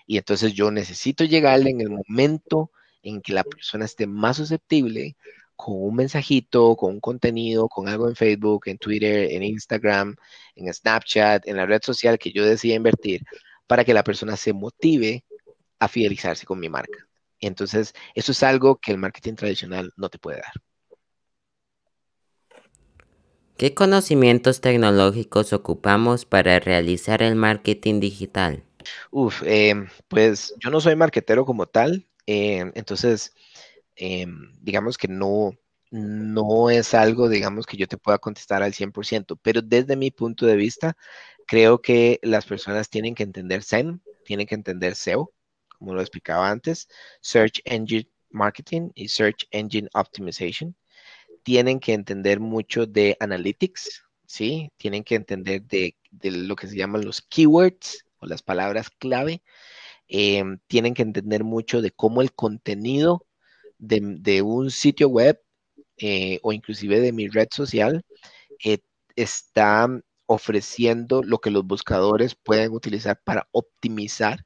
Y 0.05 0.17
entonces 0.17 0.53
yo 0.53 0.71
necesito 0.71 1.23
llegarle 1.23 1.71
en 1.71 1.81
el 1.81 1.89
momento 1.89 2.71
en 3.03 3.21
que 3.21 3.33
la 3.33 3.43
persona 3.43 3.85
esté 3.85 4.07
más 4.07 4.37
susceptible 4.37 5.17
con 5.55 5.75
un 5.77 5.95
mensajito, 5.95 6.75
con 6.75 6.93
un 6.93 6.99
contenido, 6.99 7.67
con 7.67 7.87
algo 7.89 8.07
en 8.07 8.15
Facebook, 8.15 8.63
en 8.67 8.77
Twitter, 8.77 9.31
en 9.31 9.43
Instagram, 9.43 10.15
en 10.55 10.73
Snapchat, 10.73 11.47
en 11.47 11.57
la 11.57 11.65
red 11.65 11.81
social 11.83 12.19
que 12.19 12.31
yo 12.31 12.45
decida 12.45 12.75
invertir 12.75 13.23
para 13.67 13.83
que 13.83 13.93
la 13.93 14.03
persona 14.03 14.37
se 14.37 14.53
motive 14.53 15.25
a 15.79 15.87
fidelizarse 15.87 16.45
con 16.45 16.59
mi 16.59 16.69
marca. 16.69 17.07
Entonces, 17.39 17.93
eso 18.15 18.31
es 18.31 18.43
algo 18.43 18.77
que 18.77 18.91
el 18.91 18.97
marketing 18.97 19.35
tradicional 19.35 19.91
no 19.97 20.09
te 20.09 20.19
puede 20.19 20.37
dar. 20.37 20.53
¿Qué 23.57 23.73
conocimientos 23.73 24.61
tecnológicos 24.61 25.53
ocupamos 25.53 26.25
para 26.25 26.59
realizar 26.59 27.21
el 27.21 27.35
marketing 27.35 27.99
digital? 27.99 28.63
Uf, 29.11 29.43
eh, 29.45 29.73
pues 30.07 30.53
yo 30.59 30.69
no 30.69 30.79
soy 30.79 30.95
marketero 30.95 31.45
como 31.45 31.65
tal, 31.65 32.07
eh, 32.25 32.71
entonces 32.75 33.33
Em, 33.97 34.53
digamos 34.61 34.97
que 34.97 35.07
no, 35.07 35.57
no 35.91 36.69
es 36.69 36.93
algo, 36.93 37.29
digamos, 37.29 37.65
que 37.65 37.77
yo 37.77 37.87
te 37.87 37.97
pueda 37.97 38.19
contestar 38.19 38.61
al 38.63 38.73
100%, 38.73 39.35
pero 39.37 39.61
desde 39.61 39.95
mi 39.95 40.11
punto 40.11 40.45
de 40.45 40.55
vista, 40.55 40.95
creo 41.47 41.81
que 41.81 42.19
las 42.21 42.45
personas 42.45 42.89
tienen 42.89 43.15
que 43.15 43.23
entender 43.23 43.63
SEM, 43.63 43.99
tienen 44.23 44.45
que 44.47 44.55
entender 44.55 44.93
SEO, 44.93 45.33
como 45.79 45.95
lo 45.95 46.01
explicaba 46.01 46.49
antes, 46.49 46.87
Search 47.21 47.61
Engine 47.65 48.07
Marketing 48.29 48.91
y 48.93 49.07
Search 49.07 49.47
Engine 49.51 49.89
Optimization. 49.93 50.75
Tienen 51.47 51.79
que 51.79 51.93
entender 51.93 52.41
mucho 52.41 52.85
de 52.85 53.15
analytics, 53.21 54.03
¿sí? 54.25 54.69
Tienen 54.75 55.05
que 55.05 55.15
entender 55.15 55.63
de, 55.63 55.95
lo 56.21 56.57
que 56.57 56.67
se 56.67 56.75
llaman 56.75 57.05
los 57.05 57.21
keywords 57.21 58.03
o 58.19 58.25
las 58.25 58.43
palabras 58.43 58.89
clave. 58.89 59.41
Em, 60.09 60.59
tienen 60.67 60.93
que 60.93 61.03
entender 61.03 61.45
mucho 61.45 61.81
de 61.81 61.91
cómo 61.91 62.21
el 62.21 62.33
contenido 62.33 63.25
de, 63.77 64.41
un 64.41 64.71
sitio 64.71 65.07
web 65.07 65.41
eh, 65.95 66.39
o 66.43 66.51
inclusive 66.51 66.99
de 66.99 67.13
mi 67.13 67.29
red 67.29 67.47
social 67.49 68.03
eh, 68.65 68.79
está 69.15 69.87
ofreciendo 70.25 71.23
lo 71.23 71.39
que 71.39 71.51
los 71.51 71.65
buscadores 71.65 72.35
pueden 72.35 72.73
utilizar 72.73 73.21
para 73.23 73.47
optimizar 73.53 74.45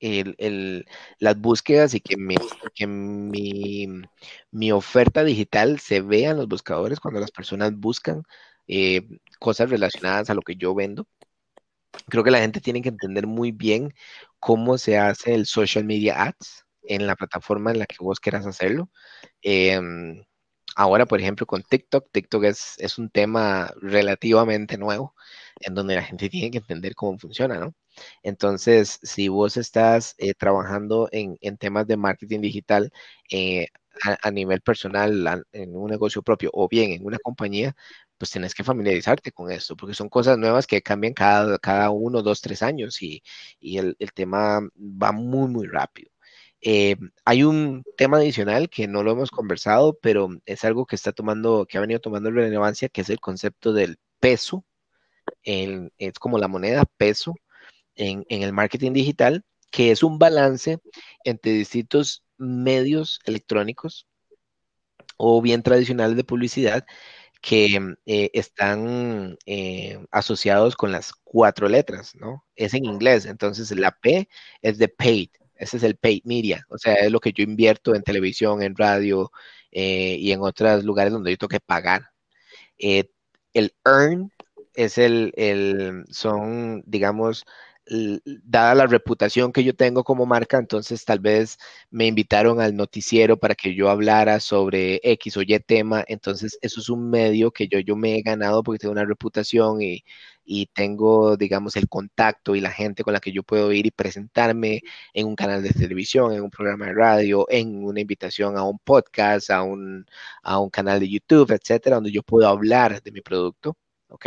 las 0.00 1.40
búsquedas 1.40 1.94
y 1.94 2.00
que, 2.00 2.16
mi, 2.16 2.36
que 2.74 2.86
mi, 2.86 4.72
oferta 4.72 5.24
digital 5.24 5.80
se 5.80 6.00
vea 6.00 6.30
en 6.30 6.36
los 6.38 6.48
buscadores 6.48 7.00
cuando 7.00 7.20
las 7.20 7.30
personas 7.30 7.72
buscan 7.74 8.22
eh, 8.66 9.08
cosas 9.38 9.70
relacionadas 9.70 10.30
a 10.30 10.34
lo 10.34 10.42
que 10.42 10.56
yo 10.56 10.74
vendo. 10.74 11.06
Creo 12.08 12.24
que 12.24 12.30
la 12.30 12.40
gente 12.40 12.60
tiene 12.60 12.82
que 12.82 12.90
entender 12.90 13.26
muy 13.26 13.52
bien 13.52 13.94
cómo 14.38 14.78
se 14.78 14.98
hace 14.98 15.34
el 15.34 15.46
social 15.46 15.84
media 15.84 16.22
ads, 16.22 16.66
en 16.88 17.06
la 17.06 17.16
plataforma 17.16 17.70
en 17.70 17.78
la 17.78 17.86
que 17.86 17.96
vos 18.00 18.20
quieras 18.20 18.46
hacerlo. 18.46 18.90
Em, 19.42 20.24
ahora, 20.78 21.06
por 21.06 21.20
ejemplo, 21.20 21.46
con 21.46 21.62
TikTok, 21.62 22.10
TikTok 22.12 22.44
es, 22.44 22.74
es, 22.78 22.98
un 22.98 23.10
tema 23.10 23.72
relativamente 23.82 24.78
nuevo 24.78 25.14
en 25.60 25.74
donde 25.74 25.96
la 25.96 26.02
gente 26.04 26.28
tiene 26.30 26.50
que 26.52 26.58
entender 26.58 26.94
cómo 26.94 27.18
funciona, 27.18 27.58
¿no? 27.58 27.74
Entonces, 28.22 29.00
si 29.02 29.28
vos 29.28 29.56
estás 29.56 30.14
eh, 30.18 30.34
trabajando 30.34 31.08
en, 31.12 31.36
en, 31.40 31.58
temas 31.58 31.86
de 31.88 31.96
marketing 31.96 32.40
digital 32.42 32.92
eh, 33.32 33.66
a, 34.22 34.30
nivel 34.30 34.60
personal, 34.60 35.44
en 35.52 35.76
un 35.76 35.90
negocio 35.90 36.22
propio 36.22 36.50
o 36.54 36.68
bien 36.68 36.92
en 36.92 37.04
una 37.04 37.18
compañía, 37.18 37.74
pues 38.16 38.30
tienes 38.30 38.54
que 38.54 38.64
familiarizarte 38.64 39.32
con 39.32 39.50
esto, 39.50 39.76
porque 39.76 39.94
son 39.94 40.08
cosas 40.08 40.38
nuevas 40.38 40.66
que 40.66 40.82
cambian 40.82 41.14
cada, 41.14 41.58
cada 41.58 41.90
uno, 41.90 42.22
dos, 42.22 42.40
tres 42.40 42.62
años 42.62 43.02
y, 43.02 43.22
el, 43.60 43.96
tema 44.14 44.60
va 44.78 45.12
muy, 45.12 45.48
muy 45.48 45.66
rápido. 45.66 46.10
Eh, 46.60 46.96
hay 47.24 47.44
un 47.44 47.84
tema 47.96 48.18
adicional 48.18 48.68
que 48.68 48.88
no 48.88 49.02
lo 49.02 49.12
hemos 49.12 49.30
conversado, 49.30 49.98
pero 50.00 50.28
es 50.46 50.64
algo 50.64 50.86
que 50.86 50.96
está 50.96 51.12
tomando, 51.12 51.66
que 51.66 51.78
ha 51.78 51.80
venido 51.80 52.00
tomando 52.00 52.30
relevancia, 52.30 52.88
que 52.88 53.02
es 53.02 53.10
el 53.10 53.20
concepto 53.20 53.72
del 53.72 53.98
peso. 54.20 54.64
es 55.44 56.18
como 56.18 56.38
la 56.38 56.48
moneda 56.48 56.84
peso 56.96 57.34
en, 57.98 58.24
el 58.28 58.52
marketing 58.52 58.92
digital, 58.92 59.44
que 59.70 59.90
es 59.90 60.02
un 60.02 60.18
balance 60.18 60.78
entre 61.24 61.52
distintos 61.52 62.24
medios 62.38 63.20
electrónicos 63.24 64.06
o 65.16 65.42
bien 65.42 65.62
tradicionales 65.62 66.16
de 66.16 66.24
publicidad 66.24 66.86
que 67.40 67.96
eh, 68.06 68.30
están 68.34 69.38
eh, 69.46 70.04
asociados 70.10 70.76
con 70.76 70.92
las 70.92 71.12
cuatro 71.12 71.68
letras, 71.68 72.14
¿no? 72.16 72.44
Es 72.56 72.74
en 72.74 72.84
inglés, 72.84 73.26
entonces 73.26 73.70
la 73.72 73.92
P 73.92 74.28
es 74.62 74.78
de 74.78 74.88
paid, 74.88 75.30
ese 75.58 75.78
es 75.78 75.82
el 75.82 75.96
paid 75.96 76.22
media, 76.24 76.66
o 76.70 76.78
sea, 76.78 76.94
es 76.94 77.12
lo 77.12 77.20
que 77.20 77.32
yo 77.32 77.44
invierto 77.44 77.94
en 77.94 78.02
televisión, 78.02 78.62
en 78.62 78.76
radio 78.76 79.30
eh, 79.72 80.16
y 80.18 80.32
en 80.32 80.40
otros 80.42 80.84
lugares 80.84 81.12
donde 81.12 81.30
yo 81.32 81.38
tengo 81.38 81.48
que 81.50 81.60
pagar. 81.60 82.10
el 82.78 83.74
earn 83.84 84.32
es 84.74 84.98
el, 84.98 85.32
el, 85.36 86.04
son, 86.10 86.82
digamos, 86.86 87.44
dada 88.44 88.74
la 88.74 88.86
reputación 88.86 89.52
que 89.52 89.64
yo 89.64 89.74
tengo 89.74 90.04
como 90.04 90.26
marca, 90.26 90.58
entonces 90.58 91.04
tal 91.04 91.20
vez 91.20 91.58
me 91.90 92.06
invitaron 92.06 92.60
al 92.60 92.76
noticiero 92.76 93.38
para 93.38 93.54
que 93.54 93.74
yo 93.74 93.88
hablara 93.90 94.40
sobre 94.40 95.00
X 95.02 95.36
o 95.36 95.42
Y 95.42 95.58
tema, 95.60 96.04
entonces 96.08 96.58
eso 96.60 96.80
es 96.80 96.88
un 96.90 97.10
medio 97.10 97.50
que 97.50 97.68
yo, 97.68 97.78
yo 97.80 97.96
me 97.96 98.16
he 98.16 98.22
ganado 98.22 98.62
porque 98.62 98.78
tengo 98.80 98.92
una 98.92 99.04
reputación 99.04 99.80
y, 99.82 100.04
y 100.50 100.66
tengo, 100.66 101.36
digamos, 101.36 101.76
el 101.76 101.88
contacto 101.88 102.56
y 102.56 102.60
la 102.60 102.70
gente 102.70 103.04
con 103.04 103.12
la 103.12 103.20
que 103.20 103.32
yo 103.32 103.42
puedo 103.42 103.70
ir 103.72 103.86
y 103.86 103.90
presentarme 103.90 104.82
en 105.12 105.26
un 105.26 105.36
canal 105.36 105.62
de 105.62 105.70
televisión, 105.70 106.32
en 106.32 106.42
un 106.42 106.50
programa 106.50 106.86
de 106.86 106.94
radio, 106.94 107.46
en 107.50 107.84
una 107.84 108.00
invitación 108.00 108.56
a 108.56 108.64
un 108.64 108.78
podcast, 108.78 109.50
a 109.50 109.62
un, 109.62 110.06
a 110.42 110.58
un 110.58 110.70
canal 110.70 111.00
de 111.00 111.08
YouTube, 111.10 111.50
etcétera, 111.52 111.96
donde 111.96 112.12
yo 112.12 112.22
puedo 112.22 112.48
hablar 112.48 113.02
de 113.02 113.12
mi 113.12 113.20
producto. 113.20 113.76
¿ok? 114.08 114.26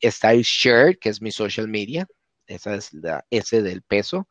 Está 0.00 0.32
el 0.32 0.42
Share, 0.42 0.98
que 0.98 1.10
es 1.10 1.20
mi 1.22 1.30
social 1.32 1.68
media, 1.68 2.06
esa 2.46 2.74
es 2.74 2.92
la 2.94 3.24
S 3.30 3.60
del 3.62 3.82
peso, 3.82 4.28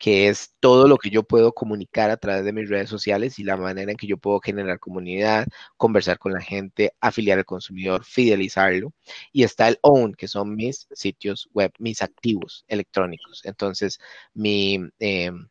que 0.00 0.28
es 0.28 0.54
todo 0.60 0.88
lo 0.88 0.96
que 0.96 1.10
yo 1.10 1.22
puedo 1.24 1.52
comunicar 1.52 2.10
a 2.10 2.16
través 2.16 2.44
de 2.44 2.54
mis 2.54 2.70
redes 2.70 2.88
sociales 2.88 3.38
y 3.38 3.44
la 3.44 3.58
manera 3.58 3.92
en 3.92 3.98
que 3.98 4.06
yo 4.06 4.16
puedo 4.16 4.40
generar 4.40 4.80
comunidad, 4.80 5.46
conversar 5.76 6.18
con 6.18 6.32
la 6.32 6.40
gente, 6.40 6.94
afiliar 7.00 7.38
al 7.38 7.44
consumidor, 7.44 8.04
fidelizarlo. 8.04 8.94
Y 9.32 9.44
está 9.44 9.68
el 9.68 9.78
own, 9.82 10.14
que 10.14 10.26
son 10.26 10.56
mis 10.56 10.88
sitios 10.92 11.50
web, 11.52 11.72
mis 11.78 12.00
activos 12.02 12.64
electrónicos. 12.68 13.42
Entonces, 13.44 14.00
mi, 14.32 14.80
em, 15.00 15.48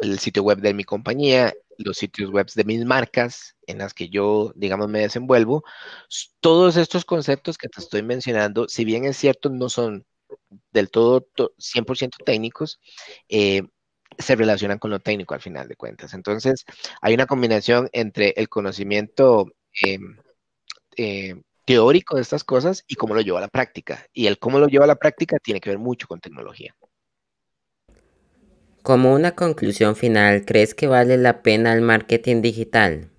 el 0.00 0.18
sitio 0.20 0.42
web 0.44 0.58
de 0.60 0.74
mi 0.74 0.84
compañía, 0.84 1.52
los 1.78 1.96
sitios 1.98 2.30
web 2.30 2.46
de 2.54 2.64
mis 2.64 2.84
marcas 2.84 3.56
en 3.66 3.78
las 3.78 3.94
que 3.94 4.08
yo, 4.08 4.52
digamos, 4.56 4.88
me 4.88 5.00
desenvuelvo. 5.00 5.64
Todos 6.40 6.76
estos 6.76 7.04
conceptos 7.04 7.58
que 7.58 7.68
te 7.68 7.80
estoy 7.80 8.02
mencionando, 8.02 8.68
si 8.68 8.84
bien 8.84 9.04
es 9.04 9.16
cierto, 9.16 9.50
no 9.50 9.68
son 9.68 10.06
del 10.72 10.90
todo 10.90 11.28
100% 11.58 12.16
técnicos, 12.24 12.80
eh, 13.28 13.62
se 14.18 14.36
relacionan 14.36 14.78
con 14.78 14.90
lo 14.90 15.00
técnico 15.00 15.34
al 15.34 15.40
final 15.40 15.68
de 15.68 15.76
cuentas. 15.76 16.14
Entonces, 16.14 16.64
hay 17.00 17.14
una 17.14 17.26
combinación 17.26 17.88
entre 17.92 18.30
el 18.36 18.48
conocimiento 18.48 19.46
em, 19.82 20.16
eh, 20.96 21.34
teórico 21.64 22.16
de 22.16 22.22
estas 22.22 22.44
cosas 22.44 22.84
y 22.88 22.94
cómo 22.94 23.14
lo 23.14 23.20
lleva 23.20 23.38
a 23.38 23.42
la 23.42 23.48
práctica. 23.48 24.06
Y 24.12 24.26
el 24.26 24.38
cómo 24.38 24.58
lo 24.58 24.68
lleva 24.68 24.84
a 24.84 24.88
la 24.88 24.96
práctica 24.96 25.38
tiene 25.38 25.60
que 25.60 25.70
ver 25.70 25.78
mucho 25.78 26.06
con 26.08 26.20
tecnología. 26.20 26.74
Como 28.82 29.12
una 29.12 29.34
conclusión 29.34 29.96
final, 29.96 30.46
¿crees 30.46 30.74
que 30.74 30.86
vale 30.86 31.18
la 31.18 31.42
pena 31.42 31.74
el 31.74 31.82
marketing 31.82 32.40
digital? 32.40 33.10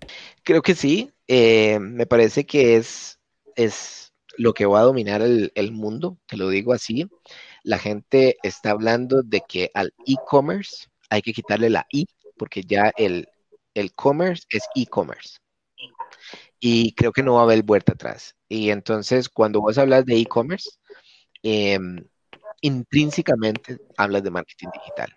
Creo 0.43 0.63
que 0.63 0.73
sí. 0.73 1.11
Eh, 1.27 1.77
me 1.79 2.07
parece 2.07 2.47
que 2.47 2.75
es, 2.75 3.19
es 3.55 4.08
lo 4.39 4.53
que 4.53 4.65
va 4.65 4.79
a 4.79 4.83
dominar 4.83 5.21
el, 5.21 5.71
mundo, 5.73 6.17
te 6.25 6.37
lo 6.37 6.47
digo 6.47 6.71
así. 6.71 7.09
La 7.61 7.77
gente 7.77 8.37
está 8.41 8.71
hablando 8.71 9.21
de 9.21 9.41
que 9.41 9.69
al 9.73 9.93
e-commerce 10.07 10.87
hay 11.09 11.21
que 11.21 11.33
quitarle 11.33 11.69
la 11.69 11.85
i, 11.91 12.05
porque 12.37 12.63
ya 12.63 12.93
el, 12.95 13.27
el 13.73 13.93
commerce 13.93 14.45
es 14.49 14.63
e-commerce. 14.75 15.39
Y 16.57 16.93
creo 16.93 17.11
que 17.11 17.21
no 17.21 17.33
va 17.33 17.41
a 17.41 17.43
haber 17.43 17.63
vuelta 17.63 17.91
atrás. 17.91 18.33
Y 18.47 18.69
entonces, 18.69 19.27
cuando 19.27 19.59
vos 19.59 19.77
hablas 19.77 20.05
de 20.05 20.15
e-commerce, 20.17 20.69
em, 21.43 22.05
intrínsecamente 22.61 23.77
hablas 23.97 24.23
de 24.23 24.31
marketing 24.31 24.69
digital. 24.73 25.13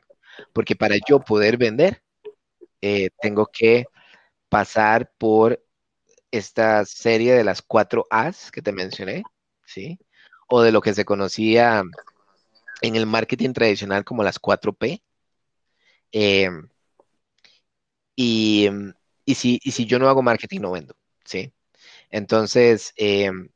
Porque 0.53 0.75
para 0.75 0.97
yo 1.09 1.21
poder 1.21 1.57
vender, 1.59 2.03
eh, 2.81 3.11
tengo 3.21 3.47
que 3.47 3.85
pasar 4.49 5.13
por 5.17 5.63
esta 6.33 6.85
serie 6.87 7.35
de 7.35 7.45
las 7.45 7.63
cuatro 7.63 8.07
A's 8.11 8.51
que 8.51 8.63
te 8.63 8.73
mencioné, 8.73 9.23
¿sí? 9.67 9.99
O 10.49 10.63
de 10.63 10.73
lo 10.73 10.81
que 10.81 10.95
se 10.95 11.05
conocía 11.05 11.85
en 12.83 12.97
el 12.97 13.07
marketing 13.07 13.53
tradicional 13.53 14.05
como 14.05 14.25
las 14.25 14.39
cuatro 14.39 14.73
P. 14.73 15.03
Em, 16.13 16.69
y, 18.17 18.69
si, 19.35 19.59
si, 19.59 19.87
yo 19.87 19.99
no 19.99 20.09
hago 20.09 20.23
marketing, 20.23 20.61
no 20.61 20.73
vendo, 20.73 20.95
¿sí? 21.25 21.53
Entonces, 22.11 22.93
em, 22.97 23.49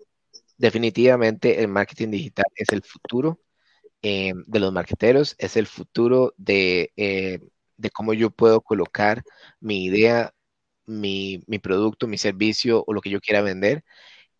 definitivamente 0.58 1.60
el 1.62 1.68
marketing 1.68 2.10
digital 2.10 2.46
es 2.56 2.68
el 2.70 2.82
futuro 2.82 3.40
em, 4.02 4.44
de 4.46 4.60
los 4.60 4.72
marketeros, 4.72 5.34
es 5.38 5.56
el 5.56 5.66
futuro 5.66 6.34
de, 6.38 6.92
eh, 6.96 7.40
de 7.76 7.90
cómo 7.90 8.14
yo 8.14 8.30
puedo 8.30 8.60
colocar 8.60 9.22
mi 9.60 9.84
idea 9.84 10.34
mi, 10.86 11.38
producto, 11.62 12.06
mi 12.08 12.18
servicio 12.18 12.84
o 12.86 12.92
lo 12.94 13.00
que 13.00 13.10
yo 13.10 13.20
quiera 13.20 13.42
vender, 13.42 13.84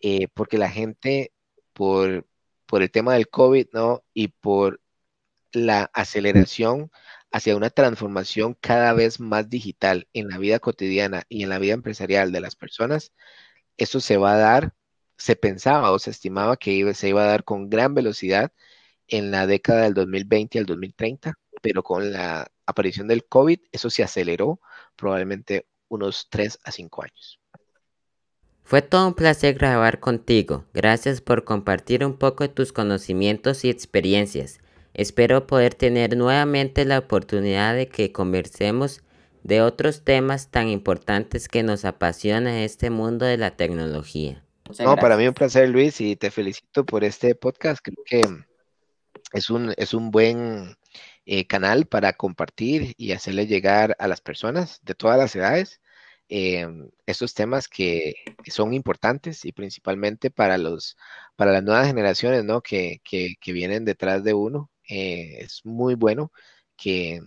eh, 0.00 0.28
porque 0.34 0.58
la 0.58 0.70
gente, 0.70 1.32
por, 1.72 2.26
por 2.66 2.82
el 2.82 2.90
tema 2.90 3.14
del 3.14 3.28
COVID, 3.28 3.68
¿no? 3.72 4.04
Y 4.14 4.28
por 4.28 4.80
la 5.52 5.90
aceleración 5.94 6.90
hacia 7.32 7.56
una 7.56 7.70
transformación 7.70 8.56
cada 8.60 8.92
vez 8.92 9.20
más 9.20 9.48
digital 9.50 10.08
en 10.12 10.28
la 10.28 10.38
vida 10.38 10.58
cotidiana 10.60 11.24
y 11.28 11.42
en 11.44 11.50
la 11.50 11.58
vida 11.58 11.74
empresarial 11.74 12.32
de 12.32 12.40
las 12.40 12.56
personas, 12.56 13.12
eso 13.76 14.00
se 14.00 14.16
va 14.16 14.34
a 14.34 14.38
dar, 14.38 14.74
se 15.18 15.36
pensaba 15.36 15.92
o 15.92 15.98
se 15.98 16.10
estimaba 16.10 16.56
que 16.56 16.94
se 16.94 17.08
iba 17.08 17.22
a 17.24 17.26
dar 17.26 17.44
con 17.44 17.70
gran 17.70 17.94
velocidad 17.94 18.52
en 19.08 19.30
la 19.30 19.46
década 19.46 19.82
del 19.84 19.94
2020 19.94 20.58
al 20.58 20.66
2030, 20.66 21.34
pero 21.62 21.82
con 21.82 22.12
la 22.12 22.50
aparición 22.66 23.08
del 23.08 23.26
COVID, 23.26 23.60
eso 23.72 23.90
se 23.90 24.02
aceleró 24.02 24.60
probablemente 24.96 25.66
unos 25.88 26.28
3 26.30 26.58
a 26.64 26.72
5 26.72 27.02
años. 27.02 27.40
Fue 28.62 28.82
todo 28.82 29.06
un 29.06 29.14
placer 29.14 29.54
grabar 29.54 30.00
contigo. 30.00 30.64
Gracias 30.74 31.20
por 31.20 31.44
compartir 31.44 32.04
un 32.04 32.18
poco 32.18 32.42
de 32.42 32.48
tus 32.48 32.72
conocimientos 32.72 33.64
y 33.64 33.70
experiencias. 33.70 34.58
Espero 34.92 35.46
poder 35.46 35.74
tener 35.74 36.16
nuevamente 36.16 36.84
la 36.84 36.98
oportunidad 36.98 37.76
de 37.76 37.86
que 37.86 38.10
conversemos 38.10 39.02
de 39.44 39.62
otros 39.62 40.02
temas 40.02 40.50
tan 40.50 40.68
importantes 40.68 41.46
que 41.48 41.62
nos 41.62 41.84
apasiona 41.84 42.64
este 42.64 42.90
mundo 42.90 43.24
de 43.24 43.36
la 43.36 43.52
tecnología. 43.52 44.42
no, 44.80 44.96
para 44.96 45.16
mí 45.16 45.28
un 45.28 45.34
placer, 45.34 45.68
Luis, 45.68 46.00
y 46.00 46.16
te 46.16 46.32
felicito 46.32 46.84
por 46.84 47.04
este 47.04 47.36
podcast. 47.36 47.78
Creo 47.80 48.02
que 48.04 48.22
es 49.32 49.48
un, 49.48 49.72
es 49.76 49.94
un 49.94 50.10
buen 50.10 50.74
eh, 51.28 51.46
canal 51.46 51.86
para 51.86 52.12
compartir 52.12 52.94
y 52.98 53.10
hacerle 53.12 53.46
llegar 53.48 53.96
a 53.98 54.06
las 54.08 54.20
personas 54.20 54.80
de 54.84 54.94
todas 54.94 55.18
las 55.18 55.34
edades 55.34 55.80
em, 56.28 56.90
estos 57.06 57.34
temas 57.34 57.68
que, 57.68 58.14
son 58.48 58.74
importantes 58.74 59.44
y 59.44 59.52
principalmente 59.52 60.30
para, 60.30 60.56
los, 60.58 60.96
para 61.36 61.52
las 61.52 61.64
nuevas 61.64 61.88
generaciones 61.88 62.44
¿no? 62.44 62.62
que, 62.62 63.00
vienen 63.46 63.84
detrás 63.84 64.22
de 64.24 64.34
uno. 64.34 64.70
Eh, 64.88 65.38
es 65.40 65.62
muy 65.64 65.94
bueno 65.96 66.32
que, 66.76 67.20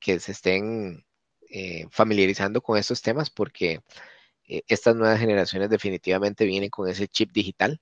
se 0.00 0.32
estén 0.32 1.04
eh, 1.50 1.86
familiarizando 1.90 2.62
con 2.62 2.78
estos 2.78 3.02
temas 3.02 3.30
porque 3.30 3.80
estas 4.68 4.96
nuevas 4.96 5.20
generaciones 5.20 5.70
definitivamente 5.70 6.44
vienen 6.46 6.70
con 6.70 6.88
ese 6.88 7.08
chip 7.08 7.32
digital. 7.32 7.80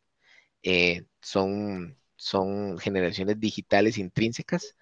son, 1.20 1.98
son 2.16 2.78
generaciones 2.78 3.40
digitales 3.40 3.98
intrínsecas 3.98 4.74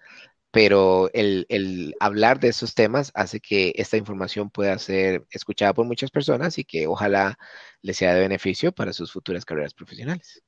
pero 0.51 1.09
el, 1.13 1.95
hablar 1.99 2.39
de 2.39 2.49
esos 2.49 2.73
temas 2.73 3.11
hace 3.13 3.39
que 3.39 3.73
esta 3.75 3.97
información 3.97 4.49
pueda 4.49 4.77
ser 4.79 5.25
escuchada 5.31 5.73
por 5.73 5.85
muchas 5.85 6.09
personas 6.09 6.57
y 6.57 6.63
que 6.63 6.87
ojalá 6.87 7.37
les 7.81 7.97
sea 7.97 8.13
de 8.13 8.21
beneficio 8.21 8.71
para 8.71 8.93
sus 8.93 9.11
futuras 9.11 9.45
carreras 9.45 9.73
profesionales. 9.73 10.43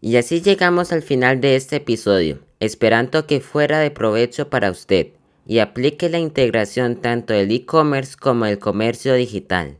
Y 0.00 0.16
así 0.16 0.40
llegamos 0.40 0.92
al 0.92 1.02
final 1.02 1.40
de 1.40 1.56
este 1.56 1.76
episodio, 1.76 2.44
esperando 2.60 3.26
que 3.26 3.40
fuera 3.40 3.80
de 3.80 3.90
provecho 3.90 4.50
para 4.50 4.70
usted 4.70 5.08
y 5.46 5.58
aplique 5.58 6.08
la 6.08 6.18
integración 6.18 7.00
tanto 7.00 7.32
del 7.32 7.50
e-commerce 7.50 8.16
como 8.16 8.44
del 8.44 8.58
comercio 8.58 9.14
digital. 9.14 9.78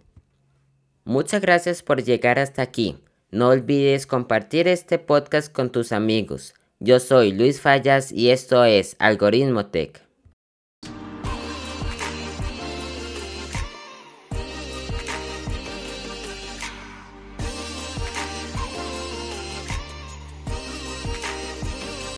Muchas 1.04 1.40
gracias 1.40 1.82
por 1.82 2.02
llegar 2.02 2.38
hasta 2.38 2.62
aquí. 2.62 2.98
No 3.30 3.48
olvides 3.48 4.06
compartir 4.06 4.66
este 4.66 4.98
podcast 4.98 5.52
con 5.52 5.70
tus 5.70 5.92
amigos. 5.92 6.54
Yo 6.78 7.00
soy 7.00 7.32
Luis 7.32 7.62
Fallas 7.62 8.12
y 8.12 8.28
esto 8.28 8.62
es 8.64 8.96
Algoritmo 8.98 9.64
Tech. 9.64 10.05